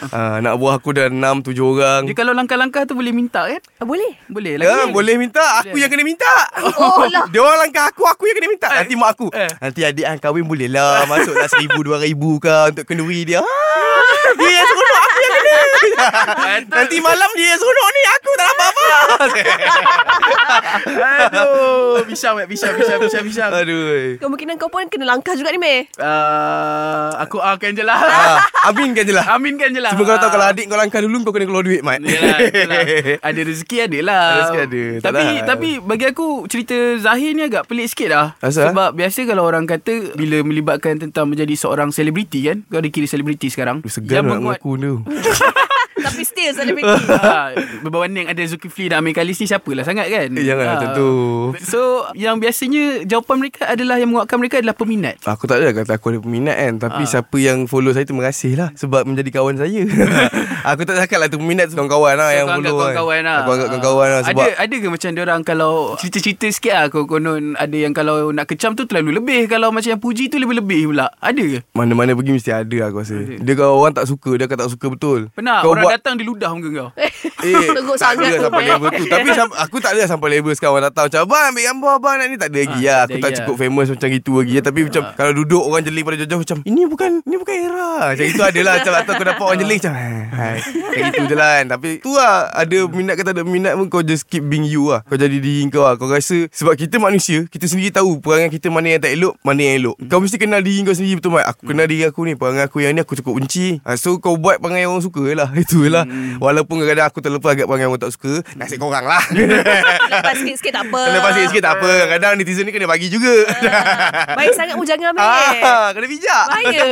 Ah, 0.09 0.38
Nak 0.38 0.55
buah 0.55 0.75
aku 0.77 0.91
dah 0.93 1.07
6 1.07 1.19
7 1.45 1.59
orang. 1.59 2.01
Dia 2.05 2.14
kalau 2.14 2.31
langkah-langkah 2.31 2.83
tu 2.85 2.95
boleh 2.95 3.11
minta 3.11 3.43
kan 3.45 3.59
Ah, 3.75 3.85
Boleh. 3.85 4.12
Boleh 4.27 4.55
Ya, 4.57 4.87
lagi. 4.87 4.93
boleh 4.93 5.14
minta. 5.17 5.43
Aku 5.61 5.75
yang 5.75 5.88
kena 5.88 6.03
minta. 6.03 6.35
Oh 6.77 7.03
lah. 7.05 7.27
Dia 7.33 7.41
orang 7.41 7.59
langkah 7.61 7.85
aku 7.87 8.07
Aku 8.07 8.23
yang 8.25 8.37
kena 8.37 8.49
minta. 8.49 8.69
Nanti 8.71 8.95
mak 8.95 9.11
aku 9.12 9.27
Eh. 9.31 9.51
Nanti 9.59 9.81
adik 9.83 10.07
kan 10.07 10.19
kahwin 10.21 10.45
boleh 10.45 10.69
lah. 10.69 11.03
Masuklah 11.05 11.49
seribu 11.49 11.83
dua 11.83 11.99
ribu 11.99 12.38
kau 12.38 12.71
Untuk 12.71 12.85
kenduri 12.85 13.27
dia. 13.27 13.43
Ah, 13.43 14.31
Dia 14.33 14.47
yang 14.53 14.64
seronok 14.64 14.95
Aku 15.01 15.19
yang 15.19 15.33
kena 15.35 15.53
Nanti 16.69 16.97
malam 16.99 17.31
dia 17.35 17.47
yang 17.49 17.57
seronok 17.57 17.89
ni 17.89 18.03
Aku 18.09 18.31
tak 18.33 18.47
dapat 18.47 18.67
apa. 18.67 18.85
Aduh 21.29 22.03
Bisang 22.05 22.35
Mat 22.35 22.47
Bisang 22.47 22.73
Bisang 22.73 22.99
Bisang 22.99 23.25
Bisang 23.25 23.51
Aduh. 23.51 24.17
Kemungkinan 24.19 24.55
kau 24.57 24.69
pun 24.69 24.85
kena 24.87 25.05
langkah 25.07 25.33
juga 25.35 25.51
ni 25.51 25.59
Meh. 25.59 25.87
Uh, 25.97 27.11
Aku 27.19 27.39
akan 27.39 27.71
je 27.73 27.83
lah. 27.83 27.99
Ah, 27.99 28.39
Aminkan 28.67 29.03
je 29.03 29.13
lah. 29.13 29.25
Aminkan 29.31 29.69
je 29.71 29.79
lah. 29.79 29.93
Cuma 29.93 30.03
kau 30.05 30.17
tahu 30.17 30.31
Kalau 30.31 30.45
adik 30.47 30.65
kau 30.67 30.77
langkah 30.77 30.99
dulu 30.99 31.21
Kau 31.21 31.33
kena 31.33 31.45
keluar 31.45 31.63
duit 31.63 31.81
Mat. 31.81 32.01
Yelah, 32.01 32.39
yelah. 32.45 32.81
Ada 33.29 33.41
rezeki 33.45 33.77
ada 33.83 33.99
lah. 34.01 34.25
Rezeki 34.39 34.59
ada, 34.61 34.83
tak 34.99 35.03
Tapi 35.05 35.25
lah. 35.25 35.45
tapi 35.47 35.69
bagi 35.79 36.05
aku 36.07 36.27
Cerita 36.47 36.75
Zahir 36.99 37.31
ni 37.33 37.43
agak 37.43 37.65
pelik 37.67 37.87
sikit 37.89 38.09
lah. 38.09 38.27
Asal? 38.39 38.71
Sebab 38.71 38.95
biasa 38.95 39.19
kalau 39.25 39.43
orang 39.43 39.65
kata 39.65 40.15
Bila 40.15 40.43
melibatkan 40.43 40.99
tentang 40.99 41.27
menjadi 41.27 41.53
seorang 41.55 41.91
selebriti 41.91 42.45
kan 42.45 42.57
Kau 42.65 42.79
ada 42.79 42.89
kira 42.89 43.05
selebriti 43.05 43.49
sekarang? 43.49 43.81
Segan 43.85 44.23
nak 44.23 44.37
menguat- 44.37 44.61
mengaku 44.61 44.71
tu 44.77 44.93
Tapi 45.99 46.23
still 46.23 46.51
selebriti 46.51 46.87
ha, 47.11 47.51
Berbanding 47.85 48.27
ada 48.27 48.43
Zulkifli 48.43 48.87
dan 48.87 49.01
Amir 49.01 49.13
Khalis 49.13 49.37
ni 49.37 49.47
Siapalah 49.47 49.83
sangat 49.83 50.07
kan? 50.07 50.29
Eh, 50.31 50.43
janganlah 50.43 50.75
macam 50.77 50.91
tu. 50.93 51.09
So 51.61 51.81
Yang 52.13 52.37
biasanya 52.41 52.85
Jawapan 53.05 53.37
mereka 53.39 53.67
adalah 53.67 53.97
Yang 53.97 54.11
menguatkan 54.11 54.37
mereka 54.37 54.57
adalah 54.59 54.75
peminat. 54.75 55.17
Aku 55.23 55.45
tak 55.45 55.59
ada 55.59 55.71
kata 55.73 55.93
aku 55.93 56.11
ada 56.11 56.21
peminat 56.21 56.57
kan 56.57 56.75
Tapi 56.81 57.03
Ah. 57.03 57.09
siapa 57.09 57.37
yang 57.37 57.65
follow 57.65 57.91
saya 57.91 58.03
Terima 58.03 58.25
kasih 58.25 58.53
lah 58.55 58.69
Sebab 58.73 59.05
menjadi 59.05 59.31
kawan 59.33 59.57
saya 59.57 59.83
Aku 60.64 60.83
tak 60.83 60.99
cakap 60.99 61.18
lah 61.18 61.29
tu 61.29 61.37
peminat 61.37 61.66
tu 61.66 61.75
Kawan-kawan 61.75 62.14
lah 62.14 62.31
yang 62.31 62.44
Kau 62.44 62.55
anggap 62.55 62.66
follow 62.68 62.83
kawan-kawan 62.85 63.21
lah. 63.21 63.37
Aku 63.38 63.51
anggap 63.51 63.68
kawan-kawan 63.68 64.07
lah 64.09 64.21
Sebab 64.23 64.40
Ada 64.40 64.53
ada 64.59 64.75
ke 64.75 64.87
macam 64.88 65.09
orang 65.18 65.40
Kalau 65.42 65.73
cerita-cerita 65.94 66.47
sikit 66.49 66.73
lah 66.73 66.85
kau 66.88 67.05
Konon 67.05 67.42
ada 67.55 67.77
yang 67.77 67.92
kalau 67.92 68.31
nak 68.31 68.47
kecam 68.47 68.73
tu 68.73 68.85
Terlalu 68.85 69.18
lebih 69.18 69.40
Kalau 69.47 69.71
macam 69.71 69.88
yang 69.88 69.99
puji 69.99 70.27
tu 70.27 70.37
Lebih-lebih 70.37 70.88
pula. 70.88 71.07
Ada 71.18 71.40
ke? 71.40 71.59
mana-mana 71.73 72.12
pergi 72.12 72.33
mesti 72.33 72.51
ada 72.51 72.77
lah 72.77 72.88
aku 72.88 72.99
rasa. 73.01 73.16
Dia 73.38 73.55
kalau 73.55 73.79
orang 73.79 73.94
tak 73.94 74.07
suka 74.07 74.31
Dia 74.35 74.44
akan 74.44 74.59
tak 74.59 74.71
suka 74.71 74.87
betul. 74.88 75.21
Pernah 75.31 75.59
Kau 75.61 75.71
orang 75.73 75.85
buat 75.85 75.92
datang 75.94 76.14
dia 76.16 76.27
ludah 76.27 76.51
muka 76.51 76.68
kau 76.71 76.88
Eh 77.43 77.67
Teruk 77.77 77.97
tak 77.99 78.15
sangat 78.15 78.31
ada 78.31 78.37
tu, 78.39 78.45
sampai 78.47 78.63
level 78.69 78.91
tu. 78.95 79.05
Tapi 79.11 79.29
aku 79.59 79.77
tak 79.83 79.93
ada 79.99 80.03
sampai 80.07 80.29
level 80.39 80.53
sekarang 80.55 80.75
Orang 80.79 80.85
datang 80.91 81.05
macam 81.11 81.21
Abang 81.27 81.43
ambil 81.51 81.63
gambar 81.67 81.93
abang. 81.99 82.15
Nak 82.19 82.27
ni 82.31 82.37
Tak 82.39 82.49
ada 82.51 82.59
lagi. 82.59 82.81
Ah, 82.83 82.87
lah 82.87 83.03
tak 83.03 83.09
Aku 83.09 83.19
tak 83.19 83.29
lagi 83.29 83.39
cukup 83.43 83.57
famous 83.59 83.87
macam 83.91 84.09
itu 84.13 84.33
lagi. 84.39 84.53
Ya. 84.55 84.61
Tapi 84.63 84.81
macam 84.87 85.03
Kalau 85.15 85.33
duduk 85.35 85.63
orang 85.63 85.83
jeling 85.83 86.05
pada 86.07 86.17
jauh-jauh 86.19 86.43
Macam 86.47 86.59
ini 86.63 86.83
bukan 86.87 87.11
Ini 87.27 87.37
bukan 87.39 87.55
era. 87.59 87.91
Macam 88.15 88.27
itu 88.27 88.43
ada 88.43 88.61
lah. 88.63 88.75
Macam 88.79 88.93
atau 88.99 89.13
aku 89.15 89.25
dapat 89.27 89.45
orang 89.45 89.59
jeling 89.59 89.79
Macam 89.83 89.95
hai, 89.95 90.15
hai. 90.31 90.57
Kayak 90.95 91.03
gitu 91.11 91.23
je 91.27 91.37
lah 91.37 91.51
kan. 91.59 91.65
Tapi 91.75 91.89
tu 92.03 92.11
lah 92.15 92.33
Ada 92.55 92.79
minat 92.91 93.15
ke 93.19 93.23
tak 93.27 93.35
ada 93.35 93.43
minat 93.43 93.73
pun 93.75 93.87
Kau 93.91 94.03
just 94.05 94.25
keep 94.29 94.45
being 94.47 94.67
you 94.67 94.91
lah. 94.93 95.01
Kau 95.07 95.19
jadi 95.19 95.37
diri 95.39 95.67
kau 95.69 95.83
lah. 95.83 95.95
Kau 95.99 96.07
rasa 96.07 96.47
Sebab 96.55 96.75
kita 96.79 97.03
manusia 97.03 97.45
Kita 97.51 97.67
sendiri 97.67 97.91
tahu 97.91 98.23
Perangai 98.23 98.51
kita 98.53 98.71
mana 98.71 98.95
yang 98.95 99.03
tak 99.03 99.13
elok 99.15 99.35
Mana 99.43 99.61
yang 99.63 99.75
elok. 99.83 99.97
Kau 100.07 100.23
mesti 100.23 100.39
kenal 100.39 100.63
diri 100.63 100.87
kau 100.87 100.95
sendiri 100.95 101.19
betul 101.19 101.35
Mat 101.35 101.51
Aku 101.51 101.67
kenal 101.67 101.87
diri 101.91 102.07
aku 102.07 102.23
ni 102.27 102.39
Perangai 102.39 102.67
aku 102.71 102.83
yang 102.83 102.95
ni 102.95 103.03
Aku 103.03 103.19
cukup 103.19 103.43
benci. 103.43 103.81
Ha, 103.83 103.99
So 103.99 104.19
kau 104.23 104.39
buat 104.39 104.63
perangai 104.63 104.87
orang 104.87 105.03
suka 105.03 105.23
je 105.27 105.35
lah. 105.35 105.49
Itu 105.63 105.83
je 105.83 105.91
lah. 105.91 106.05
Walaupun 106.39 106.81
kadang-kadang 106.81 107.08
aku 107.09 107.25
terlepas 107.25 107.57
agak 107.57 107.66
perangai 107.66 107.88
orang 107.88 108.01
tak 108.01 108.12
suka 108.12 108.44
Nasib 108.55 108.79
korang 108.79 109.05
lah. 109.05 109.23
Lepas 110.12 110.35
sikit-sikit 110.40 110.73
tak 110.75 110.85
apa. 110.90 111.03
Lepas 111.14 111.31
sikit-sikit 111.37 111.64
tak 111.64 111.75
apa. 111.81 111.90
Kadang 112.16 112.33
netizen 112.37 112.64
ni 112.66 112.73
kena 112.75 112.87
bagi 112.90 113.09
juga. 113.09 113.44
Baik 114.38 114.53
sangat 114.55 114.75
mu 114.77 114.85
jangan 114.85 115.12
Meh. 115.14 115.25
Ah, 115.25 115.90
Kena 115.97 116.07
bijak. 116.07 116.44
Bahaya. 116.49 116.88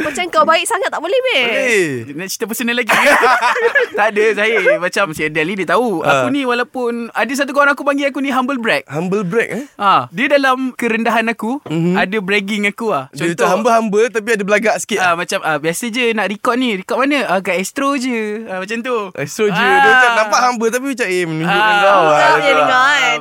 Macam 0.00 0.24
kau 0.32 0.44
baik 0.48 0.64
sangat 0.64 0.88
tak 0.88 1.00
boleh 1.02 1.18
Meh. 1.30 1.44
Eh 1.44 1.86
Nak 2.16 2.26
cerita 2.32 2.44
personal 2.48 2.76
lagi? 2.78 2.92
Tak 3.98 4.06
ada 4.16 4.24
Zahir. 4.32 4.78
Macam 4.80 5.04
si 5.12 5.22
Adele 5.26 5.52
ni 5.52 5.64
dia 5.64 5.76
tahu. 5.76 6.00
Ah. 6.02 6.24
Aku 6.24 6.26
ni 6.32 6.42
walaupun 6.46 7.12
Ada 7.12 7.44
satu 7.44 7.52
kawan 7.52 7.74
aku 7.74 7.82
panggil 7.84 8.08
aku 8.08 8.22
ni 8.22 8.32
humble 8.32 8.56
brag. 8.56 8.86
Humble 8.88 9.26
brag 9.26 9.48
eh? 9.50 9.64
Ha, 9.76 10.08
dia 10.14 10.26
dalam 10.30 10.72
kerendahan 10.72 11.26
aku 11.28 11.60
mm-hmm. 11.66 11.94
ada 11.98 12.16
bragging 12.22 12.64
aku 12.70 12.94
ah. 12.94 13.12
Dia 13.12 13.34
macam 13.34 13.60
humble-humble 13.60 14.06
Tapi 14.08 14.28
ada 14.38 14.42
belagak 14.46 14.76
sikit 14.80 14.98
Ah 15.00 15.14
macam 15.18 15.42
ah 15.42 15.58
biasa 15.58 15.90
je 15.90 16.14
nak 16.14 16.30
record 16.30 16.56
ni. 16.56 16.78
Record 16.80 16.98
mana? 17.02 17.26
Ah 17.26 17.40
kat 17.42 17.58
Astro 17.58 17.98
je. 17.98 18.46
Ah 18.46 18.62
macam 18.62 18.78
tu. 18.80 18.96
Astro 19.18 19.49
je 19.52 19.60
Dia 19.60 19.90
macam 19.90 20.10
nampak 20.16 20.40
humble 20.42 20.68
Tapi 20.68 20.86
macam 20.88 21.06
eh 21.06 21.24
Menunjukkan 21.24 21.58
Ah, 21.60 21.80
kau 21.80 22.00
kau 22.00 22.04
lah. 22.06 22.38
je 22.38 22.50
dengar 22.52 22.82
kan. 22.90 23.18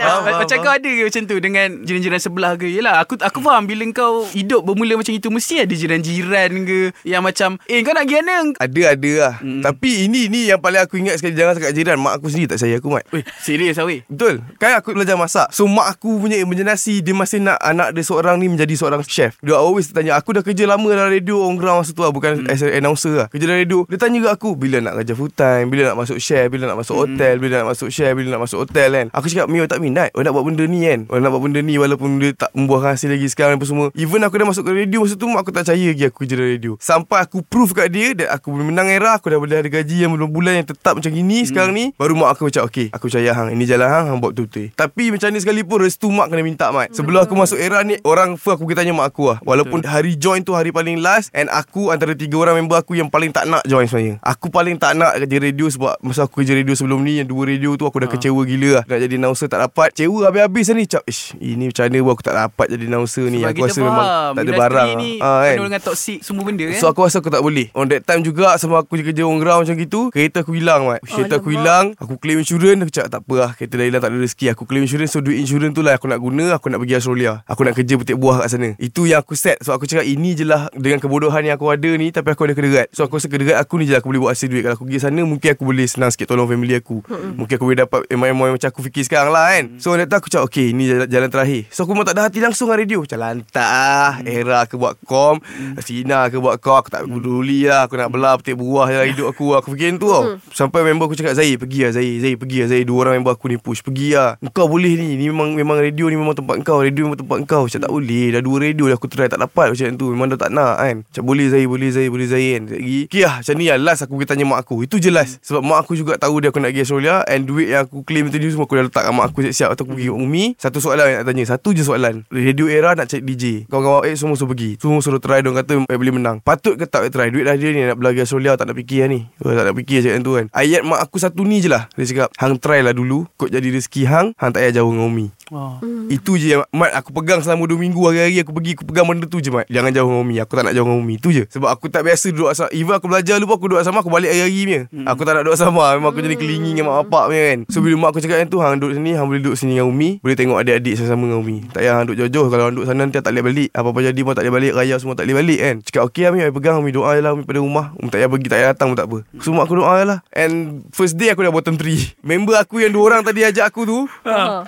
Macam 0.49 0.65
kau 0.65 0.73
ada 0.73 0.89
ke 0.89 1.03
macam 1.05 1.23
tu 1.23 1.37
dengan 1.37 1.67
jiran-jiran 1.85 2.17
sebelah 2.17 2.51
ke? 2.57 2.65
Yelah 2.65 2.97
aku 2.97 3.21
aku 3.21 3.37
faham 3.39 3.69
bila 3.69 3.85
kau 3.93 4.25
hidup 4.27 4.65
bermula 4.65 4.97
macam 4.97 5.13
itu 5.13 5.29
mesti 5.29 5.61
ada 5.61 5.69
jiran-jiran 5.69 6.49
ke 6.65 6.79
yang 7.05 7.21
macam 7.21 7.61
eh 7.63 7.79
kau 7.79 7.93
nak 7.93 8.03
pergi 8.03 8.17
mana? 8.19 8.35
Ada 8.57 8.81
ada 8.89 9.11
lah. 9.15 9.33
Hmm. 9.37 9.61
Tapi 9.61 10.09
ini 10.09 10.25
ni 10.25 10.49
yang 10.49 10.57
paling 10.57 10.81
aku 10.81 10.97
ingat 10.97 11.21
sekali. 11.21 11.37
Jangan 11.37 11.53
cakap 11.53 11.71
jiran. 11.71 12.01
Mak 12.01 12.17
aku 12.17 12.27
sendiri 12.27 12.49
tak 12.49 12.59
sayang 12.59 12.81
aku 12.81 12.89
Mat. 12.89 13.05
Weh, 13.13 13.21
serius 13.37 13.77
ah 13.77 13.85
weh. 13.85 14.01
Betul. 14.09 14.41
Kan 14.57 14.73
aku 14.73 14.97
belajar 14.97 15.13
masak. 15.13 15.53
So 15.53 15.69
mak 15.69 15.85
aku 15.87 16.17
punya 16.17 16.39
imaginasi 16.39 17.05
Dia 17.05 17.13
masih 17.13 17.37
nak 17.37 17.61
anak 17.61 17.93
dia 17.93 18.01
seorang 18.01 18.41
ni 18.41 18.49
Menjadi 18.49 18.73
seorang 18.73 19.05
chef. 19.05 19.37
Dia 19.45 19.53
always 19.53 19.93
tanya 19.93 20.17
Aku 20.17 20.33
dah 20.33 20.41
kerja 20.41 20.65
lama 20.65 20.89
dalam 20.89 21.13
radio 21.13 21.45
On 21.45 21.53
ground 21.53 21.85
masa 21.85 21.93
tu 21.93 22.01
lah. 22.01 22.09
Bukan 22.09 22.31
Hmm. 22.39 22.49
as 22.49 22.63
an 22.63 22.71
announcer 22.71 23.13
lah. 23.13 23.27
Kerja 23.29 23.45
dalam 23.45 23.61
radio. 23.61 23.83
Dia 23.85 23.99
tanya 23.99 24.17
ke 24.25 24.29
aku 24.31 24.49
Bila 24.55 24.79
nak 24.79 24.97
kerja 25.03 25.13
full 25.13 25.29
time? 25.29 25.69
Bila 25.69 25.93
nak 25.93 25.97
masuk 25.99 26.17
chef? 26.17 26.47
Bila 26.49 26.65
nak 26.65 26.77
masuk 26.79 26.95
Hmm. 26.95 27.03
hotel? 27.13 27.33
Bila 27.37 27.53
nak 27.61 27.67
masuk 27.69 27.89
chef? 27.91 28.11
Bila 28.15 28.27
nak 28.31 28.41
masuk 28.41 28.59
hotel 28.63 28.89
kan? 28.89 29.05
Aku 29.11 29.25
cakap 29.27 29.45
Mio 29.45 29.65
tak 29.67 29.79
minat. 29.79 30.09
Orang 30.15 30.25
nak 30.25 30.35
buat 30.39 30.47
benda 30.55 30.63
ni 30.63 30.79
kan. 30.87 30.99
Orang 31.11 31.21
nak 31.27 31.31
buat 31.35 31.43
benda 31.43 31.59
ni 31.59 31.75
Walaupun 31.75 32.09
dia 32.23 32.31
tak 32.31 32.55
membuahkan 32.55 32.95
hasil 32.95 33.11
lagi 33.11 33.27
sekarang 33.27 33.59
Apa 33.59 33.67
semua. 33.67 33.87
Even 33.99 34.23
aku 34.23 34.39
dah 34.39 34.47
masuk 34.47 34.63
ke 34.63 34.71
radio 34.71 35.03
Masa 35.03 35.19
tu 35.19 35.27
mak 35.27 35.43
aku 35.43 35.51
tak 35.51 35.67
percaya 35.67 35.87
lagi 35.91 36.03
Aku 36.07 36.17
kerja 36.23 36.35
dalam 36.39 36.51
radio. 36.55 36.71
Sampai 36.79 37.19
aku 37.19 37.43
prove 37.43 37.75
kat 37.75 37.87
dia 37.91 38.15
Dan 38.15 38.27
aku 38.31 38.55
boleh 38.55 38.65
menang 38.71 38.87
era 38.87 39.19
Aku 39.19 39.27
dah 39.27 39.35
boleh 39.35 39.59
ada 39.59 39.67
gaji 39.67 40.07
Yang 40.07 40.15
bulan-bulan 40.15 40.53
yang 40.63 40.67
tetap 40.71 40.95
macam 40.95 41.11
gini 41.11 41.43
Sekarang 41.43 41.75
ni. 41.75 41.91
Baru 41.99 42.15
mak 42.15 42.39
aku 42.39 42.47
macam 42.47 42.63
Okay 42.69 42.87
aku 42.95 43.11
percaya 43.11 43.31
hang 43.35 43.51
Ini 43.53 43.63
jalan 43.67 43.87
hang 43.91 44.05
Hang 44.09 44.17
buat 44.23 44.31
betul-betul. 44.31 44.71
Tapi 44.73 45.03
macam 45.11 45.27
ni 45.35 45.39
sekalipun 45.43 45.77
Restu 45.83 46.07
mak 46.09 46.31
kena 46.31 46.41
minta 46.41 46.71
mat. 46.71 46.89
Sebelum 46.95 47.19
aku 47.23 47.35
masuk 47.35 47.59
era 47.59 47.83
ni 47.83 47.99
Orang 48.07 48.39
first 48.39 48.57
aku 48.59 48.69
pergi 48.69 48.85
tanya 48.85 48.93
mak 48.95 49.11
aku 49.11 49.35
lah. 49.35 49.37
Walaupun 49.43 49.83
hari 49.83 50.15
join 50.15 50.41
tu 50.41 50.55
Hari 50.55 50.71
paling 50.71 51.03
last 51.03 51.29
And 51.35 51.51
aku 51.51 51.91
antara 51.91 52.15
tiga 52.15 52.39
orang 52.39 52.63
member 52.63 52.79
aku 52.79 52.95
Yang 52.95 53.11
paling 53.11 53.31
tak 53.35 53.45
nak 53.49 53.63
join 53.67 53.85
sebenarnya. 53.85 54.21
Aku 54.23 54.47
paling 54.49 54.79
tak 54.79 54.95
nak 54.95 55.17
kerja 55.19 55.37
radio 55.41 55.67
Sebab 55.67 55.99
masa 56.01 56.25
aku 56.25 56.41
kerja 56.41 56.55
radio 56.55 56.73
sebelum 56.73 57.01
ni 57.03 57.21
Yang 57.21 57.29
dua 57.33 57.43
radio 57.49 57.71
tu 57.75 57.85
Aku 57.85 57.97
dah 57.99 58.09
kecewa 58.09 58.41
gila 58.45 58.69
lah. 58.81 58.83
Nak 58.85 58.99
jadi 59.01 59.15
announcer 59.19 59.47
tak 59.49 59.59
dapat. 59.61 59.91
Kecewa 59.93 60.28
habis-habis 60.29 60.65
ni 60.71 60.85
Cak 60.85 61.03
Ish 61.03 61.33
ini 61.37 61.67
macam 61.67 61.83
mana 61.85 61.97
Aku 62.09 62.21
tak 62.21 62.35
dapat 62.35 62.65
jadi 62.69 62.85
announcer 62.85 63.25
ni. 63.27 63.39
Sebab 63.39 63.51
Aku 63.51 63.61
rasa 63.65 63.79
memang 63.79 64.07
Tak 64.33 64.43
ada 64.43 64.51
barang. 64.55 64.89
ni 64.97 65.11
ah, 65.19 65.41
kan? 65.41 65.55
penuh 65.55 65.67
dengan 65.67 65.81
toxic 65.81 66.19
semua 66.21 66.43
benda 66.43 66.65
kan. 66.65 66.77
So 66.77 66.85
aku 66.87 66.99
rasa 67.01 67.17
aku 67.19 67.29
tak 67.29 67.41
boleh. 67.41 67.67
On 67.73 67.85
that 67.85 68.03
time 68.03 68.21
juga 68.21 68.55
Sama 68.55 68.81
aku 68.81 68.95
kerja 68.95 69.23
on 69.23 69.37
ground 69.37 69.63
macam 69.63 69.75
gitu 69.75 70.09
Kereta 70.09 70.41
aku 70.41 70.53
hilang 70.53 70.85
mat. 70.85 70.99
Kereta 71.01 71.37
aku 71.37 71.49
Alamak. 71.49 71.61
hilang 71.61 71.85
Aku 71.97 72.13
claim 72.17 72.37
insurans 72.37 72.79
Aku 72.81 72.91
cakap 72.91 73.09
tak 73.09 73.21
apa 73.21 73.33
lah 73.35 73.51
Kereta 73.53 73.73
dah 73.75 73.85
hilang 73.85 74.01
tak 74.01 74.09
ada 74.11 74.17
rezeki. 74.19 74.45
Aku 74.51 74.63
claim 74.63 74.83
insurans 74.85 75.09
So 75.09 75.19
duit 75.19 75.37
insurans 75.37 75.73
tu 75.73 75.81
lah 75.81 75.97
Aku 75.97 76.05
nak 76.05 76.19
guna 76.19 76.45
Aku 76.55 76.69
nak 76.69 76.79
pergi 76.79 76.95
Australia. 76.97 77.33
Aku 77.45 77.61
nak 77.63 77.73
kerja 77.73 77.93
petik 77.95 78.17
buah 78.17 78.45
kat 78.45 78.49
sana. 78.51 78.69
Itu 78.77 79.05
yang 79.05 79.21
aku 79.21 79.33
set. 79.33 79.57
So 79.61 79.71
aku 79.71 79.85
cakap 79.85 80.05
ini 80.05 80.33
je 80.33 80.45
lah 80.45 80.69
Dengan 80.73 80.99
kebodohan 80.99 81.41
yang 81.43 81.55
aku 81.55 81.69
ada 81.69 81.91
ni 81.93 82.09
Tapi 82.09 82.27
aku 82.33 82.45
ada 82.45 82.53
kederat 82.53 82.87
So 82.91 83.05
aku 83.05 83.17
rasa 83.17 83.27
kederat 83.27 83.57
aku 83.57 83.79
ni 83.79 83.87
je 83.87 83.93
lah 83.95 84.01
Aku 84.01 84.11
boleh 84.11 84.21
buat 84.21 84.33
hasil 84.33 84.47
duit. 84.47 84.61
Kalau 84.61 84.75
aku 84.75 84.85
pergi 84.85 85.01
sana 85.01 85.21
Mungkin 85.23 85.49
aku 85.55 85.63
boleh 85.63 85.85
senang 85.85 86.11
sikit 86.11 86.29
Tolong 86.29 86.45
family 86.45 86.75
aku. 86.75 87.01
Mungkin 87.35 87.53
aku 87.55 87.65
boleh 87.65 87.79
dapat 87.79 87.99
Email-email 88.09 88.53
macam 88.55 88.69
aku 88.69 88.81
fikir 88.83 89.03
sekarang 89.05 89.31
lah 89.31 89.55
kan? 89.55 89.79
So 89.79 89.93
on 89.93 90.01
that 90.01 90.09
time 90.09 90.18
aku 90.19 90.27
cakap 90.27 90.51
Okay 90.51 90.71
ini 90.71 90.87
jalan, 90.87 91.07
jalan 91.07 91.29
terakhir. 91.31 91.67
So 91.71 91.87
aku 91.87 91.95
memang 91.95 92.07
tak 92.07 92.15
ada 92.19 92.27
hati 92.27 92.39
langsung 92.43 92.67
dengan 92.67 92.83
radio. 92.83 92.99
Macam 92.99 93.19
lantak 93.19 93.69
ah 93.69 94.13
Era 94.23 94.67
ke 94.67 94.75
buat 94.75 94.99
kom 95.07 95.39
Sina 95.79 96.27
ke 96.27 96.37
buat 96.37 96.59
kom 96.59 96.75
Aku 96.79 96.89
tak 96.91 97.05
peduli 97.05 97.65
lah 97.65 97.87
Aku 97.87 97.95
nak 97.95 98.09
belah 98.11 98.35
petik 98.35 98.57
buah 98.57 98.89
je 98.89 98.95
lah 98.99 99.07
hidup 99.07 99.27
aku 99.31 99.55
Aku 99.55 99.71
fikir 99.73 99.95
tu 99.95 100.09
tau. 100.09 100.35
Sampai 100.51 100.83
member 100.83 101.07
aku 101.07 101.15
cakap 101.15 101.37
Zahir 101.37 101.55
pergi 101.55 101.87
lah 101.87 101.91
Zahir 101.95 102.15
Zahir 102.19 102.37
pergi 102.37 102.57
lah 102.63 102.67
Zahir 102.69 102.85
Dua 102.85 102.97
orang 103.05 103.21
member 103.21 103.33
aku 103.33 103.47
ni 103.47 103.57
push 103.61 103.79
Pergi 103.79 104.17
lah. 104.17 104.35
Kau 104.51 104.67
boleh 104.67 104.93
ni 104.95 105.15
Ni 105.15 105.31
memang 105.31 105.55
memang 105.55 105.79
radio 105.79 106.09
ni 106.11 106.17
memang 106.19 106.35
tempat 106.35 106.59
kau 106.65 106.81
Radio 106.83 107.07
memang 107.07 107.19
tempat 107.19 107.37
kau 107.47 107.63
Macam 107.69 107.79
tak 107.79 107.91
boleh 107.91 108.25
Dah 108.35 108.41
dua 108.43 108.57
radio 108.59 108.83
dah 108.89 108.95
aku 108.97 109.07
try 109.07 109.27
tak 109.29 109.39
dapat. 109.39 109.67
Macam 109.71 109.85
tu 109.95 110.05
Memang 110.11 110.27
dah 110.35 110.39
tak 110.39 110.51
nak 110.51 110.75
kan. 110.81 110.95
Macam 111.05 111.23
boleh 111.23 111.45
Zahir 111.47 111.67
Boleh 111.69 111.89
Zahir 111.93 112.09
Boleh 112.11 112.27
Zahir 112.27 112.51
kan 112.59 112.63
lagi 112.75 112.99
Okay 113.07 113.21
lah 113.23 113.33
macam 113.39 113.53
ni 113.55 113.65
lah 113.69 113.77
Last 113.79 114.01
aku 114.03 114.13
pergi 114.19 114.27
tanya 114.35 114.45
mak 114.49 114.59
aku. 114.65 114.75
Itu 114.83 114.95
je 114.99 115.09
last. 115.13 115.39
Sebab 115.45 115.61
mak 115.63 115.79
aku 115.85 115.93
juga 115.95 116.17
tahu 116.19 116.41
Dia 116.43 116.49
aku 116.51 116.59
nak 116.59 116.73
pergi 116.73 116.83
Australia 116.83 117.15
And 117.25 117.43
duit 117.45 117.67
yang 117.71 117.85
aku 117.87 118.03
claim 118.03 118.27
tadi 118.27 118.49
Semua 118.51 118.65
aku 118.67 118.75
dah 118.75 118.85
letak 118.89 119.03
kat 119.07 119.13
mak 119.13 119.25
aku 119.31 119.39
siap-siap 119.47 119.69
Atau 119.73 119.83
aku 119.87 119.93
pergi 119.95 120.08
Umi 120.13 120.55
Satu 120.57 120.79
soalan 120.81 121.05
yang 121.09 121.19
nak 121.21 121.27
tanya. 121.29 121.43
Satu 121.45 121.73
je 121.73 121.83
soalan. 121.85 122.25
Radio 122.29 122.65
era 122.69 122.93
nak 122.93 123.09
cari 123.09 123.21
DJ 123.23 123.65
Kawan-kawan 123.69 124.09
eh 124.09 124.15
semua 124.15 124.35
suruh 124.37 124.51
pergi. 124.53 124.79
Semua 124.81 124.99
suruh 125.01 125.21
try 125.21 125.41
Diorang 125.41 125.61
kata 125.61 125.73
eh, 125.85 125.97
boleh 125.97 126.13
menang. 126.13 126.37
Patut 126.41 126.75
ke 126.77 126.85
tak 126.85 127.09
try? 127.13 127.29
Duit 127.33 127.45
dah 127.45 127.55
dia 127.55 127.73
ni 127.73 127.85
Nak 127.85 127.97
belajar 127.97 128.25
Australia 128.25 128.57
Tak 128.57 128.69
nak 128.69 128.77
fikir 128.77 129.05
lah 129.05 129.09
ni. 129.09 129.19
Oh, 129.41 129.51
Tak 129.51 129.63
nak 129.69 129.75
fikir 129.77 129.97
cakap 130.05 130.21
tu 130.21 130.31
kan. 130.35 130.45
Ayat 130.53 130.81
mak 130.85 130.99
aku 131.01 131.17
satu 131.21 131.41
ni 131.45 131.61
je 131.61 131.69
lah. 131.69 131.89
Dia 131.95 132.05
cakap 132.09 132.29
Hang 132.37 132.55
try 132.57 132.79
lah 132.81 132.93
dulu. 132.93 133.25
Kot 133.37 133.49
jadi 133.49 133.67
rezeki 133.69 134.03
hang 134.09 134.27
Hang 134.37 134.51
tak 134.53 134.65
payah 134.65 134.81
jauh 134.81 134.91
dengan 134.91 135.09
Umi. 135.09 135.27
Oh. 135.49 135.81
Itu 136.13 136.37
je 136.37 136.53
yang 136.53 136.61
Mat 136.69 136.93
aku 136.93 137.09
pegang 137.09 137.41
selama 137.41 137.65
2 137.65 137.77
minggu. 137.77 138.01
Hari-hari 138.05 138.41
aku 138.45 138.53
pergi 138.53 138.71
Aku 138.77 138.85
pegang 138.85 139.05
benda 139.09 139.25
tu 139.25 139.41
je 139.41 139.49
Mat 139.49 139.65
Jangan 139.69 139.89
jauh 139.89 140.09
dengan 140.09 140.21
Umi. 140.25 140.35
Aku 140.41 140.53
tak 140.53 140.63
nak 140.69 140.73
jauh 140.77 140.85
dengan 140.85 141.01
Umi. 141.01 141.15
Itu 141.17 141.29
je. 141.33 141.43
Sebab 141.49 141.69
aku 141.69 141.89
tak 141.89 142.05
biasa 142.05 142.29
duduk 142.29 142.49
asal 142.53 142.69
Even 142.73 142.93
aku 142.97 143.09
belajar 143.09 143.41
dulu 143.41 143.55
pun 143.55 143.55
Aku 143.57 143.65
duduk 143.73 143.81
asrama 143.81 143.99
Aku 144.05 144.11
balik 144.13 144.29
hari-hari 144.29 144.61
punya. 144.65 144.81
Hmm. 144.93 145.05
Aku 145.09 145.21
tak 145.25 145.33
nak 145.37 145.41
duduk 145.47 145.55
asrama 145.57 145.83
Memang 145.97 146.09
aku 146.13 146.21
jadi 146.21 146.35
kelingi 146.37 146.71
Dengan 146.77 146.85
mak 146.93 146.95
bapak 147.07 147.23
punya 147.33 147.43
kan. 147.49 147.59
So 147.73 147.77
bila 147.81 147.95
mak 147.97 148.09
aku 148.13 148.19
cakap 148.21 148.37
yang 148.41 148.49
tu 148.49 148.57
Hang 148.61 148.77
duduk 148.77 148.93
sini 148.95 149.11
Hang 149.17 149.25
boleh 149.27 149.41
duduk 149.41 149.55
sini 149.57 149.73
dengan 149.79 149.88
Umi 149.89 150.21
Boleh 150.21 150.37
tengok 150.37 150.57
adik-adik 150.57 150.93
sama-sama 150.95 151.23
dengan 151.25 151.39
Umi 151.41 151.57
Tak 151.67 151.81
payah 151.81 151.97
duduk 152.01 152.15
jauh-jauh. 152.21 152.47
Kalau 152.47 152.65
duduk 152.69 152.85
sana 152.85 152.99
Nanti 152.99 153.17
tak 153.17 153.31
boleh 153.31 153.45
balik. 153.45 153.69
Apa-apa 153.73 153.99
jadi 154.03 154.21
pun 154.21 154.33
tak 154.33 154.43
boleh 154.43 154.55
balik. 154.55 154.71
Raya 154.75 154.95
semua 154.97 155.13
tak 155.13 155.25
boleh 155.25 155.37
balik 155.39 155.59
kan? 155.59 155.75
Cakap 155.81 156.01
okey 156.07 156.23
Umi 156.29 156.37
Umi 156.43 156.53
pegang. 156.53 156.77
Umi 156.79 156.91
doa 156.91 157.09
je 157.13 157.21
lah 157.21 157.31
Umi 157.33 157.43
pada 157.43 157.59
rumah. 157.59 157.85
Umi 157.97 158.07
tak 158.07 158.17
payah 158.19 158.29
pergi 158.29 158.47
Tak 158.47 158.57
payah 158.57 158.69
datang 158.71 158.87
pun 158.91 158.97
tak 158.97 159.07
apa. 159.07 159.17
So 159.39 159.47
mak 159.51 159.63
aku 159.65 159.75
doa 159.77 159.93
je 159.95 160.05
lah. 160.05 160.19
And 160.29 160.53
first 160.91 161.15
day 161.15 161.29
aku 161.29 161.41
dah 161.41 161.49
bottom 161.49 161.75
3 161.75 162.21
Member 162.21 162.55
aku 162.55 162.75
yang 162.79 162.91
dua 162.91 163.03
orang 163.07 163.21
tadi 163.23 163.41
ajak 163.41 163.65
aku 163.65 163.81
tu 163.83 163.97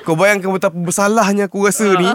Kau 0.02 0.16
bayangkan 0.16 0.50
betapa 0.50 0.76
bersalahnya 0.76 1.46
aku 1.46 1.64
rasa 1.64 1.86
ni. 1.94 2.08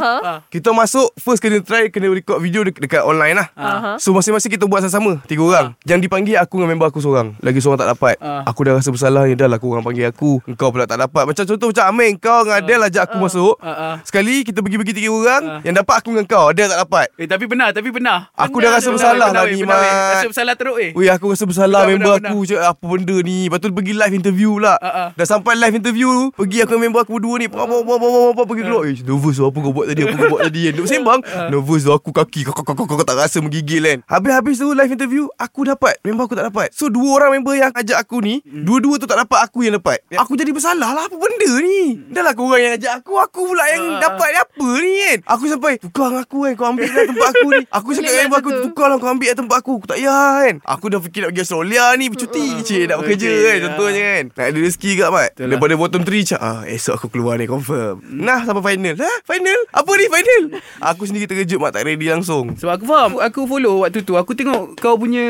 Kita 0.49 0.73
masuk 0.73 1.13
First 1.17 1.41
kena 1.41 1.61
try 1.61 1.89
Kena 1.89 2.09
record 2.09 2.39
video 2.39 2.65
dek- 2.65 2.81
dekat 2.81 3.03
online 3.03 3.37
lah. 3.37 3.49
Aha. 3.55 3.91
So 3.97 4.11
masing-masing 4.11 4.51
kita 4.51 4.65
buat 4.65 4.81
sama-sama 4.81 5.21
Tiga 5.25 5.43
orang. 5.43 5.67
Yang 5.85 6.01
dipanggil 6.05 6.37
aku 6.37 6.59
dengan 6.59 6.75
member 6.75 6.89
aku 6.89 6.99
seorang. 6.99 7.37
Lagi 7.39 7.61
seorang 7.61 7.79
tak 7.79 7.91
dapat. 7.93 8.17
Ah. 8.19 8.43
Aku 8.49 8.65
dah 8.65 8.75
rasa 8.75 8.89
bersalah 8.89 9.29
ni 9.29 9.37
Dah 9.37 9.47
lah 9.47 9.61
korang 9.61 9.85
panggil 9.85 10.09
aku. 10.09 10.41
Engkau 10.47 10.71
pula 10.71 10.89
tak 10.89 10.99
dapat. 10.99 11.27
Macam 11.27 11.45
contoh 11.45 11.69
macam 11.71 11.85
Amin 11.87 12.17
Kau 12.17 12.43
dengan 12.43 12.57
Adel 12.59 12.81
ajak 12.97 13.13
aku 13.13 13.17
masuk. 13.21 13.55
Ah, 13.61 13.69
ah. 13.69 13.95
Sekali 14.01 14.41
kita 14.41 14.65
pergi-pergi 14.65 14.93
tiga 14.97 15.11
orang 15.13 15.43
Yang 15.61 15.85
dapat 15.85 15.95
aku 16.01 16.09
dengan 16.17 16.25
kau 16.25 16.45
Adel 16.49 16.73
tak 16.73 16.81
dapat. 16.81 17.07
Eh 17.21 17.29
tapi 17.29 17.45
benar 17.45 17.69
Tapi 17.77 17.89
benar. 17.93 18.33
Aku 18.33 18.57
Benar, 18.57 18.65
dah 18.65 18.71
rasa 18.81 18.89
benar, 18.89 18.95
bersalah 18.97 19.29
benar, 19.29 19.37
lah 19.37 19.53
ni, 19.53 19.61
benar. 19.61 19.77
Mat. 19.77 20.13
Rasa 20.17 20.27
bersalah 20.33 20.55
teruk 20.57 20.79
eh. 20.81 20.91
Weh 20.97 21.09
aku 21.13 21.25
rasa 21.29 21.45
bersalah 21.45 21.81
Benar, 21.85 21.93
member 21.93 22.15
benar, 22.17 22.31
aku 22.33 22.39
Cakap 22.47 22.65
apa 22.73 22.85
benda 22.89 23.17
ni? 23.21 23.39
Lepas 23.47 23.59
tu 23.61 23.67
pergi 23.69 23.93
live 23.93 24.15
interview 24.17 24.51
pula. 24.57 24.75
Ah, 24.81 24.89
ah. 24.89 25.09
Dah 25.13 25.27
sampai 25.27 25.53
live 25.61 25.77
interview 25.77 26.09
Pergi 26.33 26.57
aku 26.65 26.71
dengan 26.73 26.83
member 26.89 27.01
aku 27.05 27.13
berdua 27.21 27.35
ni. 27.37 27.47
Apa 27.47 27.61
apa 27.61 27.93
apa 27.93 28.07
apa, 28.33 28.43
Pergi 28.49 28.63
keluar. 28.65 28.83
Eh 28.89 28.97
nervous 29.05 29.37
Apa 29.37 29.59
kau 29.61 29.73
buat 29.77 29.87
tadi? 29.93 30.01
Apa 30.07 30.15
kau 30.17 30.29
buat 30.33 30.43
tadi? 30.49 30.61
Kan 30.65 30.73
Duk 30.81 30.87
sembang. 30.91 31.21
Nervous 31.53 31.83
aku 31.85 32.11
kaki 32.11 32.41
Kau 32.49 32.55
kau 32.57 32.65
kau 32.65 32.87
kau 32.87 32.97
kau 32.97 33.05
tak 33.05 33.19
rasa 33.21 33.39
menggigil 33.45 33.85
kan. 33.85 33.99
Habis-habis 34.09 34.57
tu 34.57 34.69
live 34.73 34.93
interview 34.93 35.25
Aku 35.37 35.61
dapat. 35.63 36.01
Member 36.01 36.25
aku 36.25 36.35
tak 36.35 36.47
dapat. 36.49 36.73
So 36.73 36.89
dua 36.89 37.21
orang 37.21 37.41
member 37.41 37.53
yang 37.53 37.73
ajak 37.75 37.99
aku 38.01 38.23
ni 38.23 38.41
Dua-dua 38.47 38.97
tu 38.97 39.05
tak 39.05 39.21
dapat 39.21 39.45
Aku 39.51 39.61
yang 39.61 39.77
dapat. 39.77 40.01
Aku 40.17 40.33
jadi 40.35 40.51
bersalah 40.55 40.95
lah 40.95 41.05
Apa 41.05 41.17
benda 41.19 41.51
ni? 41.61 41.99
Dah 42.09 42.23
lah 42.23 42.33
korang 42.33 42.61
yang 42.61 42.73
ajak 42.79 42.86
aku 42.89 43.13
Aku 43.19 43.41
pula 43.53 43.65
yang 43.73 43.99
dapat 43.99 44.29
ni 44.31 44.39
Apa 44.39 44.69
ni 44.83 44.93
kan? 44.97 45.19
Aku 45.35 45.45
sampai 45.51 45.73
Tukar 45.83 46.09
dengan 46.13 46.23
aku 46.23 46.39
kan? 46.47 46.53
Kau 46.57 46.67
ambil 46.71 46.89
lah 46.89 47.05
tempat 47.07 47.29
aku 47.33 47.49
ni. 47.51 47.63
Aku 47.69 47.89
cakap 47.93 48.11
dengan 48.13 48.29
masa 48.31 48.41
aku 48.41 48.51
tu. 48.51 48.63
Tukar 48.71 48.87
lah 48.89 48.97
kau 48.97 49.11
ambil 49.11 49.29
lah 49.29 49.37
tempat 49.37 49.57
aku. 49.61 49.73
Aku 49.77 49.87
tak 49.87 49.99
payah 50.01 50.33
kan? 50.47 50.55
Aku 50.65 50.85
dah 50.89 51.01
fikir 51.03 51.21
nak 51.25 51.31
pergi 51.35 51.43
Australia 51.43 51.85
ni 51.99 52.07
Bercuti 52.09 52.43
Cik 52.63 52.83
nak 52.89 52.97
bekerja 53.03 53.29
Okay, 53.29 53.43
kan? 53.43 53.57
ya. 53.57 53.63
Contohnya 53.67 54.03
kan? 54.07 54.25
Nak 54.37 54.47
ada 54.47 54.59
rezeki 54.63 54.91
kat 54.97 55.09
Mat? 55.11 55.31
Betul 55.33 55.43
lah. 55.43 55.51
Daripada 55.57 55.75
bottom 55.77 56.03
3 56.07 56.31
cak 56.31 56.41
ah, 56.41 56.61
Esok 56.67 56.95
aku 56.97 57.07
keluar 57.13 57.35
ni 57.37 57.47
confirm. 57.51 57.95
Nah 58.07 58.41
sampai 58.47 58.63
final. 58.75 58.95
Hah 59.01 59.19
final? 59.27 59.59
Apa 59.75 59.91
ni 59.99 60.07
final? 60.09 60.43
Aku 60.95 61.03
sendiri 61.05 61.27
terkejut 61.27 61.59
Mat 61.59 61.75
tak 61.75 61.85
ready 61.85 62.07
langsung. 62.09 62.55
Sebab 62.57 62.73
aku 62.79 62.85
faham 62.87 63.11
Aku 63.21 63.41
follow 63.49 63.83
waktu 63.85 64.01
tu. 64.07 64.15
Aku 64.15 64.33
tengok 64.33 64.79
kau 64.79 64.97
punya 64.97 65.25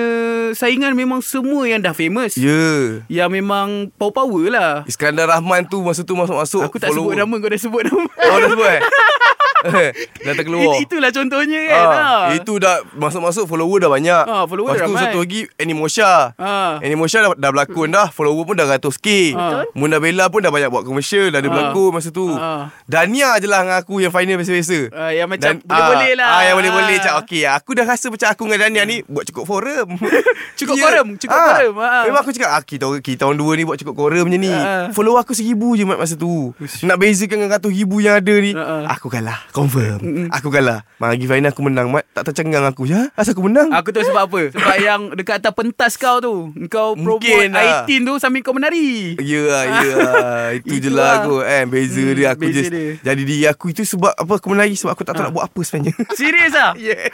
Saingan 0.52 0.94
memang 0.94 1.24
semua 1.24 1.66
yang 1.66 1.80
dah 1.82 1.94
famous. 1.96 2.36
Ya. 2.38 2.50
Yeah. 2.50 2.84
Yang 3.08 3.30
memang 3.42 3.68
power-power 3.96 4.44
lah. 4.52 4.72
Iskandar 4.86 5.30
Rahman 5.30 5.66
tu 5.66 5.82
Masa 5.82 6.02
tu 6.02 6.14
masuk-masuk 6.14 6.62
Aku 6.66 6.76
tak 6.78 6.92
sebut 6.92 7.14
nama 7.14 7.34
Kau 7.38 7.45
dah 7.48 7.60
sebut 7.60 7.82
nama. 7.86 8.08
Oh 8.30 8.36
dah 8.40 8.48
sebut 8.50 8.68
eh 8.68 8.80
Dah 10.24 10.32
terkeluar 10.32 10.76
It, 10.76 10.86
Itulah 10.86 11.10
contohnya 11.10 11.60
kan 11.64 11.76
Ah, 11.78 11.88
ha. 11.88 12.08
Itu 12.32 12.56
dah 12.56 12.82
Masuk-masuk 12.92 13.44
follower 13.46 13.78
dah 13.78 13.90
banyak 13.90 14.22
Ah, 14.22 14.44
follower 14.44 14.70
Lepas 14.70 14.78
dah 14.78 14.86
tu 14.86 14.92
ramai. 14.92 15.04
satu 15.06 15.18
lagi 15.18 15.40
Animosha 15.56 16.12
Ah. 16.36 16.76
Animosha 16.78 17.18
dah, 17.20 17.30
dah 17.32 17.50
berlakon 17.50 17.88
dah 17.88 18.08
Follower 18.08 18.42
pun 18.42 18.54
dah 18.54 18.66
ratus 18.66 18.96
K 18.96 19.32
Betul. 19.32 19.64
Muna 19.74 19.96
Bella 19.96 20.24
pun 20.26 20.40
dah 20.40 20.50
banyak 20.50 20.68
buat 20.68 20.82
commercial 20.82 21.28
Dah 21.28 21.38
ada 21.38 21.46
Ah. 21.46 21.52
berlakon 21.52 21.90
masa 21.90 22.08
tu 22.10 22.26
Ah. 22.30 22.68
Dania 22.84 23.36
je 23.36 23.46
lah 23.46 23.60
dengan 23.60 23.76
aku 23.78 23.98
Yang 23.98 24.12
final 24.12 24.36
biasa-biasa 24.36 24.78
Ah, 24.90 25.10
yang 25.10 25.26
macam 25.26 25.52
boleh-boleh 25.58 26.12
lah. 26.14 26.28
ah, 26.28 26.42
Yang 26.44 26.56
boleh-boleh 26.56 26.94
Ah. 26.94 27.02
Cak 27.02 27.14
okey 27.22 27.42
Aku 27.46 27.70
dah 27.72 27.84
rasa 27.86 28.06
macam 28.08 28.28
aku 28.28 28.42
dengan 28.46 28.60
Dania 28.62 28.82
ni 28.84 28.96
Buat 29.04 29.24
cukup 29.26 29.44
forum 29.46 29.88
Cukup 30.58 30.74
Ya. 30.74 30.82
forum, 30.84 31.06
cukup 31.16 31.36
forum, 31.36 31.74
ah. 31.78 32.04
Memang 32.04 32.20
aku 32.20 32.32
cakap 32.32 32.50
ah, 32.50 32.60
kita, 32.60 32.84
kita 32.98 33.18
tahun 33.22 33.36
dua 33.36 33.52
ni 33.54 33.62
Buat 33.62 33.78
cukup 33.78 33.94
forum 33.96 34.26
je 34.26 34.38
ni 34.38 34.50
Ah. 34.50 34.88
Follower 34.90 35.18
aku 35.18 35.32
seribu 35.32 35.72
je 35.72 35.84
masa 35.84 36.14
tu 36.14 36.52
Nak 36.82 36.96
bezakan 36.96 37.36
dengan 37.38 37.56
ratus 37.56 37.70
ribu 37.70 37.98
yang 37.98 38.18
ada 38.18 38.34
ni 38.34 38.52
Ah, 38.52 38.82
ah. 38.82 38.82
Aku 38.92 39.06
kalah 39.06 39.45
Confirm 39.56 40.28
Aku 40.30 40.48
kalah 40.48 40.84
Mari 40.96 41.24
final 41.24 41.48
aku 41.48 41.62
menang 41.62 41.88
Mat 41.88 42.04
Tak 42.10 42.28
tercengang 42.28 42.60
aku 42.62 42.84
ya? 42.84 43.08
Asal 43.12 43.32
aku 43.32 43.40
menang 43.42 43.72
Aku 43.72 43.88
tahu 43.88 44.04
sebab 44.04 44.22
apa 44.26 44.40
Sebab 44.52 44.76
yang 44.78 45.00
dekat 45.10 45.40
atas 45.40 45.50
pentas 45.50 45.92
kau 45.94 46.20
tu 46.20 46.34
Kau 46.68 46.92
promote 46.92 47.24
Mungkin 47.24 47.50
lah. 47.50 47.88
I-18 47.88 48.00
tu 48.02 48.14
Sambil 48.18 48.40
kau 48.40 48.52
menari 48.52 49.16
Ya 49.18 49.40
lah, 49.42 49.64
ya. 49.64 49.96
Itu 50.58 50.76
je 50.78 50.90
lah 50.90 51.24
aku 51.24 51.40
eh, 51.40 51.64
Beza 51.64 51.96
Hmm, 51.96 52.12
dia 52.12 52.26
Aku 52.30 52.42
beza 52.42 52.60
just 52.60 52.68
dia. 52.68 53.00
Jadi 53.02 53.22
diri 53.22 53.44
aku 53.44 53.66
itu 53.68 53.82
sebab 53.82 54.12
Apa 54.14 54.32
aku 54.36 54.46
menari 54.48 54.74
Sebab 54.74 54.92
aku 54.92 55.02
tak 55.02 55.14
tahu 55.14 55.16
Ah. 55.16 55.24
nak 55.24 55.32
buat 55.32 55.44
apa 55.46 55.60
sebenarnya 55.62 55.94
Serius 56.18 56.52
lah 56.52 56.72
Yeah. 56.86 57.08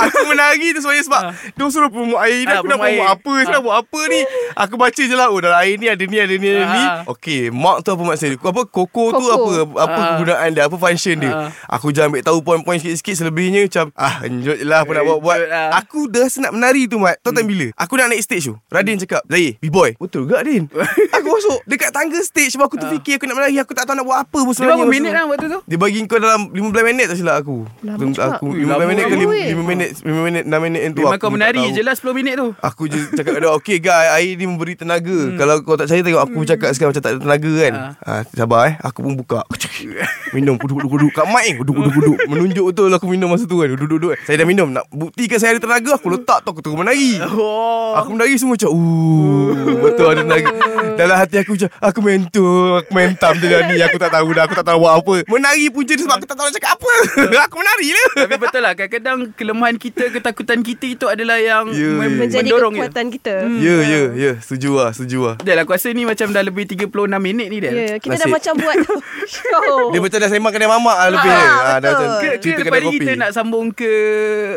Aku 0.00 0.18
menari 0.24 0.68
tu 0.70 0.80
sebenarnya 0.80 1.04
sebab 1.04 1.20
Ah. 1.22 1.32
Dia 1.36 1.64
suruh 1.68 1.88
promote 1.88 2.16
air 2.18 2.40
ni 2.40 2.48
Ah, 2.48 2.58
Aku 2.58 2.66
nak 2.66 2.78
promote 2.78 2.96
air. 2.96 3.12
apa 3.12 3.32
Aku 3.36 3.52
nak 3.52 3.62
buat 3.62 3.76
apa 3.78 4.00
ni 4.08 4.20
Aku 4.56 4.74
baca 4.74 5.02
je 5.02 5.14
lah 5.14 5.28
Oh 5.28 5.38
dalam 5.38 5.58
air 5.58 5.76
ni 5.76 5.86
ada 5.86 6.00
ni 6.00 6.16
Ada 6.16 6.34
ni 6.34 6.48
ada 6.48 6.64
ni 6.66 6.82
Ah. 6.82 7.04
Okay 7.06 7.48
Mark 7.50 7.80
tu 7.80 7.90
apa 7.90 8.02
maksud 8.02 8.28
dia 8.30 8.38
Apa 8.40 8.62
koko 8.64 9.04
tu 9.12 9.20
Koko. 9.20 9.28
apa 9.28 9.50
Apa 9.78 9.92
Ah. 9.94 10.06
kegunaan 10.14 10.48
dia 10.50 10.62
Apa 10.62 10.76
function 10.76 11.16
dia 11.18 11.30
Ah. 11.30 11.48
Aku 11.74 11.90
jangan 11.90 12.08
ambil 12.08 12.22
tahu 12.22 12.38
Poin-poin 12.40 12.76
sikit-sikit 12.76 13.14
Selebihnya 13.16 13.66
macam 13.66 13.90
Ah 13.94 14.22
enjot 14.22 14.54
je 14.54 14.64
lah 14.64 14.82
Apa 14.82 14.92
nak 14.92 15.04
buat-buat. 15.04 15.38
lah. 15.44 15.68
Aku 15.76 16.06
dah 16.06 16.22
rasa 16.22 16.38
nak 16.40 16.52
menari 16.52 16.86
tu 16.86 16.96
Mat. 16.96 17.18
Tahu 17.18 17.32
tak 17.32 17.44
bila? 17.44 17.66
Aku 17.74 17.94
nak 17.94 18.06
naik 18.08 18.20
stage 18.20 18.46
tu. 18.46 18.54
Radin 18.68 18.96
cakap 18.96 19.26
Zahir 19.26 19.58
B-boy 19.58 19.96
Betul 19.96 20.24
gak 20.24 20.42
Radin. 20.42 20.70
Aku 21.16 21.26
masuk 21.28 21.58
Dekat 21.64 21.90
tangga 21.90 22.20
stage 22.20 22.52
Sebab 22.52 22.66
aku 22.66 22.76
terfikir 22.76 23.16
Aku 23.16 23.26
nak 23.26 23.36
menari. 23.36 23.58
Aku 23.58 23.72
tak 23.72 23.84
tahu 23.84 23.94
nak 23.94 24.04
buat 24.04 24.18
apa 24.20 24.32
pun 24.36 24.46
Dia 24.46 24.56
sebenarnya 24.56 24.78
berapa 24.78 24.92
minit 24.92 25.04
tu. 25.04 25.14
lah 25.14 25.24
waktu 25.26 25.46
tu? 25.46 25.58
Dia 25.64 25.76
bagi 25.76 25.98
kau 26.04 26.18
dalam 26.18 26.40
15 26.48 26.62
minit 26.84 27.04
tak 27.06 27.16
silap 27.16 27.36
aku. 27.36 27.56
Lama 27.80 28.02
aku. 28.30 28.46
Ui, 28.46 28.60
15 28.60 28.70
lama 28.70 28.84
minit 28.84 29.04
ke 29.04 29.14
lama, 29.14 29.24
5 29.24 29.32
weh. 29.32 29.64
minit 29.64 29.90
5 29.98 30.14
minit 30.20 30.42
6 30.44 30.54
minit 30.60 30.80
tu 30.90 31.02
Memang 31.02 31.18
kau 31.18 31.30
menari 31.32 31.64
je 31.70 31.80
lah 31.80 31.94
10 31.94 32.04
minit 32.12 32.34
tu. 32.36 32.48
Aku 32.60 32.82
je 32.86 33.00
cakap 33.16 33.34
dah 33.36 33.50
Okay 33.56 33.78
guys 33.78 34.14
Air 34.14 34.34
ni 34.34 34.44
memberi 34.44 34.74
tenaga. 34.74 35.10
Hmm. 35.10 35.34
Kalau 35.34 35.54
kau 35.60 35.74
tak 35.74 35.86
percaya 35.86 36.02
Tengok 36.02 36.22
aku 36.22 36.38
cakap 36.44 36.70
sekarang 36.70 36.90
Macam 36.92 37.02
tak 37.02 37.10
ada 37.10 37.18
tenaga 37.20 37.52
kan. 37.58 37.74
Ha. 37.98 38.12
Sabar 38.30 38.60
eh. 38.66 38.74
Aku 38.80 39.00
pun 39.00 39.14
buka. 39.14 39.42
Minum 40.34 40.54
Duduk 40.56 40.78
duduk 40.78 40.90
duduk 40.92 41.12
Kat 41.12 41.26
mic 41.26 41.53
Duduk 41.56 41.74
duduk 41.78 41.92
duduk. 41.94 42.18
Menunjuk 42.26 42.64
betul 42.68 42.88
aku 42.88 43.06
minum 43.06 43.28
masa 43.28 43.44
tu 43.44 43.56
kan. 43.56 43.68
Duduk 43.68 43.86
duduk 43.86 43.98
duduk. 44.04 44.12
Saya 44.22 44.36
dah 44.36 44.46
minum. 44.46 44.68
Nak 44.68 44.84
buktikan 44.88 45.36
saya 45.36 45.54
ada 45.54 45.60
tenaga 45.60 45.94
Aku 45.94 46.08
letak 46.08 46.40
tu. 46.40 46.48
Aku 46.48 46.60
terus 46.60 46.74
menari. 46.74 47.18
Oh. 47.20 47.94
Aku 47.94 48.12
menari 48.12 48.34
semua 48.34 48.54
macam 48.54 48.70
Ooh 48.70 49.50
Betul 49.80 50.06
ada 50.08 50.22
tenaga. 50.22 50.50
Dalam 50.94 51.16
hati 51.16 51.36
aku 51.36 51.54
macam 51.54 51.68
Aku 51.80 51.98
mentor 52.00 52.54
Aku 52.80 52.90
mentam 52.90 53.32
je 53.34 53.46
dah 53.46 53.60
ni. 53.64 53.76
Aku 53.80 53.96
tak 53.96 54.10
tahu 54.10 54.28
dah 54.30 54.42
Aku 54.44 54.54
tak 54.54 54.64
tahu 54.64 54.78
buat 54.80 54.94
apa. 54.94 55.14
Menari 55.26 55.64
pun 55.68 55.82
je 55.82 55.94
Sebab 55.96 56.14
aku 56.14 56.26
tak 56.26 56.34
tahu 56.34 56.46
nak 56.46 56.54
cakap 56.54 56.70
apa. 56.74 56.92
Aku 57.46 57.56
menari 57.56 57.88
lah 57.90 58.06
Tapi 58.16 58.34
betul 58.36 58.60
lah 58.60 58.72
Kadang-kadang 58.72 59.18
kelemahan 59.32 59.76
kita 59.76 60.08
Ketakutan 60.10 60.58
kita 60.60 60.86
itu 60.88 61.06
adalah 61.06 61.36
yang 61.36 61.66
Ya, 61.68 61.88
mem- 61.92 62.08
ya. 62.08 62.18
Menjadi 62.20 62.42
Mendorong 62.44 62.72
kekuatan 62.74 63.06
kita. 63.10 63.34
Ya 63.58 63.76
ya 63.80 64.00
ya. 64.12 64.32
Setuju 64.38 64.70
lah 64.74 64.90
Setuju 64.90 65.18
lah. 65.22 65.36
Del 65.38 65.58
aku 65.58 65.72
rasa 65.72 65.90
ni 65.90 66.02
macam 66.02 66.30
dah 66.30 66.40
lebih 66.40 66.64
36 66.66 66.88
minit 67.18 67.46
ni 67.46 67.56
Ya, 67.56 67.62
Del 67.62 67.74
yeah, 67.76 67.96
kita 67.96 68.14
dah 68.16 68.26
Nasib. 68.26 68.34
macam 68.34 68.52
buat 68.58 68.76
show. 69.34 69.74
Dia 69.88 70.00
macam 70.00 70.18
dah 70.18 70.28
sembang 70.28 70.52
kedai 70.52 70.68
mamak 70.68 70.96
lah 70.96 71.08
lebih 71.10 71.30
Ah. 71.46 71.60
Ah, 71.64 71.76
dah 71.76 71.90
betul. 71.90 72.04
macam 72.04 72.08
Ke, 72.14 72.26
ke 72.26 72.38
cerita 72.38 72.60
lepas 72.60 72.66
kedai 72.66 72.80
ni 72.80 72.88
kopi. 72.88 72.98
kita 73.00 73.12
nak 73.16 73.30
sambung 73.30 73.66
ke 73.70 73.92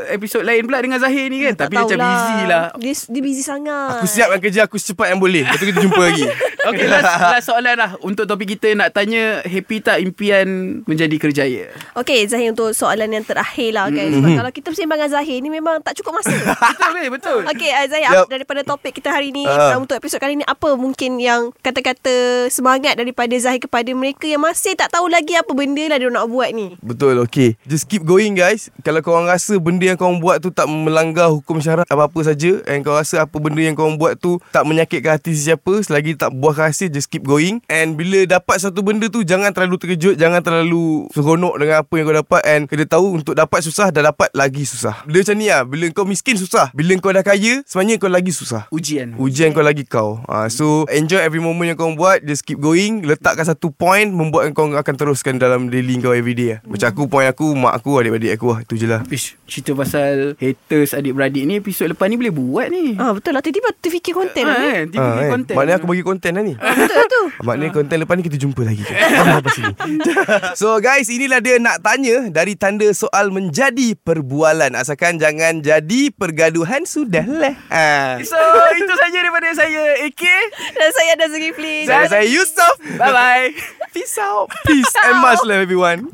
episod 0.10 0.42
lain 0.42 0.62
pula 0.62 0.78
dengan 0.80 0.98
Zahir 0.98 1.26
ni 1.28 1.38
kan 1.42 1.54
Tak 1.54 1.60
Tapi 1.64 1.74
dia 1.74 1.82
macam 1.82 1.98
tahulah. 1.98 2.14
busy 2.18 2.40
lah 2.46 2.64
Dia, 2.76 2.94
dia 3.08 3.22
busy 3.22 3.42
sangat. 3.42 3.90
Aku 3.94 4.06
siapkan 4.06 4.40
kerja 4.40 4.60
aku 4.64 4.76
secepat 4.76 5.08
yang 5.10 5.20
boleh. 5.20 5.42
Lepas 5.42 5.58
tu 5.58 5.66
kita 5.66 5.80
jumpa 5.80 6.04
lagi. 6.04 6.26
Okay 6.68 6.84
last, 6.86 7.08
last 7.08 7.46
soalan 7.48 7.80
lah 7.80 7.96
Untuk 8.02 8.28
topik 8.28 8.44
kita 8.50 8.76
nak 8.76 8.92
tanya 8.92 9.40
Happy 9.40 9.80
tak 9.80 10.04
impian 10.04 10.44
menjadi 10.84 11.16
kerjaya 11.16 11.72
Okay 11.96 12.28
Zahir 12.28 12.52
untuk 12.52 12.76
soalan 12.76 13.08
yang 13.08 13.24
terakhir 13.24 13.72
lah 13.72 13.88
kan 13.88 14.04
Sebab 14.12 14.30
kalau 14.36 14.52
kita 14.52 14.68
bersembang 14.68 15.00
dengan 15.00 15.12
Zahir 15.14 15.40
ni 15.40 15.48
memang 15.48 15.80
tak 15.80 15.96
cukup 15.96 16.20
masa 16.20 16.36
Betul 16.68 16.92
ke? 16.92 17.04
Betul 17.10 17.40
Okay 17.48 17.72
uh, 17.72 17.86
Zahir 17.88 18.12
yep. 18.12 18.28
daripada 18.28 18.68
topik 18.68 18.92
kita 18.94 19.10
hari 19.10 19.32
ni 19.32 19.48
Ah. 19.48 19.74
uh. 19.74 19.80
Untuk 19.80 19.96
episod 19.96 20.20
kali 20.20 20.36
ni 20.36 20.44
Apa 20.44 20.76
mungkin 20.76 21.16
yang 21.18 21.56
kata-kata 21.58 22.12
semangat 22.48 22.94
daripada 22.94 23.32
Zahir 23.34 23.62
kepada 23.62 23.88
mereka 23.92 24.28
Yang 24.28 24.44
masih 24.44 24.74
tak 24.76 24.92
tahu 24.92 25.08
lagi 25.08 25.34
apa 25.34 25.48
benda 25.50 25.88
lah 25.88 25.98
dia 25.98 26.12
nak 26.12 26.28
buat 26.28 26.52
ni 26.52 26.76
Betul 26.82 27.18
okay 27.18 27.58
Just 27.66 27.90
keep 27.90 28.06
going 28.06 28.38
guys. 28.38 28.70
Kalau 28.86 29.02
korang 29.02 29.26
rasa 29.26 29.58
Benda 29.58 29.90
yang 29.90 29.98
korang 29.98 30.22
buat 30.22 30.38
tu 30.38 30.54
Tak 30.54 30.70
melanggar 30.70 31.34
hukum 31.34 31.58
syarat 31.58 31.90
Apa-apa 31.90 32.20
saja 32.22 32.62
And 32.70 32.86
korang 32.86 33.02
rasa 33.02 33.26
Apa 33.26 33.38
benda 33.42 33.62
yang 33.62 33.74
korang 33.74 33.98
buat 33.98 34.18
tu 34.18 34.38
Tak 34.54 34.64
menyakitkan 34.64 35.18
hati 35.18 35.34
sesiapa 35.34 35.82
Selagi 35.82 36.14
tak 36.14 36.34
buah 36.38 36.70
hasil 36.70 36.94
Just 36.94 37.10
keep 37.10 37.26
going. 37.26 37.60
And 37.68 37.98
bila 37.98 38.24
dapat 38.30 38.62
satu 38.62 38.86
benda 38.86 39.10
tu 39.10 39.26
Jangan 39.26 39.50
terlalu 39.54 39.76
terkejut 39.82 40.16
Jangan 40.16 40.42
terlalu 40.46 41.10
Seronok 41.14 41.58
dengan 41.58 41.82
apa 41.82 41.94
yang 41.98 42.06
kau 42.06 42.18
dapat. 42.18 42.42
And 42.46 42.62
kena 42.70 42.86
tahu 42.86 43.08
Untuk 43.18 43.34
dapat 43.34 43.60
susah 43.66 43.90
Dah 43.90 44.14
dapat 44.14 44.30
lagi 44.38 44.64
susah. 44.64 45.02
Dia 45.10 45.26
macam 45.26 45.36
ni 45.38 45.48
lah 45.50 45.62
Bila 45.66 45.86
kau 45.92 46.06
miskin 46.06 46.38
susah. 46.38 46.70
Bila 46.78 46.94
kau 47.02 47.14
dah 47.14 47.26
kaya 47.26 47.66
Sebenarnya 47.66 47.98
kau 47.98 48.12
lagi 48.12 48.30
susah. 48.30 48.70
Ujian. 48.70 49.18
Ujian 49.18 49.50
kau 49.52 49.66
lagi 49.66 49.84
kau. 49.88 50.22
Uh, 50.30 50.48
So 50.52 50.86
enjoy 50.94 51.22
every 51.22 51.42
moment 51.42 51.74
yang 51.74 51.78
kau 51.80 51.90
buat 51.98 52.22
Just 52.22 52.46
keep 52.46 52.62
going. 52.62 53.02
Letakkan 53.02 53.48
satu 53.48 53.74
point 53.74 54.08
Membuatkan 54.08 54.54
kau 54.54 54.70
akan 54.70 54.96
teruskan 54.96 55.42
Dalam 55.42 55.74
daily 55.74 55.98
kau 55.98 56.14
everyday 56.14 56.58
lah. 56.58 56.60
Macam 56.68 56.88
aku 56.90 57.04
point 57.06 57.24
aku 57.26 57.56
Mak 57.56 57.74
aku 57.74 57.90
adik-adik 57.98 58.32
aku 58.36 58.46
lah 58.50 58.60
Itu 58.60 58.76
je 58.76 58.86
lah 58.86 59.00
Ish, 59.08 59.40
cerita 59.46 59.72
pasal 59.72 60.36
haters 60.36 60.92
adik-beradik 60.92 61.44
ni 61.44 61.58
episod 61.58 61.88
lepas 61.88 62.06
ni 62.06 62.16
boleh 62.16 62.30
buat 62.30 62.68
ni. 62.68 62.94
Ah 62.94 63.12
betul 63.12 63.32
lah 63.32 63.40
tiba-tiba 63.40 63.72
terfikir 63.74 64.12
konten 64.12 64.44
Ah, 64.44 64.50
lah 64.50 64.60
ni. 64.60 64.68
kan? 64.68 64.84
TV 64.90 65.00
kan? 65.00 65.30
konten. 65.32 65.54
Maknanya 65.54 65.76
aku 65.76 65.88
bagi 65.88 66.04
konten 66.04 66.32
lah 66.32 66.44
ni 66.44 66.54
Betul 66.54 66.94
lah 66.94 67.08
tu. 67.08 67.22
Maknanya 67.48 67.72
konten 67.72 67.96
lepas 67.98 68.14
ni 68.14 68.24
kita 68.24 68.38
jumpa 68.38 68.62
lagi 68.64 68.84
So 70.60 70.76
guys 70.78 71.08
inilah 71.08 71.40
dia 71.40 71.56
nak 71.58 71.80
tanya 71.80 72.28
Dari 72.28 72.54
tanda 72.54 72.86
soal 72.92 73.32
menjadi 73.32 73.96
perbualan 73.96 74.76
Asalkan 74.76 75.16
jangan 75.18 75.60
jadi 75.60 76.12
pergaduhan 76.12 76.84
Sudahlah 76.84 77.56
ha. 77.70 78.20
So, 78.20 78.36
itu 78.74 78.94
saja 78.94 79.18
daripada 79.18 79.48
saya 79.54 80.04
AK. 80.04 80.24
Dan 80.74 80.90
saya 80.92 81.10
ada 81.14 81.26
Zulkifli. 81.28 81.86
Saya, 81.86 82.06
saya 82.08 82.26
Yusof 82.26 82.76
Bye-bye. 82.98 83.56
Peace 83.90 84.18
out 84.18 84.52
Peace 84.64 84.92
and 85.02 85.18
much 85.18 85.40
love 85.42 85.64
everyone 85.64 86.12